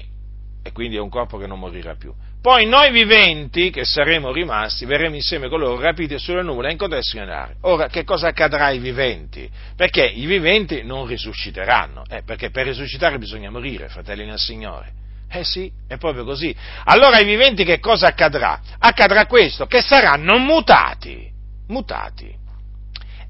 e 0.61 0.71
quindi 0.71 0.97
è 0.97 0.99
un 0.99 1.09
corpo 1.09 1.37
che 1.37 1.47
non 1.47 1.59
morirà 1.59 1.95
più, 1.95 2.13
poi 2.41 2.65
noi 2.65 2.91
viventi, 2.91 3.69
che 3.69 3.83
saremo 3.83 4.31
rimasti, 4.31 4.85
verremo 4.85 5.15
insieme 5.15 5.47
con 5.47 5.59
loro 5.59 5.79
rapiti 5.79 6.17
sulle 6.17 6.41
nuvole 6.41 6.69
a 6.69 6.71
incontrare 6.71 7.03
il 7.03 7.07
Signore. 7.07 7.55
Ora, 7.61 7.87
che 7.87 8.03
cosa 8.03 8.29
accadrà 8.29 8.65
ai 8.65 8.79
viventi? 8.79 9.49
Perché 9.75 10.05
i 10.05 10.25
viventi 10.25 10.83
non 10.83 11.05
risusciteranno, 11.05 12.03
eh, 12.07 12.23
perché 12.23 12.49
per 12.49 12.65
risuscitare 12.65 13.17
bisogna 13.19 13.51
morire, 13.51 13.89
fratelli 13.89 14.25
nel 14.25 14.39
Signore. 14.39 14.93
Eh 15.33 15.45
sì, 15.45 15.71
è 15.87 15.97
proprio 15.97 16.25
così. 16.25 16.53
Allora 16.83 17.15
ai 17.15 17.25
viventi 17.25 17.63
che 17.63 17.79
cosa 17.79 18.07
accadrà? 18.07 18.59
Accadrà 18.79 19.27
questo, 19.27 19.65
che 19.65 19.81
saranno 19.81 20.37
mutati, 20.37 21.31
mutati. 21.67 22.37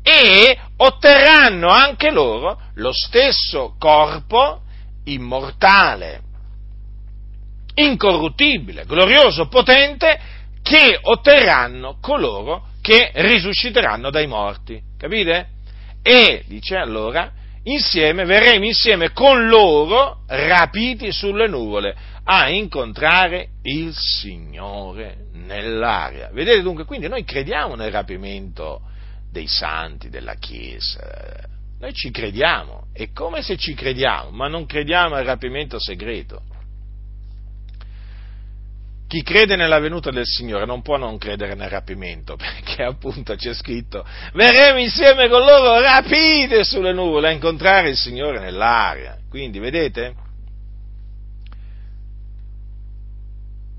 E 0.01 0.57
otterranno 0.77 1.69
anche 1.69 2.09
loro 2.09 2.59
lo 2.75 2.91
stesso 2.91 3.75
corpo 3.77 4.63
immortale. 5.05 6.21
incorruttibile, 7.75 8.85
glorioso, 8.85 9.47
potente, 9.47 10.19
che 10.61 10.99
otterranno 11.01 11.97
coloro 12.01 12.69
che 12.81 13.11
risusciteranno 13.13 14.09
dai 14.09 14.27
morti. 14.27 14.81
Capite? 14.97 15.47
E, 16.01 16.43
dice 16.47 16.75
allora, 16.75 17.31
insieme, 17.63 18.25
verremo 18.25 18.65
insieme 18.65 19.11
con 19.11 19.47
loro, 19.47 20.23
rapiti 20.27 21.11
sulle 21.11 21.47
nuvole, 21.47 21.95
a 22.23 22.49
incontrare 22.49 23.49
il 23.63 23.93
Signore 23.95 25.27
nell'aria. 25.33 26.29
Vedete 26.31 26.61
dunque, 26.61 26.85
quindi 26.85 27.07
noi 27.07 27.23
crediamo 27.23 27.75
nel 27.75 27.91
rapimento 27.91 28.81
dei 29.31 29.47
santi, 29.47 30.09
della 30.09 30.35
Chiesa, 30.35 31.49
noi 31.79 31.93
ci 31.93 32.11
crediamo, 32.11 32.89
è 32.93 33.11
come 33.11 33.41
se 33.41 33.57
ci 33.57 33.73
crediamo, 33.73 34.29
ma 34.29 34.47
non 34.47 34.67
crediamo 34.67 35.15
al 35.15 35.25
rapimento 35.25 35.79
segreto. 35.79 36.43
Chi 39.11 39.23
crede 39.23 39.57
nella 39.57 39.79
venuta 39.79 40.09
del 40.09 40.23
Signore 40.25 40.65
non 40.65 40.81
può 40.81 40.95
non 40.95 41.17
credere 41.17 41.53
nel 41.53 41.67
rapimento, 41.67 42.37
perché 42.39 42.81
appunto 42.81 43.35
c'è 43.35 43.53
scritto, 43.53 44.05
verremo 44.31 44.79
insieme 44.79 45.27
con 45.27 45.41
loro 45.41 45.81
rapite 45.81 46.63
sulle 46.63 46.93
nuvole 46.93 47.27
a 47.27 47.31
incontrare 47.31 47.89
il 47.89 47.97
Signore 47.97 48.39
nell'aria. 48.39 49.17
Quindi, 49.29 49.59
vedete? 49.59 50.15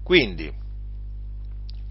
Quindi, 0.04 0.52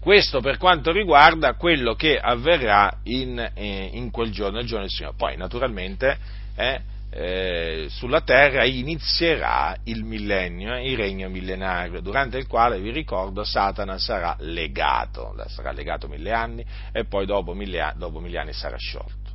questo 0.00 0.38
per 0.40 0.56
quanto 0.56 0.92
riguarda 0.92 1.54
quello 1.54 1.94
che 1.96 2.16
avverrà 2.16 3.00
in, 3.02 3.40
eh, 3.54 3.90
in 3.92 4.12
quel 4.12 4.30
giorno, 4.30 4.60
il 4.60 4.66
giorno 4.66 4.84
del 4.84 4.94
Signore. 4.94 5.16
Poi, 5.16 5.36
naturalmente, 5.36 6.16
eh, 6.54 6.80
eh, 7.14 7.88
sulla 7.90 8.22
terra 8.22 8.64
inizierà 8.64 9.76
il 9.84 10.02
millennio, 10.02 10.72
eh, 10.72 10.90
il 10.90 10.96
regno 10.96 11.28
millenario, 11.28 12.00
durante 12.00 12.38
il 12.38 12.46
quale, 12.46 12.80
vi 12.80 12.90
ricordo, 12.90 13.44
Satana 13.44 13.98
sarà 13.98 14.34
legato, 14.40 15.34
sarà 15.48 15.72
legato 15.72 16.08
mille 16.08 16.32
anni 16.32 16.64
e 16.90 17.04
poi 17.04 17.26
dopo 17.26 17.52
mille, 17.52 17.92
dopo 17.96 18.18
mille 18.18 18.38
anni 18.38 18.54
sarà 18.54 18.78
sciolto. 18.78 19.30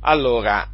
Allora, 0.00 0.68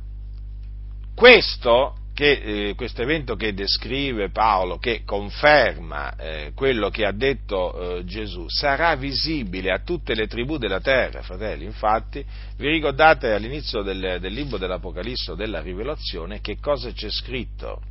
questo 1.15 1.95
che, 2.19 2.71
eh, 2.71 2.75
questo 2.75 3.03
evento 3.03 3.37
che 3.37 3.55
descrive 3.55 4.31
Paolo, 4.31 4.79
che 4.79 5.05
conferma 5.05 6.17
eh, 6.17 6.51
quello 6.53 6.91
che 6.91 7.05
ha 7.05 7.13
detto 7.13 7.99
eh, 7.99 8.05
Gesù, 8.05 8.47
sarà 8.49 8.97
visibile 8.97 9.71
a 9.71 9.83
tutte 9.85 10.17
le 10.17 10.27
tribù 10.27 10.59
della 10.59 10.81
terra, 10.81 11.23
fratelli. 11.23 11.65
Infatti, 11.65 12.25
vi 12.57 12.71
ricordate 12.71 13.33
all'inizio 13.33 13.83
del, 13.83 14.19
del 14.21 14.33
libro 14.33 14.59
dell'Apocalisse 14.59 15.31
o 15.31 15.35
della 15.37 15.61
Rivelazione 15.61 16.41
che 16.41 16.59
cosa 16.61 16.91
c'è 16.91 17.09
scritto? 17.09 17.83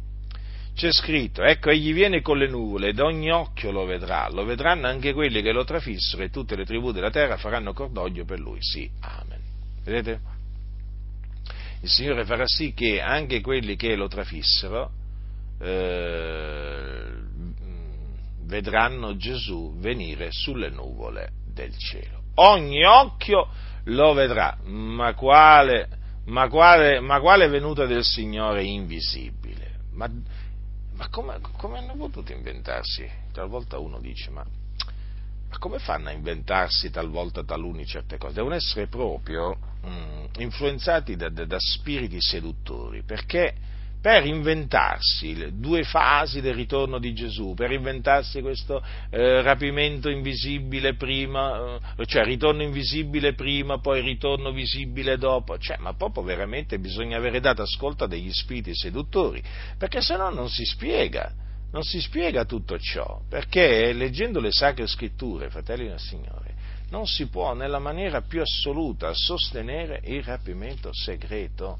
C'è 0.75 0.91
scritto, 0.91 1.43
ecco, 1.43 1.69
egli 1.69 1.93
viene 1.93 2.21
con 2.21 2.37
le 2.37 2.49
nuvole 2.49 2.89
ed 2.89 2.99
ogni 2.99 3.31
occhio 3.31 3.71
lo 3.71 3.85
vedrà, 3.85 4.27
lo 4.29 4.43
vedranno 4.43 4.87
anche 4.87 5.13
quelli 5.13 5.41
che 5.41 5.53
lo 5.53 5.63
trafissero 5.63 6.23
e 6.23 6.29
tutte 6.31 6.57
le 6.57 6.65
tribù 6.65 6.91
della 6.91 7.11
terra 7.11 7.37
faranno 7.37 7.71
cordoglio 7.71 8.25
per 8.25 8.39
lui. 8.39 8.57
Sì, 8.59 8.89
amen. 8.99 9.39
Vedete? 9.85 10.36
Il 11.87 11.93
Signore 11.93 12.25
farà 12.25 12.43
sì 12.45 12.73
che 12.73 13.01
anche 13.01 13.39
quelli 13.41 13.77
che 13.77 13.95
lo 13.95 14.07
trafissero 14.07 14.91
eh, 15.59 17.11
vedranno 18.43 19.15
Gesù 19.15 19.73
venire 19.77 20.29
sulle 20.31 20.69
nuvole 20.69 21.31
del 21.53 21.75
cielo. 21.77 22.23
Ogni 22.35 22.83
occhio 22.83 23.47
lo 23.85 24.13
vedrà, 24.13 24.57
ma 24.65 25.13
quale, 25.13 25.87
ma 26.25 26.49
quale, 26.49 26.99
ma 26.99 27.19
quale 27.21 27.47
venuta 27.47 27.85
del 27.85 28.03
Signore 28.03 28.63
invisibile? 28.63 29.79
Ma, 29.93 30.09
ma 30.93 31.09
come, 31.09 31.39
come 31.57 31.77
hanno 31.77 31.95
potuto 31.95 32.33
inventarsi? 32.33 33.09
Talvolta 33.31 33.79
uno 33.79 33.99
dice, 33.99 34.29
ma 34.29 34.45
ma 35.49 35.59
come 35.59 35.79
fanno 35.79 36.09
a 36.09 36.11
inventarsi 36.11 36.89
talvolta 36.89 37.41
taluni 37.41 37.85
certe 37.85 38.17
cose? 38.17 38.33
Devono 38.33 38.55
essere 38.55 38.87
proprio 38.87 39.57
mh, 39.87 39.91
mm, 39.91 40.25
influenzati 40.41 41.15
da, 41.15 41.29
da, 41.29 41.45
da, 41.45 41.57
spiriti 41.59 42.17
seduttori, 42.19 43.03
perché 43.03 43.53
per 43.99 44.25
inventarsi 44.25 45.35
le 45.35 45.57
due 45.57 45.83
fasi 45.83 46.39
del 46.39 46.53
ritorno 46.53 46.99
di 46.99 47.13
Gesù, 47.13 47.53
per 47.55 47.71
inventarsi 47.71 48.41
questo 48.41 48.81
eh, 49.09 49.41
rapimento 49.41 50.09
invisibile 50.09 50.95
prima, 50.95 51.79
eh, 51.97 52.05
cioè 52.05 52.23
ritorno 52.23 52.61
invisibile 52.61 53.33
prima, 53.33 53.79
poi 53.79 54.01
ritorno 54.01 54.51
visibile 54.51 55.17
dopo, 55.17 55.57
cioè, 55.57 55.77
ma 55.79 55.93
proprio 55.93 56.23
veramente 56.23 56.79
bisogna 56.79 57.17
avere 57.17 57.39
dato 57.39 57.63
ascolto 57.63 58.03
a 58.03 58.07
degli 58.07 58.31
spiriti 58.31 58.75
seduttori, 58.75 59.41
perché 59.77 60.01
se 60.01 60.15
no 60.15 60.29
non 60.29 60.49
si 60.49 60.63
spiega 60.63 61.45
non 61.69 61.83
si 61.83 61.99
spiega 61.99 62.45
tutto 62.45 62.79
ciò, 62.79 63.21
perché 63.27 63.91
leggendo 63.91 64.39
le 64.39 64.51
sacre 64.51 64.87
scritture, 64.87 65.49
fratelli 65.49 65.87
del 65.87 65.99
Signore, 65.99 66.46
non 66.89 67.05
si 67.05 67.27
può 67.27 67.53
nella 67.53 67.79
maniera 67.79 68.21
più 68.21 68.41
assoluta 68.41 69.13
sostenere 69.13 70.01
il 70.05 70.23
rapimento 70.23 70.93
segreto. 70.93 71.79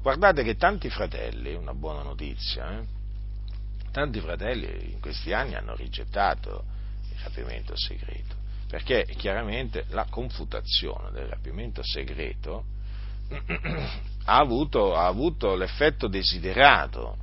Guardate 0.00 0.42
che 0.42 0.56
tanti 0.56 0.90
fratelli, 0.90 1.54
una 1.54 1.74
buona 1.74 2.02
notizia, 2.02 2.78
eh? 2.78 2.84
tanti 3.90 4.20
fratelli 4.20 4.92
in 4.92 5.00
questi 5.00 5.32
anni 5.32 5.54
hanno 5.54 5.74
rigettato 5.74 6.64
il 7.10 7.18
rapimento 7.22 7.76
segreto, 7.76 8.34
perché 8.68 9.06
chiaramente 9.16 9.86
la 9.90 10.06
confutazione 10.10 11.10
del 11.10 11.26
rapimento 11.26 11.82
segreto 11.82 12.64
ha 14.26 14.36
avuto, 14.36 14.94
ha 14.94 15.06
avuto 15.06 15.54
l'effetto 15.54 16.06
desiderato 16.06 17.16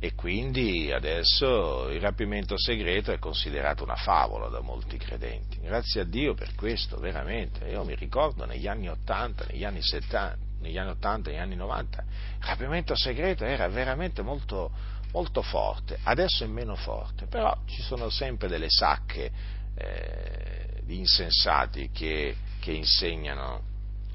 e 0.00 0.14
quindi 0.14 0.92
adesso 0.92 1.88
il 1.88 2.00
rapimento 2.00 2.56
segreto 2.56 3.10
è 3.10 3.18
considerato 3.18 3.82
una 3.82 3.96
favola 3.96 4.48
da 4.48 4.60
molti 4.60 4.96
credenti. 4.96 5.58
Grazie 5.60 6.02
a 6.02 6.04
Dio 6.04 6.34
per 6.34 6.54
questo, 6.54 6.98
veramente. 6.98 7.66
Io 7.68 7.84
mi 7.84 7.96
ricordo 7.96 8.44
negli 8.44 8.68
anni 8.68 8.88
80, 8.88 9.46
negli 9.50 9.64
anni 9.64 9.82
70, 9.82 10.38
negli 10.60 10.78
anni 10.78 10.90
80, 10.90 11.30
negli 11.30 11.38
anni 11.40 11.56
90, 11.56 12.04
il 12.40 12.46
rapimento 12.46 12.96
segreto 12.96 13.44
era 13.44 13.68
veramente 13.68 14.22
molto, 14.22 14.70
molto 15.12 15.42
forte, 15.42 15.98
adesso 16.04 16.44
è 16.44 16.46
meno 16.46 16.76
forte, 16.76 17.26
però 17.26 17.56
ci 17.66 17.82
sono 17.82 18.10
sempre 18.10 18.48
delle 18.48 18.70
sacche 18.70 19.30
eh, 19.74 20.80
di 20.82 20.98
insensati 20.98 21.90
che, 21.90 22.36
che 22.60 22.72
insegnano, 22.72 23.62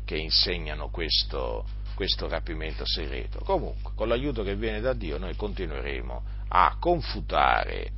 che 0.05 0.17
insegnano 0.17 0.89
questo, 0.89 1.65
questo 1.93 2.27
rapimento 2.27 2.85
segreto. 2.85 3.39
Comunque, 3.39 3.91
con 3.95 4.07
l'aiuto 4.07 4.43
che 4.43 4.55
viene 4.55 4.81
da 4.81 4.93
Dio, 4.93 5.17
noi 5.17 5.35
continueremo 5.35 6.23
a 6.49 6.77
confutare 6.79 7.91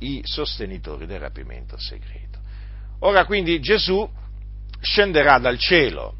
i 0.00 0.20
sostenitori 0.24 1.06
del 1.06 1.20
rapimento 1.20 1.78
segreto. 1.78 2.38
Ora 3.00 3.24
quindi 3.24 3.60
Gesù 3.60 4.08
scenderà 4.80 5.38
dal 5.38 5.58
cielo, 5.58 6.14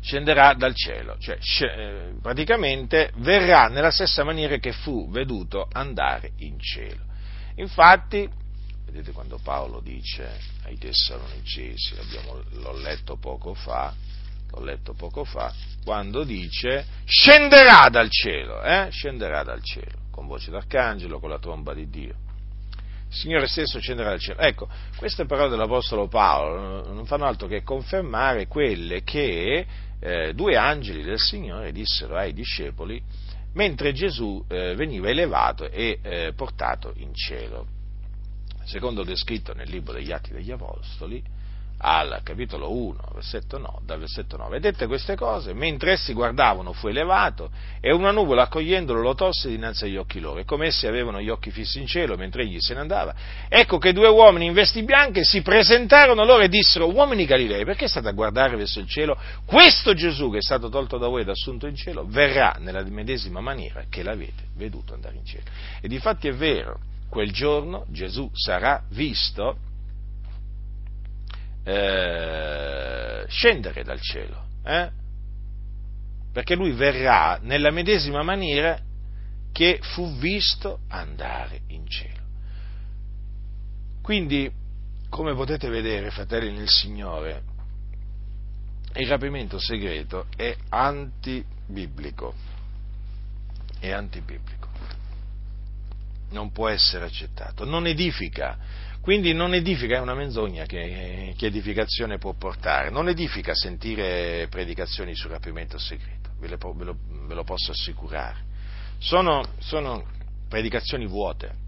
scenderà 0.00 0.54
dal 0.54 0.74
cielo, 0.74 1.16
cioè 1.18 1.38
eh, 1.60 2.14
praticamente 2.20 3.12
verrà 3.16 3.68
nella 3.68 3.90
stessa 3.90 4.24
maniera 4.24 4.56
che 4.56 4.72
fu 4.72 5.08
veduto 5.10 5.68
andare 5.72 6.32
in 6.38 6.58
cielo. 6.58 7.02
Infatti, 7.56 8.28
vedete 8.84 9.12
quando 9.12 9.38
Paolo 9.42 9.80
dice 9.80 10.38
ai 10.64 10.76
Tessalonicesi, 10.76 11.94
l'ho 12.50 12.76
letto 12.76 13.16
poco 13.16 13.54
fa, 13.54 13.94
l'ho 14.54 14.64
letto 14.64 14.94
poco 14.94 15.24
fa, 15.24 15.52
quando 15.84 16.24
dice 16.24 16.86
scenderà 17.04 17.88
dal 17.88 18.08
cielo, 18.10 18.62
eh? 18.62 18.88
scenderà 18.90 19.42
dal 19.42 19.62
cielo, 19.62 19.98
con 20.10 20.26
voce 20.26 20.50
d'arcangelo, 20.50 21.18
con 21.18 21.30
la 21.30 21.38
tromba 21.38 21.74
di 21.74 21.88
Dio. 21.88 22.14
Il 23.08 23.14
Signore 23.20 23.46
stesso 23.46 23.78
scenderà 23.78 24.10
dal 24.10 24.20
cielo. 24.20 24.40
Ecco, 24.40 24.68
queste 24.96 25.24
parole 25.24 25.50
dell'Apostolo 25.50 26.08
Paolo 26.08 26.92
non 26.92 27.06
fanno 27.06 27.26
altro 27.26 27.46
che 27.46 27.62
confermare 27.62 28.46
quelle 28.46 29.02
che 29.02 29.66
eh, 30.00 30.34
due 30.34 30.56
angeli 30.56 31.02
del 31.02 31.18
Signore 31.18 31.72
dissero 31.72 32.16
ai 32.16 32.32
discepoli 32.32 33.00
mentre 33.54 33.92
Gesù 33.92 34.44
eh, 34.48 34.74
veniva 34.74 35.08
elevato 35.08 35.70
e 35.70 35.98
eh, 36.02 36.32
portato 36.34 36.92
in 36.96 37.14
cielo. 37.14 37.66
Secondo 38.64 39.02
che 39.04 39.12
è 39.12 39.16
scritto 39.16 39.52
nel 39.54 39.68
libro 39.68 39.92
degli 39.92 40.10
Atti 40.10 40.32
degli 40.32 40.50
Apostoli, 40.50 41.22
al 41.86 42.20
capitolo 42.22 42.72
1, 42.72 42.98
versetto 43.12 43.58
9, 43.58 43.80
dal 43.84 43.98
versetto 43.98 44.38
9. 44.38 44.56
E 44.56 44.60
dette 44.60 44.86
queste 44.86 45.16
cose, 45.16 45.52
mentre 45.52 45.92
essi 45.92 46.14
guardavano 46.14 46.72
fu 46.72 46.88
elevato 46.88 47.50
e 47.78 47.92
una 47.92 48.10
nuvola 48.10 48.44
accogliendolo 48.44 49.02
lo 49.02 49.14
tosse 49.14 49.50
dinanzi 49.50 49.84
agli 49.84 49.98
occhi 49.98 50.18
loro. 50.18 50.40
E 50.40 50.46
come 50.46 50.68
essi 50.68 50.86
avevano 50.86 51.20
gli 51.20 51.28
occhi 51.28 51.50
fissi 51.50 51.78
in 51.80 51.86
cielo 51.86 52.16
mentre 52.16 52.44
egli 52.44 52.58
se 52.58 52.72
ne 52.72 52.80
andava, 52.80 53.14
ecco 53.48 53.76
che 53.76 53.92
due 53.92 54.08
uomini 54.08 54.46
in 54.46 54.54
vesti 54.54 54.82
bianche 54.82 55.24
si 55.24 55.42
presentarono 55.42 56.24
loro 56.24 56.42
e 56.42 56.48
dissero, 56.48 56.90
uomini 56.90 57.26
Galilei, 57.26 57.66
perché 57.66 57.86
state 57.86 58.08
a 58.08 58.12
guardare 58.12 58.56
verso 58.56 58.80
il 58.80 58.88
cielo? 58.88 59.18
Questo 59.44 59.92
Gesù 59.92 60.30
che 60.30 60.38
è 60.38 60.42
stato 60.42 60.70
tolto 60.70 60.96
da 60.96 61.08
voi 61.08 61.20
ed 61.20 61.28
assunto 61.28 61.66
in 61.66 61.76
cielo 61.76 62.06
verrà 62.06 62.56
nella 62.60 62.82
medesima 62.84 63.40
maniera 63.40 63.84
che 63.90 64.02
l'avete 64.02 64.44
veduto 64.56 64.94
andare 64.94 65.16
in 65.16 65.26
cielo. 65.26 65.44
E 65.82 65.88
difatti 65.88 66.28
è 66.28 66.32
vero, 66.32 66.78
quel 67.10 67.30
giorno 67.30 67.84
Gesù 67.90 68.30
sarà 68.32 68.82
visto 68.88 69.72
eh, 71.64 73.24
scendere 73.28 73.82
dal 73.82 74.00
cielo, 74.00 74.46
eh? 74.64 74.90
perché 76.32 76.54
lui 76.54 76.72
verrà 76.72 77.38
nella 77.42 77.70
medesima 77.70 78.22
maniera 78.22 78.78
che 79.52 79.78
fu 79.82 80.16
visto 80.16 80.80
andare 80.88 81.60
in 81.68 81.86
cielo. 81.88 82.22
Quindi, 84.02 84.50
come 85.08 85.34
potete 85.34 85.68
vedere, 85.68 86.10
fratelli 86.10 86.52
nel 86.52 86.68
Signore, 86.68 87.42
il 88.96 89.08
rapimento 89.08 89.58
segreto 89.58 90.26
è 90.36 90.54
antibiblico. 90.68 92.34
È 93.78 93.90
antibiblico. 93.90 94.68
Non 96.30 96.52
può 96.52 96.68
essere 96.68 97.04
accettato. 97.04 97.64
Non 97.64 97.86
edifica. 97.86 98.58
Quindi 99.04 99.34
non 99.34 99.52
edifica, 99.52 99.98
è 99.98 100.00
una 100.00 100.14
menzogna 100.14 100.64
che, 100.64 101.34
che 101.36 101.46
edificazione 101.46 102.16
può 102.16 102.32
portare. 102.32 102.88
Non 102.88 103.08
edifica 103.08 103.54
sentire 103.54 104.48
predicazioni 104.48 105.14
sul 105.14 105.30
rapimento 105.30 105.78
segreto, 105.78 106.30
ve, 106.40 106.48
le, 106.48 106.56
ve, 106.56 106.84
lo, 106.84 106.96
ve 107.26 107.34
lo, 107.34 107.44
posso 107.44 107.70
assicurare. 107.70 108.38
Sono, 108.98 109.46
sono 109.58 110.06
predicazioni 110.48 111.06
vuote 111.06 111.62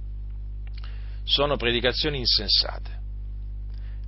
sono 1.27 1.57
predicazioni 1.57 2.19
insensate. 2.19 3.05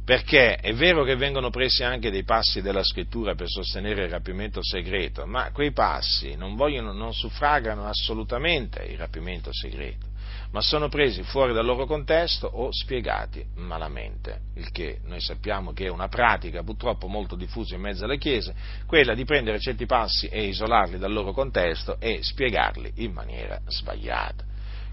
Perché 0.04 0.54
è 0.54 0.72
vero 0.72 1.04
che 1.04 1.16
vengono 1.16 1.50
presi 1.50 1.82
anche 1.82 2.10
dei 2.10 2.22
passi 2.22 2.62
della 2.62 2.82
scrittura 2.82 3.34
per 3.34 3.48
sostenere 3.48 4.04
il 4.04 4.10
rapimento 4.10 4.60
segreto, 4.62 5.26
ma 5.26 5.50
quei 5.52 5.72
passi 5.72 6.34
non, 6.34 6.54
vogliono, 6.54 6.92
non 6.92 7.12
suffragano 7.12 7.86
assolutamente 7.86 8.82
il 8.84 8.96
rapimento 8.96 9.50
segreto, 9.52 10.06
ma 10.50 10.60
sono 10.60 10.88
presi 10.88 11.22
fuori 11.22 11.52
dal 11.52 11.64
loro 11.64 11.86
contesto 11.86 12.46
o 12.46 12.68
spiegati 12.72 13.44
malamente, 13.56 14.40
il 14.54 14.70
che 14.70 14.98
noi 15.04 15.20
sappiamo 15.20 15.72
che 15.72 15.86
è 15.86 15.90
una 15.90 16.08
pratica 16.08 16.62
purtroppo 16.62 17.06
molto 17.06 17.36
diffusa 17.36 17.74
in 17.74 17.80
mezzo 17.80 18.04
alle 18.04 18.18
chiese, 18.18 18.54
quella 18.86 19.14
di 19.14 19.24
prendere 19.24 19.58
certi 19.58 19.86
passi 19.86 20.26
e 20.28 20.44
isolarli 20.44 20.98
dal 20.98 21.12
loro 21.12 21.32
contesto 21.32 21.96
e 22.00 22.20
spiegarli 22.22 22.92
in 22.96 23.12
maniera 23.12 23.60
sbagliata. 23.66 24.44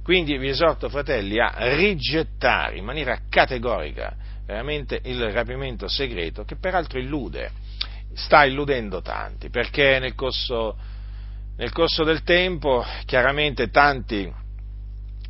Quindi 0.04 0.38
vi 0.38 0.50
esorto, 0.50 0.88
fratelli, 0.88 1.40
a 1.40 1.52
rigettare 1.76 2.78
in 2.78 2.86
maniera 2.86 3.22
categorica 3.28 4.16
veramente 4.46 5.00
il 5.06 5.32
rapimento 5.32 5.88
segreto, 5.88 6.44
che 6.44 6.58
peraltro 6.58 7.00
illude, 7.00 7.52
sta 8.14 8.46
illudendo 8.46 9.02
tanti, 9.02 9.50
perché 9.50 9.98
nel 10.00 10.14
corso, 10.14 10.78
nel 11.58 11.72
corso 11.72 12.04
del 12.04 12.22
tempo 12.22 12.86
chiaramente 13.06 13.70
tanti, 13.70 14.32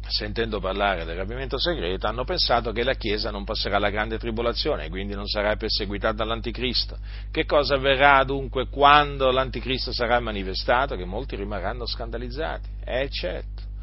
sentendo 0.08 0.60
parlare 0.60 1.06
del 1.06 1.16
rapimento 1.16 1.60
segreto, 1.60 2.08
hanno 2.08 2.24
pensato 2.24 2.72
che 2.72 2.84
la 2.84 2.94
Chiesa 2.94 3.32
non 3.32 3.44
passerà 3.44 3.80
la 3.80 3.90
grande 3.90 4.18
tribolazione 4.18 4.86
e 4.86 4.90
quindi 4.90 5.14
non 5.14 5.28
sarà 5.28 5.56
perseguitata 5.56 6.16
dall'anticristo. 6.16 6.98
Che 7.32 7.46
cosa 7.46 7.76
avverrà 7.76 8.24
dunque 8.24 8.68
quando 8.70 9.32
l'anticristo 9.32 9.92
sarà 9.92 10.20
manifestato? 10.20 10.96
Che 10.96 11.06
molti 11.06 11.36
rimarranno 11.36 11.86
scandalizzati. 11.86 12.70
Eh 12.86 13.10
certo 13.10 13.74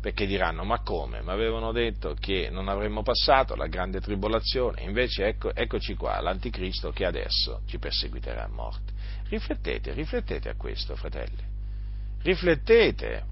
perché 0.00 0.26
diranno 0.26 0.64
ma 0.64 0.80
come? 0.80 1.20
Ma 1.20 1.32
avevano 1.32 1.72
detto 1.72 2.16
che 2.18 2.48
non 2.50 2.68
avremmo 2.68 3.02
passato 3.02 3.54
la 3.54 3.66
grande 3.66 4.00
tribolazione, 4.00 4.82
invece 4.82 5.26
ecco, 5.26 5.54
eccoci 5.54 5.94
qua, 5.94 6.20
l'anticristo 6.20 6.90
che 6.90 7.04
adesso 7.04 7.60
ci 7.66 7.78
perseguiterà 7.78 8.44
a 8.44 8.48
morte. 8.48 8.92
Riflettete, 9.28 9.92
riflettete 9.92 10.48
a 10.48 10.54
questo, 10.56 10.96
fratelli, 10.96 11.44
riflettete, 12.22 13.24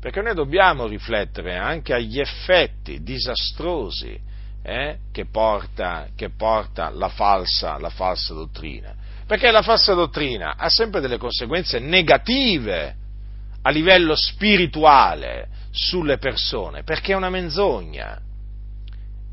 perché 0.00 0.22
noi 0.22 0.34
dobbiamo 0.34 0.86
riflettere 0.86 1.56
anche 1.56 1.94
agli 1.94 2.20
effetti 2.20 3.02
disastrosi 3.02 4.18
eh, 4.62 4.98
che, 5.12 5.26
porta, 5.26 6.08
che, 6.14 6.30
porta, 6.30 6.90
la 6.90 7.08
falsa, 7.08 7.78
la 7.78 7.90
falsa 7.90 8.34
dottrina, 8.34 8.94
perché 9.26 9.50
la 9.50 9.62
falsa 9.62 9.94
dottrina 9.94 10.56
ha 10.56 10.68
sempre 10.68 11.00
delle 11.00 11.18
conseguenze 11.18 11.78
negative 11.78 12.94
a 13.62 13.70
livello 13.70 14.14
spirituale 14.14 15.48
sulle 15.70 16.18
persone, 16.18 16.82
perché 16.82 17.12
è 17.12 17.16
una 17.16 17.30
menzogna. 17.30 18.20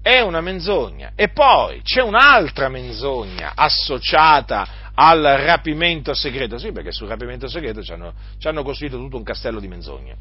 È 0.02 0.20
una 0.20 0.42
menzogna. 0.42 1.14
E 1.16 1.30
poi 1.30 1.82
c'è 1.82 2.02
un'altra 2.02 2.68
menzogna 2.68 3.54
associata 3.56 4.92
al 4.96 5.22
rapimento 5.22 6.14
segreto. 6.14 6.58
Sì, 6.58 6.72
perché 6.72 6.92
sul 6.92 7.08
rapimento 7.08 7.48
segreto 7.48 7.82
ci 7.82 7.94
hanno, 7.94 8.14
ci 8.38 8.48
hanno 8.48 8.64
costruito 8.64 8.98
tutto 8.98 9.18
un 9.18 9.24
castello 9.24 9.60
di 9.60 9.68
menzogne. 9.68 10.18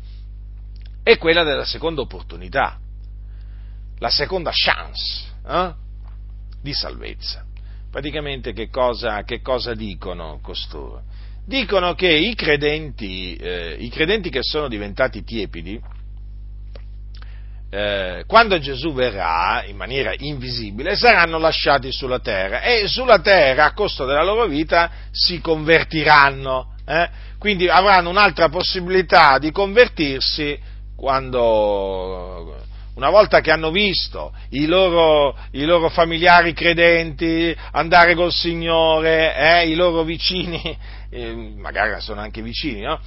È 1.03 1.19
quella 1.19 1.43
della 1.43 1.65
seconda 1.65 2.01
opportunità, 2.01 2.79
la 3.99 4.11
seconda 4.11 4.51
chance 4.53 5.25
eh, 5.47 5.75
di 6.61 6.73
salvezza. 6.73 7.45
Praticamente 7.91 8.53
che 8.53 8.69
cosa, 8.69 9.23
che 9.25 9.41
cosa 9.41 9.75
dicono 9.75 10.39
costoro? 10.43 11.03
dicono 11.45 11.95
che 11.95 12.09
i 12.09 12.35
credenti, 12.35 13.35
eh, 13.37 13.77
i 13.79 13.89
credenti 13.89 14.31
che 14.31 14.43
sono 14.43 14.69
diventati 14.69 15.25
tiepidi, 15.25 15.81
eh, 17.71 18.25
quando 18.27 18.59
Gesù 18.59 18.93
verrà 18.93 19.65
in 19.65 19.77
maniera 19.77 20.13
invisibile, 20.17 20.95
saranno 20.95 21.39
lasciati 21.39 21.91
sulla 21.91 22.21
terra 22.21 22.61
e 22.61 22.87
sulla 22.87 23.21
terra 23.21 23.65
a 23.65 23.73
costo 23.73 24.05
della 24.05 24.23
loro 24.23 24.47
vita 24.47 24.91
si 25.11 25.41
convertiranno, 25.41 26.75
eh? 26.87 27.09
quindi 27.39 27.69
avranno 27.69 28.11
un'altra 28.11 28.49
possibilità 28.49 29.39
di 29.39 29.51
convertirsi 29.51 30.71
quando, 31.03 32.63
una 32.95 33.11
volta 33.11 33.41
che 33.41 33.51
hanno 33.51 33.73
visto 33.73 34.33
i 34.51 34.67
loro, 34.67 35.37
i 35.51 35.65
loro 35.65 35.89
familiari 35.89 36.53
credenti 36.53 37.53
andare 37.73 38.15
col 38.15 38.31
Signore, 38.31 39.35
eh, 39.37 39.69
i 39.69 39.75
loro 39.75 40.05
vicini 40.05 40.63
eh, 41.11 41.35
magari 41.57 42.01
sono 42.01 42.21
anche 42.21 42.41
vicini, 42.41 42.83
no? 42.83 43.01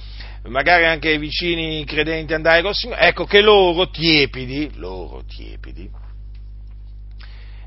magari 0.48 0.84
anche 0.84 1.10
i 1.10 1.16
vicini 1.16 1.86
credenti 1.86 2.34
andare 2.34 2.60
col 2.60 2.74
Signore, 2.74 3.00
ecco 3.00 3.24
che 3.24 3.40
loro 3.40 3.88
tiepidi, 3.88 4.72
loro 4.74 5.22
tiepidi, 5.26 5.88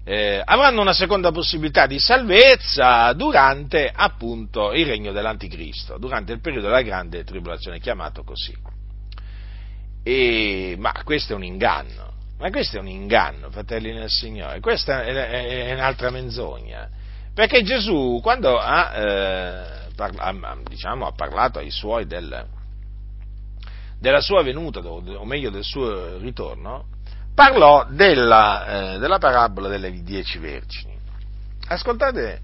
eh, 0.04 0.44
avranno 0.46 0.82
una 0.82 0.94
seconda 0.94 1.32
possibilità 1.32 1.88
di 1.88 1.98
salvezza 1.98 3.12
durante 3.14 3.92
appunto 3.92 4.74
il 4.74 4.86
regno 4.86 5.12
dell'Anticristo, 5.12 5.98
durante 5.98 6.34
il 6.34 6.40
periodo 6.40 6.68
della 6.68 6.84
grande 6.84 7.24
tribolazione, 7.24 7.80
chiamato 7.80 8.24
così. 8.24 8.79
E, 10.04 10.76
ma 10.78 10.94
questo 11.04 11.34
è 11.34 11.36
un 11.36 11.44
inganno, 11.44 12.14
ma 12.38 12.50
questo 12.50 12.78
è 12.78 12.80
un 12.80 12.88
inganno, 12.88 13.50
fratelli 13.52 13.92
nel 13.94 14.10
Signore, 14.10 14.60
questa 14.60 15.04
è, 15.04 15.14
è, 15.14 15.68
è 15.68 15.74
un'altra 15.74 16.10
menzogna, 16.10 16.90
perché 17.34 17.64
Gesù 17.64 18.20
quando 18.22 18.58
ha... 18.58 18.94
Eh, 18.96 19.78
diciamo, 20.64 21.08
ha 21.08 21.12
parlato 21.12 21.60
ai 21.60 21.72
suoi 21.72 22.06
del, 22.06 22.48
della 24.00 24.22
sua 24.22 24.44
venuta, 24.44 24.80
o 24.80 25.26
meglio 25.26 25.50
del 25.50 25.66
suo 25.66 26.18
ritorno, 26.20 26.86
parlò 27.36 27.86
della, 27.90 28.94
eh, 28.94 29.00
della 29.00 29.18
parabola 29.18 29.68
delle 29.68 29.92
dieci 30.04 30.38
vergini. 30.38 30.98
Ascoltate, 31.68 32.42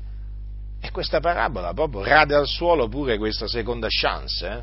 e 0.81 0.91
questa 0.91 1.21
parabola 1.21 1.73
proprio 1.73 2.03
rade 2.03 2.35
al 2.35 2.47
suolo 2.47 2.89
pure 2.89 3.17
questa 3.17 3.47
seconda 3.47 3.87
chance. 3.89 4.45
Eh? 4.45 4.61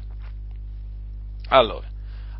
Allora, 1.48 1.88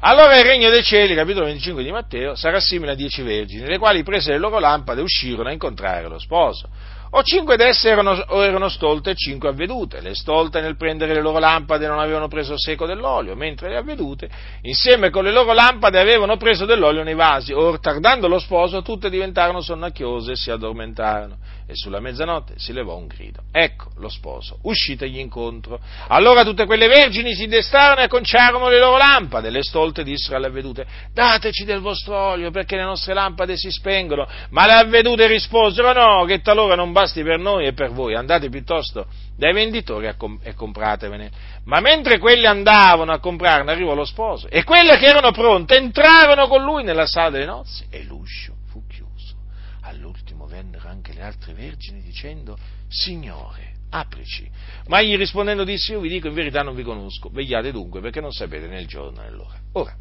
allora 0.04 0.36
il 0.36 0.44
regno 0.44 0.68
dei 0.68 0.82
cieli, 0.82 1.14
capitolo 1.14 1.46
25 1.46 1.84
di 1.84 1.92
Matteo, 1.92 2.34
sarà 2.34 2.58
simile 2.58 2.92
a 2.92 2.94
dieci 2.94 3.22
vergini, 3.22 3.66
le 3.66 3.78
quali 3.78 4.02
prese 4.02 4.32
le 4.32 4.38
loro 4.38 4.58
lampade 4.58 5.00
uscirono 5.00 5.48
a 5.48 5.52
incontrare 5.52 6.08
lo 6.08 6.18
sposo 6.18 6.68
o 7.14 7.22
cinque 7.22 7.56
d'esse 7.56 7.90
erano, 7.90 8.26
erano 8.26 8.70
stolte 8.70 9.10
e 9.10 9.14
cinque 9.14 9.50
avvedute. 9.50 10.00
Le 10.00 10.14
stolte 10.14 10.62
nel 10.62 10.76
prendere 10.76 11.12
le 11.12 11.20
loro 11.20 11.38
lampade 11.38 11.86
non 11.86 11.98
avevano 11.98 12.26
preso 12.26 12.56
seco 12.56 12.86
dell'olio, 12.86 13.36
mentre 13.36 13.68
le 13.68 13.76
avvedute, 13.76 14.30
insieme 14.62 15.10
con 15.10 15.24
le 15.24 15.30
loro 15.30 15.52
lampade, 15.52 16.00
avevano 16.00 16.38
preso 16.38 16.64
dell'olio 16.64 17.02
nei 17.02 17.14
vasi. 17.14 17.52
Or, 17.52 17.80
tardando 17.80 18.28
lo 18.28 18.38
sposo, 18.38 18.80
tutte 18.80 19.10
diventarono 19.10 19.60
sonnacchiose 19.60 20.32
e 20.32 20.36
si 20.36 20.50
addormentarono. 20.50 21.36
E 21.66 21.74
sulla 21.74 22.00
mezzanotte 22.00 22.54
si 22.56 22.72
levò 22.72 22.96
un 22.96 23.06
grido. 23.06 23.42
Ecco 23.52 23.90
lo 23.96 24.08
sposo, 24.08 24.58
uscitegli 24.62 25.18
incontro. 25.18 25.80
Allora 26.08 26.44
tutte 26.44 26.66
quelle 26.66 26.88
vergini 26.88 27.34
si 27.34 27.46
destarono 27.46 28.02
e 28.02 28.08
conciarono 28.08 28.68
le 28.68 28.78
loro 28.78 28.96
lampade. 28.96 29.50
Le 29.50 29.62
stolte 29.62 30.02
dissero 30.02 30.36
alle 30.36 30.48
avvedute, 30.48 30.86
dateci 31.12 31.64
del 31.64 31.80
vostro 31.80 32.16
olio 32.16 32.50
perché 32.50 32.76
le 32.76 32.84
nostre 32.84 33.14
lampade 33.14 33.56
si 33.56 33.70
spengono. 33.70 34.26
Ma 34.50 34.66
le 34.66 34.72
avvedute 34.72 35.26
risposero, 35.26 35.92
no, 35.92 36.24
che 36.24 36.40
talora 36.40 36.74
non 36.74 36.92
basti 36.92 37.22
per 37.22 37.38
noi 37.38 37.66
e 37.66 37.72
per 37.72 37.90
voi, 37.92 38.14
andate 38.14 38.48
piuttosto 38.48 39.06
dai 39.36 39.52
venditori 39.52 40.06
e 40.42 40.54
compratevene. 40.54 41.30
Ma 41.64 41.80
mentre 41.80 42.18
quelli 42.18 42.46
andavano 42.46 43.12
a 43.12 43.18
comprarne, 43.18 43.70
arrivò 43.70 43.94
lo 43.94 44.04
sposo, 44.04 44.48
e 44.48 44.64
quelle 44.64 44.98
che 44.98 45.06
erano 45.06 45.30
pronte 45.30 45.76
entrarono 45.76 46.48
con 46.48 46.62
lui 46.62 46.82
nella 46.82 47.06
sala 47.06 47.30
delle 47.30 47.46
nozze, 47.46 47.86
e 47.90 48.02
l'uscio. 48.04 48.60
All'ultimo 50.02 50.46
vennero 50.48 50.88
anche 50.88 51.12
le 51.12 51.22
altre 51.22 51.52
vergini 51.54 52.02
dicendo, 52.02 52.58
Signore, 52.88 53.74
aprici. 53.90 54.50
Ma 54.88 55.00
egli 55.00 55.16
rispondendo 55.16 55.62
disse, 55.62 55.92
io 55.92 56.00
vi 56.00 56.08
dico 56.08 56.26
in 56.26 56.34
verità 56.34 56.62
non 56.62 56.74
vi 56.74 56.82
conosco, 56.82 57.30
vegliate 57.30 57.70
dunque 57.70 58.00
perché 58.00 58.20
non 58.20 58.32
sapete 58.32 58.66
né 58.66 58.80
il 58.80 58.88
giorno 58.88 59.22
né 59.22 59.30
l'ora. 59.30 59.56
Ora, 59.74 59.94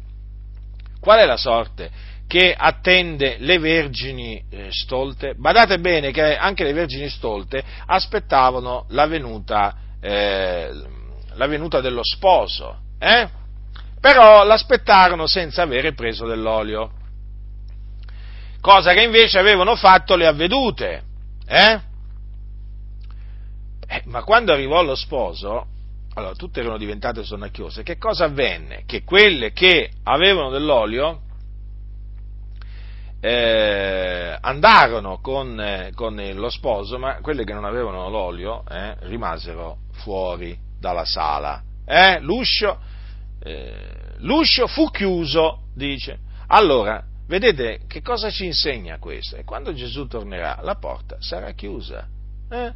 qual 0.98 1.20
è 1.20 1.24
la 1.24 1.36
sorte 1.36 1.88
che 2.26 2.52
attende 2.52 3.36
le 3.38 3.60
vergini 3.60 4.42
eh, 4.50 4.72
stolte. 4.72 5.34
Badate 5.36 5.78
bene 5.78 6.10
che 6.10 6.36
anche 6.36 6.64
le 6.64 6.72
vergini 6.72 7.08
stolte 7.08 7.62
aspettavano 7.86 8.86
la 8.88 9.06
venuta, 9.06 9.76
eh, 10.00 10.68
la 11.34 11.46
venuta 11.46 11.80
dello 11.80 12.02
sposo. 12.02 12.80
Eh? 12.98 13.40
però 14.00 14.42
l'aspettarono 14.42 15.28
senza 15.28 15.62
avere 15.62 15.94
preso 15.94 16.26
dell'olio, 16.26 16.90
cosa 18.62 18.94
che 18.94 19.02
invece 19.02 19.38
avevano 19.38 19.74
fatto 19.76 20.14
le 20.14 20.26
avvedute. 20.26 21.02
Eh? 21.46 21.80
Eh, 23.88 24.02
ma 24.06 24.22
quando 24.22 24.52
arrivò 24.52 24.82
lo 24.82 24.94
sposo, 24.94 25.66
allora 26.14 26.34
tutte 26.34 26.60
erano 26.60 26.78
diventate 26.78 27.24
sonnacchiose, 27.24 27.82
che 27.82 27.98
cosa 27.98 28.26
avvenne? 28.26 28.84
Che 28.86 29.02
quelle 29.02 29.52
che 29.52 29.90
avevano 30.04 30.48
dell'olio 30.48 31.20
eh, 33.20 34.38
andarono 34.40 35.18
con, 35.20 35.60
eh, 35.60 35.90
con, 35.94 36.14
lo 36.34 36.48
sposo, 36.48 36.98
ma 36.98 37.16
quelle 37.20 37.44
che 37.44 37.52
non 37.52 37.64
avevano 37.64 38.08
l'olio 38.08 38.62
eh, 38.70 38.96
rimasero 39.00 39.78
fuori 40.04 40.56
dalla 40.78 41.04
sala. 41.04 41.62
Eh, 41.84 42.20
l'uscio, 42.20 42.78
l'uscio 44.18 44.68
fu 44.68 44.88
chiuso, 44.90 45.64
dice. 45.74 46.18
Allora, 46.46 47.04
vedete 47.32 47.80
che 47.86 48.02
cosa 48.02 48.28
ci 48.30 48.44
insegna 48.44 48.98
questo? 48.98 49.36
E 49.36 49.44
quando 49.44 49.72
Gesù 49.72 50.06
tornerà, 50.06 50.60
la 50.60 50.74
porta 50.74 51.16
sarà 51.20 51.52
chiusa. 51.52 52.06
Eh? 52.50 52.72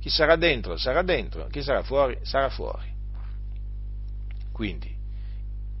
Chi 0.00 0.08
sarà 0.08 0.36
dentro 0.36 0.78
sarà 0.78 1.02
dentro, 1.02 1.46
chi 1.48 1.62
sarà 1.62 1.82
fuori 1.82 2.18
sarà 2.22 2.48
fuori. 2.48 2.90
Quindi, 4.50 4.96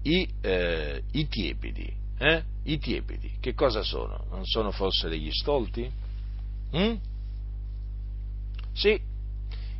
i, 0.02 0.28
eh, 0.42 1.02
i 1.12 1.26
tiepidi, 1.26 1.90
eh? 2.18 2.42
I 2.64 2.78
tiepidi, 2.78 3.38
che 3.40 3.54
cosa 3.54 3.82
sono? 3.82 4.26
Non 4.28 4.44
sono 4.44 4.70
forse 4.72 5.08
degli 5.08 5.30
stolti? 5.32 5.90
Mm? 6.76 6.94
Sì, 8.74 9.00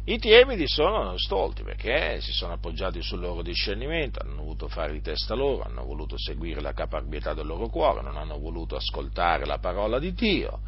i 0.05 0.19
tiepidi 0.19 0.67
sono 0.67 1.17
stolti 1.17 1.63
perché 1.63 2.21
si 2.21 2.33
sono 2.33 2.55
appoggiati 2.55 3.01
sul 3.03 3.21
loro 3.21 3.41
discernimento, 3.43 4.21
hanno 4.21 4.37
voluto 4.37 4.67
fare 4.67 4.93
di 4.93 5.01
testa 5.01 5.35
loro, 5.35 5.63
hanno 5.63 5.85
voluto 5.85 6.19
seguire 6.19 6.61
la 6.61 6.73
caparbietà 6.73 7.35
del 7.35 7.47
loro 7.47 7.69
cuore, 7.69 8.03
non 8.03 8.17
hanno 8.17 8.39
voluto 8.39 8.75
ascoltare 8.75 9.47
la 9.47 9.59
parola 9.59 10.01
di 10.01 10.13
Dio 10.13 10.61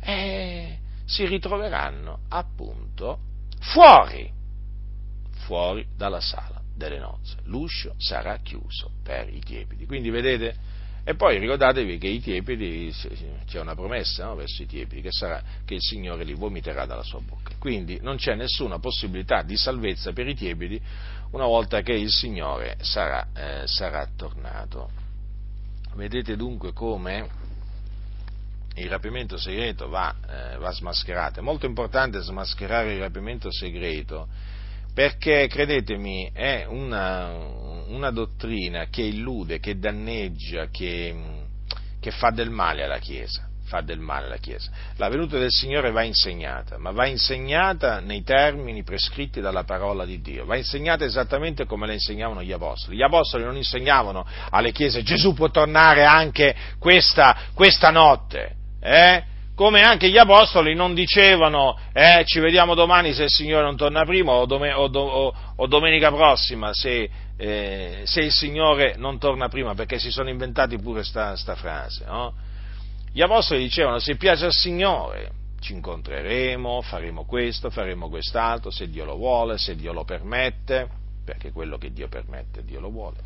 e 0.00 0.78
si 1.06 1.24
ritroveranno 1.24 2.20
appunto 2.28 3.18
fuori, 3.60 4.30
fuori 5.30 5.86
dalla 5.96 6.20
sala 6.20 6.60
delle 6.74 6.98
nozze. 6.98 7.38
L'uscio 7.44 7.94
sarà 7.96 8.36
chiuso 8.38 8.90
per 9.02 9.32
i 9.32 9.40
tiepidi. 9.40 9.86
Quindi 9.86 10.10
vedete, 10.10 10.54
e 11.08 11.14
poi 11.14 11.38
ricordatevi 11.38 11.98
che 11.98 12.08
i 12.08 12.20
tiepidi, 12.20 12.92
c'è 13.46 13.60
una 13.60 13.76
promessa 13.76 14.24
no, 14.24 14.34
verso 14.34 14.64
i 14.64 14.66
tiepidi, 14.66 15.02
che, 15.02 15.12
sarà, 15.12 15.40
che 15.64 15.74
il 15.74 15.80
Signore 15.80 16.24
li 16.24 16.34
vomiterà 16.34 16.84
dalla 16.84 17.04
sua 17.04 17.20
bocca. 17.20 17.54
Quindi 17.60 18.00
non 18.02 18.16
c'è 18.16 18.34
nessuna 18.34 18.80
possibilità 18.80 19.42
di 19.42 19.56
salvezza 19.56 20.12
per 20.12 20.26
i 20.26 20.34
tiepidi 20.34 20.80
una 21.30 21.44
volta 21.44 21.80
che 21.82 21.92
il 21.92 22.10
Signore 22.10 22.78
sarà, 22.80 23.28
eh, 23.36 23.68
sarà 23.68 24.04
tornato. 24.16 24.90
Vedete 25.94 26.34
dunque 26.34 26.72
come 26.72 27.28
il 28.74 28.88
rapimento 28.88 29.36
segreto 29.36 29.88
va, 29.88 30.12
eh, 30.28 30.56
va 30.56 30.72
smascherato. 30.72 31.38
È 31.38 31.42
molto 31.42 31.66
importante 31.66 32.20
smascherare 32.20 32.94
il 32.94 32.98
rapimento 32.98 33.52
segreto 33.52 34.26
perché, 34.96 35.46
credetemi, 35.46 36.30
è 36.32 36.64
una, 36.66 37.30
una 37.88 38.10
dottrina 38.10 38.86
che 38.86 39.02
illude, 39.02 39.58
che 39.58 39.78
danneggia, 39.78 40.68
che, 40.70 41.14
che 42.00 42.10
fa 42.12 42.30
del 42.30 42.48
male 42.48 42.82
alla 42.82 42.96
Chiesa 42.96 43.46
fa 43.66 43.80
del 43.80 43.98
male 43.98 44.26
alla 44.26 44.36
Chiesa. 44.36 44.70
La 44.96 45.08
venuta 45.08 45.38
del 45.38 45.50
Signore 45.50 45.90
va 45.90 46.04
insegnata, 46.04 46.78
ma 46.78 46.92
va 46.92 47.06
insegnata 47.06 47.98
nei 47.98 48.22
termini 48.22 48.84
prescritti 48.84 49.40
dalla 49.40 49.64
parola 49.64 50.04
di 50.04 50.20
Dio, 50.20 50.44
va 50.44 50.56
insegnata 50.56 51.04
esattamente 51.04 51.66
come 51.66 51.88
la 51.88 51.92
insegnavano 51.92 52.44
gli 52.44 52.52
Apostoli. 52.52 52.96
Gli 52.96 53.02
Apostoli 53.02 53.42
non 53.42 53.56
insegnavano 53.56 54.24
alle 54.50 54.70
Chiese 54.70 55.02
Gesù 55.02 55.34
può 55.34 55.50
tornare 55.50 56.04
anche 56.04 56.54
questa, 56.78 57.36
questa 57.54 57.90
notte, 57.90 58.54
eh? 58.80 59.34
Come 59.56 59.82
anche 59.82 60.10
gli 60.10 60.18
apostoli 60.18 60.74
non 60.74 60.92
dicevano 60.92 61.78
eh, 61.94 62.22
ci 62.26 62.40
vediamo 62.40 62.74
domani 62.74 63.14
se 63.14 63.24
il 63.24 63.30
Signore 63.30 63.64
non 63.64 63.74
torna 63.74 64.04
prima 64.04 64.32
o, 64.32 64.44
dom- 64.44 64.70
o, 64.76 64.86
do- 64.88 65.34
o 65.56 65.66
domenica 65.66 66.12
prossima 66.12 66.74
se, 66.74 67.08
eh, 67.38 68.02
se, 68.04 68.20
il 68.20 68.32
Signore 68.32 68.96
non 68.98 69.18
torna 69.18 69.48
prima, 69.48 69.74
perché 69.74 69.98
si 69.98 70.10
sono 70.10 70.28
inventati 70.28 70.78
pure 70.78 71.00
questa 71.00 71.34
frase. 71.56 72.04
No? 72.04 72.34
Gli 73.10 73.22
apostoli 73.22 73.62
dicevano 73.62 73.98
se 73.98 74.16
piace 74.16 74.44
al 74.44 74.52
Signore 74.52 75.30
ci 75.58 75.72
incontreremo, 75.72 76.82
faremo 76.82 77.24
questo, 77.24 77.70
faremo 77.70 78.10
quest'altro, 78.10 78.70
se 78.70 78.90
Dio 78.90 79.06
lo 79.06 79.16
vuole, 79.16 79.56
se 79.56 79.74
Dio 79.74 79.94
lo 79.94 80.04
permette, 80.04 80.86
perché 81.24 81.50
quello 81.50 81.78
che 81.78 81.92
Dio 81.92 82.08
permette 82.08 82.62
Dio 82.62 82.78
lo 82.78 82.90
vuole. 82.90 83.16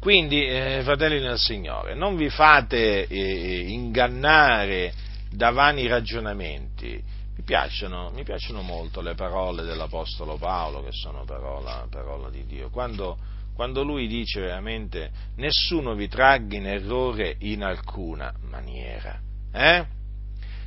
Quindi, 0.00 0.46
eh, 0.46 0.80
fratelli 0.84 1.20
nel 1.20 1.38
Signore, 1.38 1.94
non 1.94 2.16
vi 2.16 2.30
fate 2.30 3.06
eh, 3.06 3.60
ingannare 3.68 4.92
da 5.30 5.50
vani 5.50 5.88
ragionamenti. 5.88 7.02
Mi 7.36 7.42
piacciono, 7.42 8.10
mi 8.14 8.22
piacciono, 8.22 8.62
molto 8.62 9.00
le 9.00 9.14
parole 9.14 9.64
dell'Apostolo 9.64 10.36
Paolo, 10.36 10.84
che 10.84 10.92
sono 10.92 11.24
parola, 11.24 11.86
parola 11.90 12.30
di 12.30 12.44
Dio. 12.46 12.70
Quando, 12.70 13.16
quando, 13.54 13.82
lui 13.82 14.06
dice 14.06 14.40
veramente 14.40 15.10
nessuno 15.36 15.94
vi 15.94 16.06
tragga 16.06 16.56
in 16.56 16.66
errore 16.66 17.34
in 17.40 17.64
alcuna 17.64 18.32
maniera. 18.48 19.18
Eh? 19.52 19.84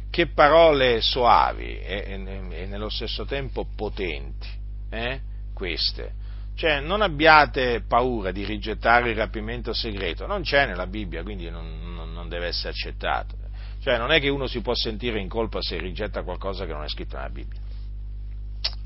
Che 0.09 0.27
parole 0.27 0.99
soavi 0.99 1.79
e, 1.79 2.03
e, 2.05 2.61
e, 2.61 2.65
nello 2.65 2.89
stesso 2.89 3.23
tempo 3.23 3.65
potenti, 3.75 4.47
eh? 4.89 5.21
queste 5.53 6.19
cioè, 6.55 6.79
non 6.79 7.01
abbiate 7.01 7.83
paura 7.87 8.31
di 8.31 8.45
rigettare 8.45 9.11
il 9.11 9.15
rapimento 9.15 9.73
segreto, 9.73 10.27
non 10.27 10.41
c'è 10.41 10.65
nella 10.65 10.87
Bibbia, 10.87 11.23
quindi 11.23 11.49
non, 11.49 11.93
non, 11.95 12.13
non, 12.13 12.29
deve 12.29 12.47
essere 12.47 12.69
accettato. 12.69 13.35
Cioè, 13.81 13.97
non 13.97 14.11
è 14.11 14.19
che 14.19 14.29
uno 14.29 14.45
si 14.45 14.61
può 14.61 14.75
sentire 14.75 15.19
in 15.19 15.27
colpa 15.27 15.61
se 15.61 15.77
rigetta 15.79 16.23
qualcosa 16.23 16.65
che 16.65 16.73
non 16.73 16.83
è 16.83 16.87
scritto 16.87 17.15
nella 17.15 17.29
Bibbia, 17.29 17.59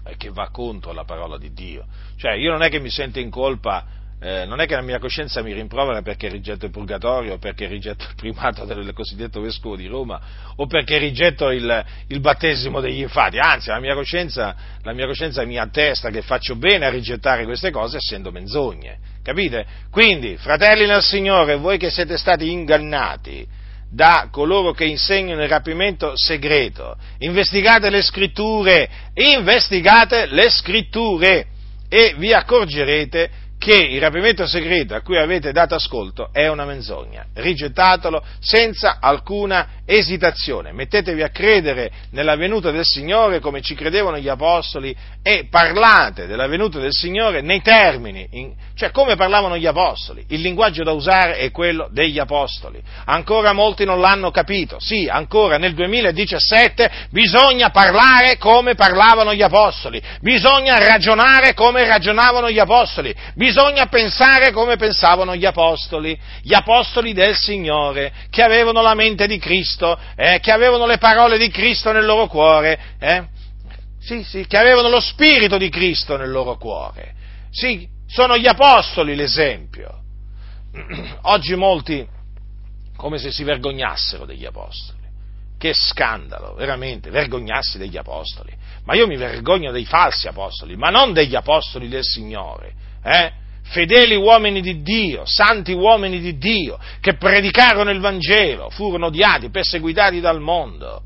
e 0.06 0.16
che 0.16 0.30
va 0.30 0.50
contro 0.50 0.94
la 0.94 1.04
parola 1.04 1.38
di 1.38 1.52
Dio. 1.52 1.86
Cioè, 2.16 2.34
io 2.34 2.52
non 2.52 2.62
è 2.62 2.70
che 2.70 2.80
mi 2.80 2.90
sento 2.90 3.20
in 3.20 3.30
colpa 3.30 3.86
eh, 4.26 4.46
non 4.46 4.60
è 4.60 4.66
che 4.66 4.74
la 4.74 4.82
mia 4.82 4.98
coscienza 4.98 5.44
mi 5.44 5.54
rimprovera 5.54 6.02
perché 6.02 6.30
rigetto 6.30 6.66
il 6.66 6.72
purgatorio, 6.72 7.38
perché 7.38 7.68
rigetto 7.68 8.06
il 8.10 8.16
primato 8.16 8.66
del 8.66 8.92
cosiddetto 8.92 9.40
vescovo 9.40 9.76
di 9.76 9.86
Roma, 9.86 10.20
o 10.56 10.66
perché 10.66 10.98
rigetto 10.98 11.52
il, 11.52 11.86
il 12.08 12.20
battesimo 12.22 12.80
degli 12.80 13.02
infati, 13.02 13.38
anzi 13.38 13.70
la 13.70 13.80
mia, 13.80 13.94
coscienza, 13.94 14.56
la 14.82 14.94
mia 14.94 15.06
coscienza 15.06 15.46
mi 15.46 15.60
attesta 15.60 16.10
che 16.10 16.24
faccio 16.24 16.56
bene 16.56 16.88
a 16.88 16.90
rigettare 16.90 17.46
queste 17.46 17.70
cose 17.70 17.98
essendo 17.98 18.32
menzogne, 18.32 18.98
capite? 19.22 19.64
Quindi, 19.92 20.38
fratelli 20.38 20.88
nel 20.88 21.04
Signore, 21.04 21.56
voi 21.58 21.78
che 21.78 21.92
siete 21.92 22.18
stati 22.18 22.50
ingannati, 22.50 23.48
da 23.92 24.30
coloro 24.32 24.72
che 24.72 24.86
insegnano 24.86 25.44
il 25.44 25.50
rapimento 25.50 26.14
segreto. 26.16 26.98
Investigate 27.20 27.92
le 27.92 28.02
scritture, 28.02 28.90
investigate 29.14 30.26
le 30.26 30.50
scritture 30.50 31.46
e 31.88 32.16
vi 32.18 32.34
accorgerete 32.34 33.44
che 33.66 33.78
il 33.78 34.00
rapimento 34.00 34.46
segreto 34.46 34.94
a 34.94 35.02
cui 35.02 35.18
avete 35.18 35.52
dato 35.52 35.74
ascolto 35.74 36.30
è 36.32 36.48
una 36.48 36.66
menzogna. 36.66 37.26
Rigettatelo 37.34 38.24
senza 38.40 39.00
alcuna 39.02 39.82
esitazione. 39.88 40.72
Mettetevi 40.72 41.24
a 41.24 41.30
credere 41.30 41.92
nella 42.12 42.36
venuta 42.36 42.70
del 42.70 42.84
Signore 42.84 43.40
come 43.40 43.62
ci 43.62 43.74
credevano 43.74 44.20
gli 44.20 44.28
apostoli 44.28 44.96
e 45.24 45.48
parlate 45.50 46.28
della 46.28 46.46
venuta 46.46 46.78
del 46.78 46.92
Signore 46.92 47.42
nei 47.42 47.64
termini, 47.64 48.28
in, 48.34 48.54
cioè 48.76 48.92
come 48.92 49.16
parlavano 49.16 49.58
gli 49.58 49.66
apostoli. 49.66 50.24
Il 50.28 50.42
linguaggio 50.42 50.84
da 50.84 50.92
usare 50.92 51.38
è 51.38 51.50
quello 51.50 51.90
degli 51.92 52.20
apostoli. 52.20 52.80
Ancora 53.06 53.52
molti 53.52 53.84
non 53.84 54.00
l'hanno 54.00 54.30
capito. 54.30 54.78
Sì, 54.80 55.08
ancora 55.10 55.58
nel 55.58 55.74
2017 55.74 57.08
bisogna 57.10 57.72
parlare 57.72 58.38
come 58.38 58.76
parlavano 58.76 59.34
gli 59.34 59.42
apostoli. 59.42 60.00
Bisogna 60.22 60.78
ragionare 60.78 61.56
come 61.56 61.88
ragionavano 61.88 62.52
gli 62.52 62.60
apostoli. 62.60 63.16
Bisogna 63.34 63.54
pensare 63.90 64.52
come 64.52 64.76
pensavano 64.76 65.36
gli 65.36 65.46
apostoli. 65.46 66.18
Gli 66.42 66.54
apostoli 66.54 67.14
del 67.14 67.36
Signore, 67.36 68.12
che 68.30 68.42
avevano 68.42 68.82
la 68.82 68.94
mente 68.94 69.28
di 69.28 69.38
Cristo, 69.38 69.98
eh, 70.16 70.40
che 70.40 70.52
avevano 70.52 70.86
le 70.86 70.98
parole 70.98 71.38
di 71.38 71.50
Cristo 71.50 71.92
nel 71.92 72.06
loro 72.06 72.28
cuore. 72.28 72.80
Eh? 73.00 73.24
Sì, 74.00 74.24
sì, 74.24 74.46
che 74.46 74.58
avevano 74.58 74.90
lo 74.90 75.00
spirito 75.00 75.58
di 75.58 75.70
Cristo 75.70 76.18
nel 76.18 76.30
loro 76.30 76.58
cuore. 76.58 77.14
Sì, 77.50 77.88
sono 78.08 78.38
gli 78.38 78.48
apostoli 78.48 79.16
l'esempio. 79.16 80.02
Oggi 81.24 81.56
molti 81.56 82.08
come 82.96 83.18
se 83.18 83.32
si 83.32 83.44
vergognassero 83.44 84.26
degli 84.26 84.46
apostoli. 84.46 85.04
Che 85.58 85.74
scandalo, 85.74 86.54
veramente, 86.54 87.10
vergognarsi 87.10 87.78
degli 87.78 87.98
apostoli. 87.98 88.54
Ma 88.84 88.94
io 88.94 89.08
mi 89.08 89.16
vergogno 89.16 89.72
dei 89.72 89.86
falsi 89.86 90.28
apostoli, 90.28 90.76
ma 90.76 90.90
non 90.90 91.14
degli 91.14 91.36
apostoli 91.36 91.88
del 91.88 92.04
Signore. 92.04 92.74
Eh? 93.04 93.44
Fedeli 93.68 94.16
uomini 94.16 94.62
di 94.62 94.82
Dio, 94.82 95.24
santi 95.26 95.74
uomini 95.74 96.20
di 96.20 96.38
Dio, 96.38 96.80
che 97.02 97.16
predicarono 97.16 97.90
il 97.90 98.00
Vangelo, 98.00 98.70
furono 98.70 99.08
odiati, 99.08 99.50
perseguitati 99.50 100.20
dal 100.20 100.40
mondo 100.40 101.02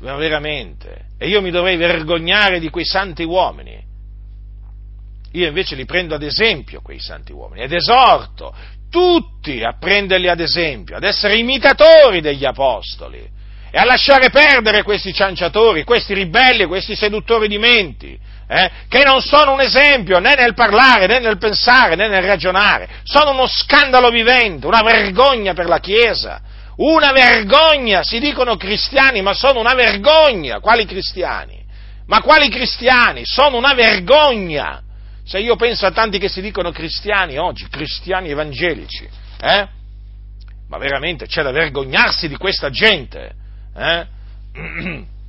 veramente. 0.00 1.06
E 1.18 1.28
io 1.28 1.40
mi 1.40 1.50
dovrei 1.50 1.76
vergognare 1.76 2.58
di 2.58 2.68
quei 2.68 2.84
santi 2.84 3.22
uomini. 3.22 3.80
Io 5.32 5.46
invece 5.46 5.76
li 5.76 5.84
prendo 5.84 6.14
ad 6.14 6.22
esempio, 6.22 6.82
quei 6.82 7.00
santi 7.00 7.32
uomini, 7.32 7.62
ed 7.62 7.72
esorto 7.72 8.54
tutti 8.90 9.62
a 9.62 9.76
prenderli 9.78 10.28
ad 10.28 10.40
esempio, 10.40 10.96
ad 10.96 11.04
essere 11.04 11.38
imitatori 11.38 12.20
degli 12.20 12.44
apostoli 12.44 13.26
e 13.70 13.78
a 13.78 13.84
lasciare 13.84 14.28
perdere 14.28 14.82
questi 14.82 15.14
cianciatori, 15.14 15.84
questi 15.84 16.12
ribelli, 16.12 16.66
questi 16.66 16.94
seduttori 16.94 17.48
di 17.48 17.56
menti, 17.56 18.18
eh, 18.46 18.70
che 18.88 19.04
non 19.04 19.20
sono 19.20 19.52
un 19.52 19.60
esempio 19.60 20.18
né 20.18 20.34
nel 20.34 20.54
parlare, 20.54 21.06
né 21.06 21.18
nel 21.18 21.38
pensare, 21.38 21.94
né 21.94 22.08
nel 22.08 22.22
ragionare, 22.22 22.88
sono 23.04 23.30
uno 23.30 23.46
scandalo 23.46 24.10
vivente, 24.10 24.66
una 24.66 24.82
vergogna 24.82 25.54
per 25.54 25.66
la 25.66 25.78
Chiesa, 25.78 26.40
una 26.76 27.12
vergogna, 27.12 28.02
si 28.02 28.18
dicono 28.18 28.56
cristiani, 28.56 29.22
ma 29.22 29.34
sono 29.34 29.60
una 29.60 29.74
vergogna, 29.74 30.60
quali 30.60 30.84
cristiani? 30.84 31.60
Ma 32.06 32.20
quali 32.20 32.48
cristiani? 32.48 33.22
Sono 33.24 33.56
una 33.56 33.74
vergogna! 33.74 34.82
Se 35.24 35.38
io 35.38 35.56
penso 35.56 35.86
a 35.86 35.92
tanti 35.92 36.18
che 36.18 36.28
si 36.28 36.40
dicono 36.40 36.72
cristiani 36.72 37.38
oggi, 37.38 37.68
cristiani 37.68 38.30
evangelici, 38.30 39.08
eh? 39.40 39.68
Ma 40.68 40.78
veramente 40.78 41.26
c'è 41.26 41.42
da 41.42 41.52
vergognarsi 41.52 42.28
di 42.28 42.36
questa 42.36 42.70
gente, 42.70 43.32
eh? 43.76 44.06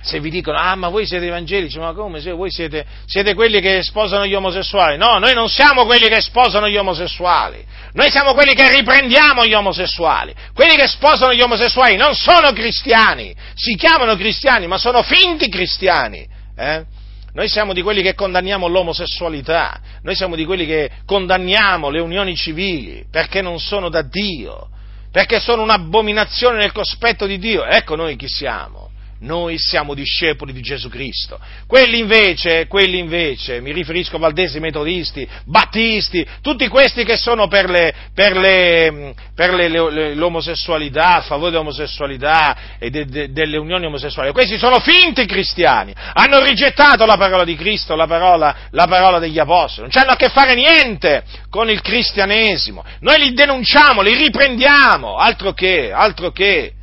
Se 0.00 0.20
vi 0.20 0.30
dicono, 0.30 0.58
ah 0.58 0.76
ma 0.76 0.88
voi 0.88 1.06
siete 1.06 1.26
evangelici, 1.26 1.78
ma 1.78 1.92
come? 1.92 2.20
Se 2.20 2.30
voi 2.30 2.50
siete, 2.50 2.86
siete 3.04 3.34
quelli 3.34 3.60
che 3.60 3.82
sposano 3.82 4.26
gli 4.26 4.34
omosessuali? 4.34 4.96
No, 4.96 5.18
noi 5.18 5.34
non 5.34 5.48
siamo 5.48 5.84
quelli 5.86 6.08
che 6.08 6.20
sposano 6.20 6.68
gli 6.68 6.76
omosessuali, 6.76 7.64
noi 7.94 8.08
siamo 8.10 8.32
quelli 8.32 8.54
che 8.54 8.70
riprendiamo 8.70 9.44
gli 9.44 9.54
omosessuali. 9.54 10.32
Quelli 10.54 10.76
che 10.76 10.86
sposano 10.86 11.34
gli 11.34 11.40
omosessuali 11.40 11.96
non 11.96 12.14
sono 12.14 12.52
cristiani, 12.52 13.34
si 13.54 13.74
chiamano 13.74 14.14
cristiani, 14.14 14.68
ma 14.68 14.78
sono 14.78 15.02
finti 15.02 15.48
cristiani. 15.48 16.26
Eh? 16.56 16.84
Noi 17.32 17.48
siamo 17.48 17.72
di 17.72 17.82
quelli 17.82 18.02
che 18.02 18.14
condanniamo 18.14 18.68
l'omosessualità, 18.68 19.80
noi 20.02 20.14
siamo 20.14 20.36
di 20.36 20.44
quelli 20.44 20.64
che 20.64 20.90
condanniamo 21.06 21.90
le 21.90 22.00
unioni 22.00 22.36
civili 22.36 23.04
perché 23.10 23.42
non 23.42 23.58
sono 23.58 23.88
da 23.88 24.02
Dio, 24.02 24.68
perché 25.10 25.40
sono 25.40 25.62
un'abominazione 25.62 26.58
nel 26.58 26.72
cospetto 26.72 27.26
di 27.26 27.38
Dio. 27.38 27.64
Ecco 27.64 27.96
noi 27.96 28.16
chi 28.16 28.28
siamo 28.28 28.87
noi 29.20 29.58
siamo 29.58 29.94
discepoli 29.94 30.52
di 30.52 30.60
Gesù 30.60 30.88
Cristo. 30.88 31.40
Quelli 31.66 31.98
invece, 31.98 32.66
quelli 32.66 32.98
invece, 32.98 33.60
mi 33.60 33.72
riferisco 33.72 34.16
a 34.16 34.20
valdesi, 34.20 34.60
metodisti, 34.60 35.28
battisti, 35.44 36.26
tutti 36.40 36.68
questi 36.68 37.04
che 37.04 37.16
sono 37.16 37.48
per, 37.48 37.68
le, 37.68 37.94
per, 38.14 38.36
le, 38.36 39.14
per 39.34 39.54
le, 39.54 40.14
l'omosessualità, 40.14 41.16
a 41.16 41.20
favore 41.22 41.50
dell'omosessualità 41.50 42.76
e 42.78 42.90
de, 42.90 43.06
de, 43.06 43.32
delle 43.32 43.56
unioni 43.56 43.86
omosessuali, 43.86 44.32
questi 44.32 44.58
sono 44.58 44.78
finti 44.78 45.26
cristiani, 45.26 45.92
hanno 46.12 46.40
rigettato 46.40 47.04
la 47.04 47.16
parola 47.16 47.44
di 47.44 47.56
Cristo, 47.56 47.96
la 47.96 48.06
parola, 48.06 48.54
la 48.70 48.86
parola 48.86 49.18
degli 49.18 49.38
apostoli, 49.38 49.88
non 49.92 50.02
hanno 50.02 50.12
a 50.12 50.16
che 50.16 50.28
fare 50.28 50.54
niente 50.54 51.24
con 51.50 51.68
il 51.70 51.80
cristianesimo, 51.80 52.84
noi 53.00 53.18
li 53.18 53.32
denunciamo, 53.32 54.00
li 54.00 54.14
riprendiamo, 54.14 55.16
altro 55.16 55.52
che, 55.52 55.90
altro 55.92 56.30
che, 56.30 56.74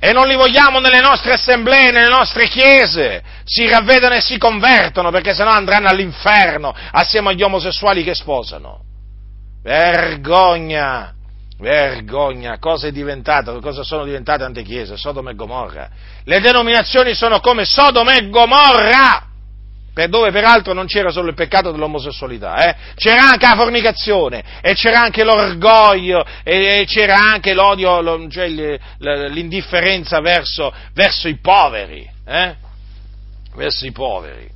e 0.00 0.12
non 0.12 0.28
li 0.28 0.36
vogliamo 0.36 0.78
nelle 0.78 1.00
nostre 1.00 1.32
assemblee, 1.32 1.90
nelle 1.90 2.08
nostre 2.08 2.46
chiese. 2.48 3.22
Si 3.44 3.68
ravvedono 3.68 4.14
e 4.14 4.20
si 4.20 4.38
convertono 4.38 5.10
perché 5.10 5.34
sennò 5.34 5.50
andranno 5.50 5.88
all'inferno 5.88 6.74
assieme 6.92 7.30
agli 7.30 7.42
omosessuali 7.42 8.04
che 8.04 8.14
sposano. 8.14 8.82
Vergogna! 9.62 11.12
Vergogna! 11.58 12.58
Cosa 12.58 12.86
è 12.86 12.92
diventato? 12.92 13.58
Cosa 13.60 13.82
sono 13.82 14.04
diventate 14.04 14.38
tante 14.44 14.62
chiese? 14.62 14.96
Sodoma 14.96 15.32
e 15.32 15.34
Gomorra. 15.34 15.88
Le 16.24 16.40
denominazioni 16.40 17.14
sono 17.14 17.40
come 17.40 17.64
Sodoma 17.64 18.14
e 18.14 18.28
Gomorra! 18.28 19.24
Per 19.98 20.10
dove 20.10 20.30
peraltro 20.30 20.74
non 20.74 20.86
c'era 20.86 21.10
solo 21.10 21.30
il 21.30 21.34
peccato 21.34 21.72
dell'omosessualità, 21.72 22.68
eh? 22.68 22.76
c'era 22.94 23.30
anche 23.30 23.48
la 23.48 23.56
fornicazione, 23.56 24.44
e 24.60 24.74
c'era 24.74 25.00
anche 25.00 25.24
l'orgoglio, 25.24 26.24
e, 26.44 26.84
c'era 26.86 27.16
anche 27.16 27.52
l'odio, 27.52 28.00
lo, 28.00 28.30
cioè 28.30 28.46
l'indifferenza 28.46 30.20
verso, 30.20 30.72
verso 30.94 31.26
i 31.26 31.38
poveri, 31.38 32.08
eh? 32.24 32.54
verso 33.56 33.86
i 33.86 33.90
poveri. 33.90 34.48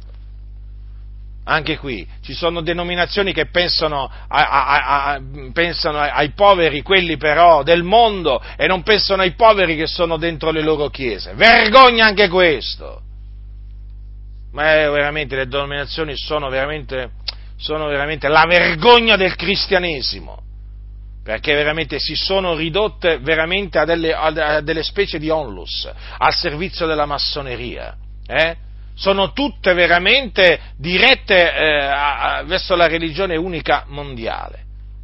Anche 1.44 1.76
qui 1.76 2.06
ci 2.22 2.34
sono 2.34 2.60
denominazioni 2.60 3.32
che 3.32 3.46
pensano, 3.46 4.08
a, 4.28 4.48
a, 4.48 5.06
a, 5.06 5.20
pensano, 5.52 5.98
ai 5.98 6.30
poveri, 6.36 6.82
quelli 6.82 7.16
però 7.16 7.64
del 7.64 7.82
mondo, 7.82 8.40
e 8.56 8.68
non 8.68 8.84
pensano 8.84 9.22
ai 9.22 9.32
poveri 9.32 9.74
che 9.74 9.88
sono 9.88 10.18
dentro 10.18 10.52
le 10.52 10.62
loro 10.62 10.88
chiese. 10.88 11.32
Vergogna 11.34 12.06
anche 12.06 12.28
questo! 12.28 13.10
Ma 14.52 14.62
veramente 14.90 15.36
le 15.36 15.46
denominazioni 15.46 16.16
sono 16.16 16.48
veramente, 16.48 17.10
sono 17.56 17.86
veramente 17.86 18.28
la 18.28 18.44
vergogna 18.46 19.16
del 19.16 19.34
cristianesimo, 19.34 20.40
perché 21.24 21.54
veramente 21.54 21.98
si 21.98 22.14
sono 22.14 22.54
ridotte 22.54 23.18
veramente 23.18 23.78
a 23.78 23.84
delle, 23.84 24.12
a 24.12 24.60
delle 24.60 24.82
specie 24.82 25.18
di 25.18 25.30
onlus 25.30 25.90
al 26.18 26.34
servizio 26.34 26.86
della 26.86 27.06
massoneria. 27.06 27.96
Eh? 28.26 28.56
Sono 28.94 29.32
tutte 29.32 29.72
veramente 29.72 30.60
dirette 30.76 31.54
eh, 31.54 31.76
a, 31.84 32.42
verso 32.44 32.76
la 32.76 32.86
religione 32.86 33.36
unica 33.36 33.84
mondiale. 33.88 34.60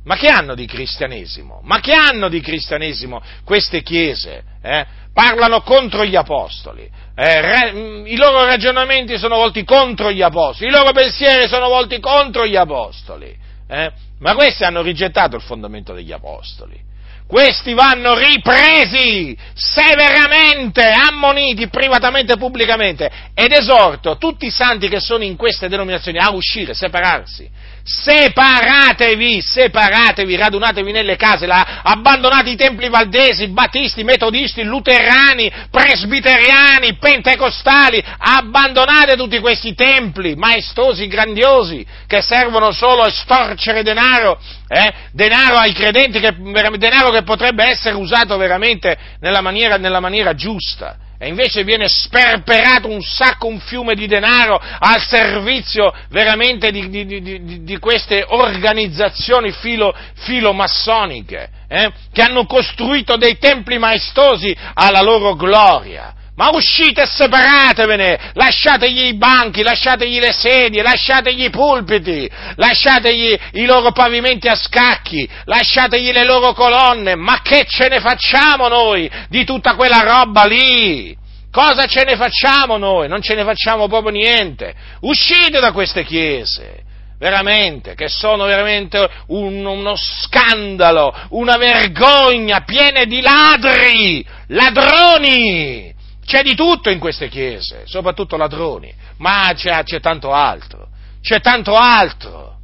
Ma 0.08 0.16
che 0.16 0.28
hanno 0.28 0.54
di 0.54 0.64
cristianesimo? 0.64 1.60
Ma 1.64 1.80
che 1.80 1.92
hanno 1.92 2.30
di 2.30 2.40
cristianesimo 2.40 3.20
queste 3.44 3.82
chiese? 3.82 4.42
Eh? 4.62 4.86
Parlano 5.12 5.60
contro 5.60 6.02
gli 6.02 6.16
apostoli, 6.16 6.88
eh, 7.14 7.40
re, 7.42 7.72
mm, 7.72 8.06
i 8.06 8.16
loro 8.16 8.42
ragionamenti 8.46 9.18
sono 9.18 9.36
volti 9.36 9.64
contro 9.64 10.10
gli 10.10 10.22
apostoli, 10.22 10.70
i 10.70 10.72
loro 10.72 10.92
pensieri 10.92 11.46
sono 11.46 11.68
volti 11.68 12.00
contro 12.00 12.46
gli 12.46 12.56
apostoli. 12.56 13.36
Eh? 13.68 13.92
Ma 14.20 14.34
questi 14.34 14.64
hanno 14.64 14.80
rigettato 14.80 15.36
il 15.36 15.42
fondamento 15.42 15.92
degli 15.92 16.12
apostoli. 16.12 16.80
Questi 17.26 17.74
vanno 17.74 18.16
ripresi 18.16 19.36
severamente, 19.52 20.90
ammoniti 20.90 21.68
privatamente 21.68 22.32
e 22.32 22.38
pubblicamente. 22.38 23.10
Ed 23.34 23.52
esorto 23.52 24.16
tutti 24.16 24.46
i 24.46 24.50
santi 24.50 24.88
che 24.88 25.00
sono 25.00 25.22
in 25.22 25.36
queste 25.36 25.68
denominazioni 25.68 26.16
a 26.16 26.30
uscire, 26.30 26.72
separarsi, 26.72 27.46
separatevi, 27.88 29.40
separatevi, 29.40 30.36
radunatevi 30.36 30.92
nelle 30.92 31.16
case, 31.16 31.46
la, 31.46 31.80
abbandonate 31.82 32.50
i 32.50 32.56
templi 32.56 32.90
valdesi, 32.90 33.48
battisti, 33.48 34.04
metodisti, 34.04 34.62
luterani, 34.62 35.50
presbiteriani, 35.70 36.98
pentecostali, 36.98 38.04
abbandonate 38.18 39.16
tutti 39.16 39.38
questi 39.40 39.74
templi 39.74 40.36
maestosi, 40.36 41.06
grandiosi, 41.06 41.84
che 42.06 42.20
servono 42.20 42.72
solo 42.72 43.04
a 43.04 43.10
storcere 43.10 43.82
denaro, 43.82 44.38
eh, 44.68 44.92
denaro 45.12 45.56
ai 45.56 45.72
credenti, 45.72 46.20
che, 46.20 46.34
denaro 46.76 47.10
che 47.10 47.22
potrebbe 47.22 47.64
essere 47.64 47.94
usato 47.96 48.36
veramente 48.36 48.98
nella 49.20 49.40
maniera, 49.40 49.78
nella 49.78 50.00
maniera 50.00 50.34
giusta 50.34 51.06
e 51.18 51.26
invece 51.26 51.64
viene 51.64 51.88
sperperato 51.88 52.88
un 52.88 53.02
sacco, 53.02 53.48
un 53.48 53.58
fiume 53.58 53.94
di 53.94 54.06
denaro 54.06 54.56
al 54.56 55.00
servizio 55.00 55.92
veramente 56.10 56.70
di, 56.70 56.88
di, 56.88 57.04
di, 57.04 57.64
di 57.64 57.78
queste 57.78 58.24
organizzazioni 58.26 59.50
filo, 59.50 59.92
filomassoniche, 60.14 61.50
eh, 61.66 61.92
che 62.12 62.22
hanno 62.22 62.46
costruito 62.46 63.16
dei 63.16 63.36
templi 63.38 63.78
maestosi 63.78 64.56
alla 64.74 65.02
loro 65.02 65.34
gloria. 65.34 66.14
Ma 66.38 66.50
uscite 66.52 67.02
e 67.02 67.06
separatevene, 67.06 68.30
lasciategli 68.34 69.06
i 69.06 69.16
banchi, 69.16 69.62
lasciategli 69.62 70.20
le 70.20 70.30
sedie, 70.30 70.82
lasciategli 70.82 71.42
i 71.42 71.50
pulpiti, 71.50 72.30
lasciategli 72.54 73.36
i 73.54 73.64
loro 73.64 73.90
pavimenti 73.90 74.46
a 74.46 74.54
scacchi, 74.54 75.28
lasciategli 75.46 76.12
le 76.12 76.22
loro 76.22 76.52
colonne, 76.52 77.16
ma 77.16 77.40
che 77.42 77.64
ce 77.66 77.88
ne 77.88 77.98
facciamo 77.98 78.68
noi 78.68 79.10
di 79.28 79.44
tutta 79.44 79.74
quella 79.74 80.02
roba 80.02 80.44
lì? 80.44 81.16
Cosa 81.50 81.86
ce 81.86 82.04
ne 82.04 82.14
facciamo 82.14 82.76
noi? 82.76 83.08
Non 83.08 83.20
ce 83.20 83.34
ne 83.34 83.42
facciamo 83.42 83.88
proprio 83.88 84.12
niente. 84.12 84.72
Uscite 85.00 85.58
da 85.58 85.72
queste 85.72 86.04
chiese 86.04 86.84
veramente, 87.18 87.96
che 87.96 88.08
sono 88.08 88.44
veramente 88.44 89.10
un, 89.26 89.64
uno 89.64 89.96
scandalo, 89.96 91.12
una 91.30 91.56
vergogna, 91.56 92.60
piene 92.60 93.06
di 93.06 93.20
ladri, 93.20 94.24
ladroni, 94.46 95.96
c'è 96.28 96.42
di 96.42 96.54
tutto 96.54 96.90
in 96.90 96.98
queste 96.98 97.28
chiese, 97.28 97.84
soprattutto 97.86 98.36
ladroni, 98.36 98.92
ma 99.16 99.50
c'è, 99.54 99.82
c'è 99.82 99.98
tanto 99.98 100.30
altro, 100.30 100.88
c'è 101.22 101.40
tanto 101.40 101.74
altro. 101.74 102.56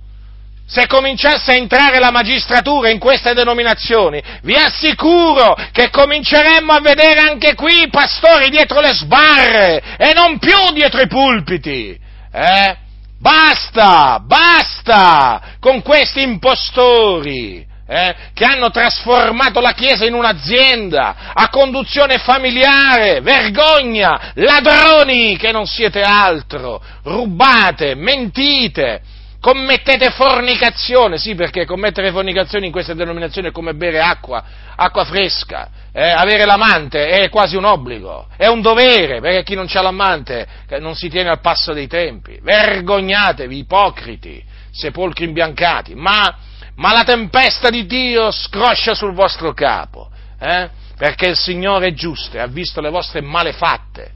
Se 0.67 0.87
cominciasse 0.87 1.53
a 1.53 1.57
entrare 1.57 1.99
la 1.99 2.11
magistratura 2.11 2.91
in 2.91 2.99
queste 2.99 3.33
denominazioni, 3.33 4.23
vi 4.43 4.55
assicuro 4.55 5.57
che 5.73 5.89
cominceremmo 5.89 6.73
a 6.73 6.81
vedere 6.81 7.21
anche 7.21 7.55
qui 7.55 7.85
i 7.85 7.91
pastori 7.91 8.51
dietro 8.51 8.81
le 8.81 8.93
sbarre 8.93 9.97
e 9.97 10.13
non 10.13 10.39
più 10.39 10.73
dietro 10.75 11.01
i 11.01 11.07
pulpiti. 11.07 11.99
Eh? 12.33 12.77
Basta, 13.19 14.21
basta 14.21 15.57
con 15.59 15.81
questi 15.81 16.21
impostori 16.21 17.67
eh, 17.87 18.15
che 18.33 18.45
hanno 18.45 18.71
trasformato 18.71 19.61
la 19.61 19.73
Chiesa 19.73 20.07
in 20.07 20.15
un'azienda 20.15 21.33
a 21.35 21.49
conduzione 21.51 22.19
familiare, 22.19 23.21
vergogna, 23.21 24.33
ladroni 24.35 25.37
che 25.37 25.53
non 25.53 25.67
siete 25.67 26.01
altro, 26.01 26.83
rubate, 27.03 27.95
mentite, 27.95 29.03
commettete 29.45 30.11
fornicazione, 30.13 31.19
sì 31.19 31.35
perché 31.35 31.67
commettere 31.67 32.11
fornicazione 32.11 32.65
in 32.65 32.73
queste 32.73 32.95
denominazioni 32.95 33.49
è 33.49 33.53
come 33.53 33.75
bere 33.75 34.01
acqua, 34.01 34.43
acqua 34.75 35.05
fresca, 35.05 35.69
eh, 35.93 36.09
avere 36.09 36.47
l'amante 36.47 37.09
è 37.09 37.29
quasi 37.29 37.55
un 37.55 37.67
obbligo, 37.67 38.29
è 38.39 38.47
un 38.47 38.63
dovere, 38.63 39.21
perché 39.21 39.43
chi 39.43 39.55
non 39.55 39.67
ha 39.71 39.83
l'amante 39.83 40.47
non 40.81 40.95
si 40.95 41.11
tiene 41.11 41.29
al 41.29 41.41
passo 41.41 41.75
dei 41.75 41.87
tempi, 41.87 42.39
vergognatevi, 42.43 43.59
ipocriti, 43.59 44.43
sepolcri 44.73 45.27
imbiancati, 45.27 45.95
ma, 45.95 46.35
ma 46.77 46.93
la 46.93 47.05
tempesta 47.05 47.71
di 47.71 47.87
Dio 47.87 48.31
scroscia 48.31 48.95
sul 48.95 49.13
vostro 49.13 49.53
capo, 49.53 50.11
eh, 50.39 50.69
perché 50.97 51.29
il 51.29 51.37
Signore 51.37 51.89
è 51.89 51.93
giusto 51.93 52.37
e 52.37 52.41
ha 52.41 52.47
visto 52.47 52.81
le 52.81 52.91
vostre 52.91 53.21
malefatte, 53.21 54.13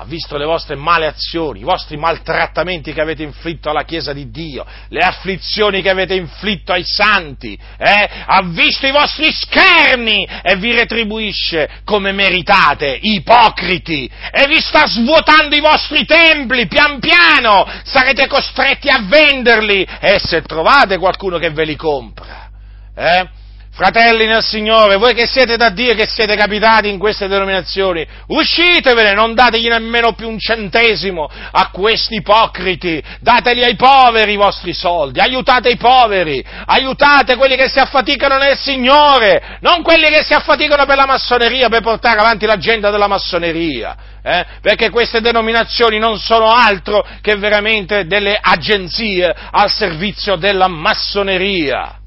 ha 0.00 0.04
visto 0.04 0.36
le 0.36 0.44
vostre 0.44 0.76
male 0.76 1.06
azioni, 1.06 1.60
i 1.60 1.64
vostri 1.64 1.96
maltrattamenti 1.96 2.92
che 2.92 3.00
avete 3.00 3.24
inflitto 3.24 3.68
alla 3.68 3.82
Chiesa 3.82 4.12
di 4.12 4.30
Dio, 4.30 4.64
le 4.90 5.00
afflizioni 5.00 5.82
che 5.82 5.90
avete 5.90 6.14
inflitto 6.14 6.72
ai 6.72 6.84
santi, 6.84 7.58
eh? 7.76 8.08
ha 8.26 8.42
visto 8.44 8.86
i 8.86 8.92
vostri 8.92 9.32
scherni 9.32 10.24
e 10.24 10.54
vi 10.54 10.72
retribuisce 10.72 11.80
come 11.84 12.12
meritate, 12.12 12.96
ipocriti, 13.00 14.08
e 14.30 14.46
vi 14.46 14.60
sta 14.60 14.86
svuotando 14.86 15.56
i 15.56 15.60
vostri 15.60 16.04
templi, 16.04 16.68
pian 16.68 17.00
piano 17.00 17.66
sarete 17.82 18.28
costretti 18.28 18.88
a 18.88 19.00
venderli 19.02 19.84
e 19.98 20.20
se 20.20 20.42
trovate 20.42 20.96
qualcuno 20.98 21.38
che 21.38 21.50
ve 21.50 21.64
li 21.64 21.74
compra, 21.74 22.48
eh? 22.94 23.37
Fratelli 23.78 24.26
nel 24.26 24.42
Signore, 24.42 24.96
voi 24.96 25.14
che 25.14 25.28
siete 25.28 25.56
da 25.56 25.68
Dio, 25.68 25.94
che 25.94 26.08
siete 26.08 26.34
capitati 26.34 26.88
in 26.88 26.98
queste 26.98 27.28
denominazioni, 27.28 28.04
uscitevene, 28.26 29.12
non 29.12 29.34
dategli 29.34 29.68
nemmeno 29.68 30.14
più 30.14 30.28
un 30.28 30.36
centesimo 30.36 31.30
a 31.52 31.70
questi 31.70 32.16
ipocriti, 32.16 33.00
dateli 33.20 33.62
ai 33.62 33.76
poveri 33.76 34.32
i 34.32 34.36
vostri 34.36 34.74
soldi, 34.74 35.20
aiutate 35.20 35.68
i 35.68 35.76
poveri, 35.76 36.44
aiutate 36.66 37.36
quelli 37.36 37.54
che 37.54 37.68
si 37.68 37.78
affaticano 37.78 38.36
nel 38.36 38.58
Signore, 38.58 39.58
non 39.60 39.84
quelli 39.84 40.08
che 40.08 40.24
si 40.24 40.34
affaticano 40.34 40.84
per 40.84 40.96
la 40.96 41.06
massoneria, 41.06 41.68
per 41.68 41.82
portare 41.82 42.18
avanti 42.18 42.46
l'agenda 42.46 42.90
della 42.90 43.06
massoneria, 43.06 43.96
eh? 44.24 44.44
perché 44.60 44.90
queste 44.90 45.20
denominazioni 45.20 46.00
non 46.00 46.18
sono 46.18 46.50
altro 46.50 47.06
che 47.20 47.36
veramente 47.36 48.06
delle 48.06 48.36
agenzie 48.42 49.32
al 49.52 49.70
servizio 49.70 50.34
della 50.34 50.66
massoneria 50.66 51.97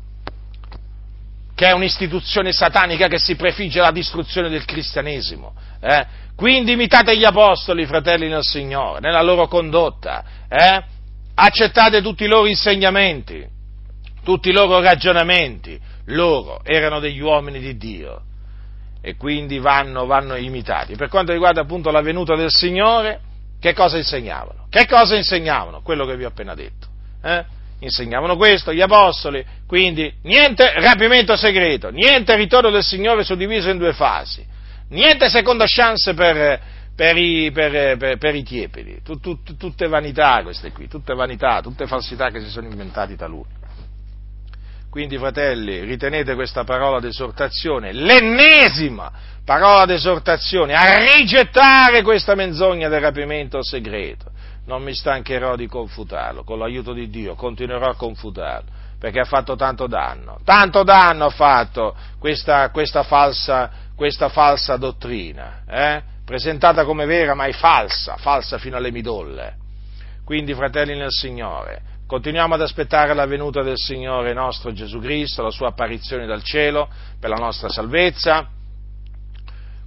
che 1.62 1.68
è 1.68 1.74
un'istituzione 1.74 2.51
satanica 2.51 3.07
che 3.07 3.20
si 3.20 3.36
prefigge 3.36 3.82
la 3.82 3.91
distruzione 3.91 4.49
del 4.49 4.66
cristianesimo. 4.66 5.53
Eh? 5.80 6.07
Quindi 6.36 6.72
imitate 6.72 7.16
gli 7.16 7.24
apostoli, 7.24 7.86
fratelli 7.86 8.28
nel 8.28 8.41
Signore, 8.41 8.99
nella 8.99 9.22
loro 9.22 9.45
condotta, 9.45 10.24
eh? 10.49 10.84
accettate 11.36 12.01
tutti 12.01 12.24
i 12.24 12.28
loro 12.28 12.47
insegnamenti, 12.47 13.45
tutti 14.24 14.49
i 14.49 14.51
loro 14.51 14.82
ragionamenti, 14.82 15.80
loro 16.05 16.62
erano 16.64 16.99
degli 16.99 17.20
uomini 17.20 17.59
di 17.59 17.78
Dio 17.78 18.24
e 18.99 19.16
quindi 19.16 19.59
vanno, 19.59 20.07
vanno 20.07 20.36
imitati. 20.38 20.95
Per 20.95 21.09
quanto 21.09 21.32
riguarda 21.32 21.62
appunto 21.62 21.91
la 21.91 22.01
venuta 22.01 22.36
del 22.36 22.49
Signore, 22.49 23.20
che 23.59 23.76
cosa 23.76 23.97
insegnavano? 23.97 24.66
Che 24.68 24.88
cosa 24.88 25.16
insegnavano? 25.16 25.82
Quello 25.84 26.07
che 26.07 26.18
vi 26.18 26.24
ho 26.24 26.30
appena 26.30 26.55
detto. 26.55 26.88
Eh? 27.22 27.45
Insegnavano 27.82 28.38
questo 28.38 28.74
gli 28.74 28.82
apostoli, 28.82 29.44
quindi 29.68 30.12
niente 30.24 30.74
rapimento 30.80 31.36
segreto, 31.36 31.90
niente 31.90 32.36
ritorno 32.36 32.70
del 32.70 32.84
Signore 32.84 33.24
suddiviso 33.24 33.70
in 33.70 33.78
due 33.78 33.94
fasi, 33.94 34.46
niente 34.90 35.30
seconda 35.30 35.66
chance 35.68 36.14
per, 36.14 36.60
per, 36.96 37.18
i, 37.18 37.52
per, 37.52 38.18
per 38.18 38.36
i, 38.36 38.44
tiepidi, 38.44 39.02
tut, 39.04 39.22
tut, 39.22 39.58
tutte 39.58 39.88
vanità 39.88 40.42
queste 40.44 40.72
qui, 40.72 40.88
tutte 40.88 41.14
vanità, 41.14 41.62
tutte 41.62 41.88
falsità 41.88 42.30
che 42.30 42.40
si 42.40 42.50
sono 42.50 42.68
inventati 42.68 43.16
taluni. 43.16 43.60
Quindi, 44.90 45.18
fratelli, 45.18 45.86
ritenete 45.86 46.36
questa 46.36 46.66
parola 46.66 47.00
d'esortazione, 47.00 47.94
l'ennesima 47.94 49.10
parola 49.46 49.86
d'esortazione, 49.86 50.76
a 50.76 50.98
rigettare 51.16 52.02
questa 52.02 52.36
menzogna 52.36 52.90
del 52.90 53.00
rapimento 53.00 53.64
segreto 53.64 54.32
non 54.66 54.84
mi 54.84 54.93
stancherò 54.93 55.55
di 55.55 55.68
confutarlo, 55.68 56.43
con 56.43 56.59
l'aiuto 56.59 56.93
di 56.93 57.09
Dio 57.09 57.36
continuerò 57.36 57.89
a 57.89 57.95
confutarlo, 57.95 58.70
perché 58.99 59.20
ha 59.20 59.26
fatto 59.26 59.55
tanto 59.55 59.88
danno, 59.88 60.39
tanto 60.43 60.84
danno 60.84 61.26
ha 61.26 61.30
fatto 61.30 61.95
questa, 62.20 62.70
questa, 62.70 63.03
falsa, 63.03 63.72
questa 63.95 64.30
falsa, 64.30 64.78
dottrina, 64.78 65.64
eh? 65.68 66.03
presentata 66.24 66.86
come 66.86 67.05
vera 67.05 67.34
ma 67.34 67.45
è 67.45 67.51
falsa, 67.51 68.18
falsa 68.18 68.57
fino 68.57 68.78
alle 68.78 68.91
midolle. 68.91 69.55
Quindi, 70.24 70.53
fratelli 70.53 70.95
nel 70.95 71.12
Signore, 71.12 71.82
continuiamo 72.07 72.53
ad 72.53 72.62
aspettare 72.62 73.14
la 73.14 73.26
venuta 73.26 73.64
del 73.64 73.78
Signore 73.78 74.34
nostro 74.34 74.72
Gesù 74.72 74.99
Cristo, 74.99 75.41
la 75.41 75.49
sua 75.49 75.70
apparizione 75.70 76.26
dal 76.26 76.43
cielo 76.43 76.88
per 77.20 77.30
la 77.30 77.36
nostra 77.36 77.70
salvezza 77.70 78.47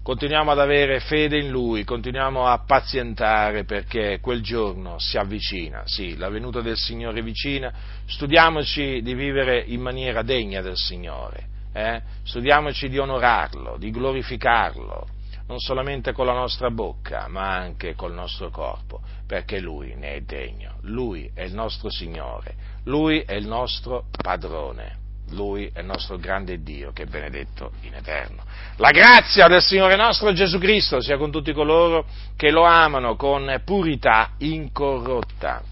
continuiamo 0.04 0.50
ad 0.50 0.58
avere 0.58 1.00
fede 1.00 1.38
in 1.38 1.48
Lui, 1.48 1.82
continuiamo 1.82 2.44
a 2.44 2.58
pazientare 2.58 3.64
perché 3.64 4.18
quel 4.20 4.42
giorno 4.42 4.98
si 4.98 5.16
avvicina, 5.16 5.80
sì, 5.86 6.18
la 6.18 6.28
venuta 6.28 6.60
del 6.60 6.76
Signore 6.76 7.20
è 7.20 7.22
vicina, 7.22 7.72
studiamoci 8.04 9.00
di 9.00 9.14
vivere 9.14 9.64
in 9.66 9.80
maniera 9.80 10.20
degna 10.20 10.60
del 10.60 10.76
Signore, 10.76 11.46
eh? 11.72 12.02
studiamoci 12.22 12.90
di 12.90 12.98
onorarlo, 12.98 13.78
di 13.78 13.90
glorificarlo, 13.90 15.06
non 15.46 15.58
solamente 15.58 16.12
con 16.12 16.26
la 16.26 16.34
nostra 16.34 16.70
bocca, 16.70 17.26
ma 17.28 17.54
anche 17.56 17.94
col 17.94 18.12
nostro 18.12 18.50
corpo, 18.50 19.00
perché 19.26 19.58
Lui 19.58 19.94
ne 19.94 20.16
è 20.16 20.20
degno, 20.20 20.74
Lui 20.82 21.30
è 21.32 21.44
il 21.44 21.54
nostro 21.54 21.88
Signore, 21.88 22.54
Lui 22.84 23.20
è 23.20 23.32
il 23.32 23.46
nostro 23.46 24.04
padrone. 24.10 25.03
Lui 25.30 25.70
è 25.72 25.80
il 25.80 25.86
nostro 25.86 26.18
grande 26.18 26.62
Dio 26.62 26.92
che 26.92 27.04
è 27.04 27.06
benedetto 27.06 27.72
in 27.82 27.94
eterno. 27.94 28.42
La 28.76 28.90
grazia 28.90 29.46
del 29.48 29.62
Signore 29.62 29.96
nostro 29.96 30.32
Gesù 30.32 30.58
Cristo 30.58 31.00
sia 31.00 31.16
con 31.16 31.30
tutti 31.30 31.52
coloro 31.52 32.06
che 32.36 32.50
lo 32.50 32.64
amano 32.64 33.16
con 33.16 33.60
purità 33.64 34.32
incorrotta. 34.38 35.62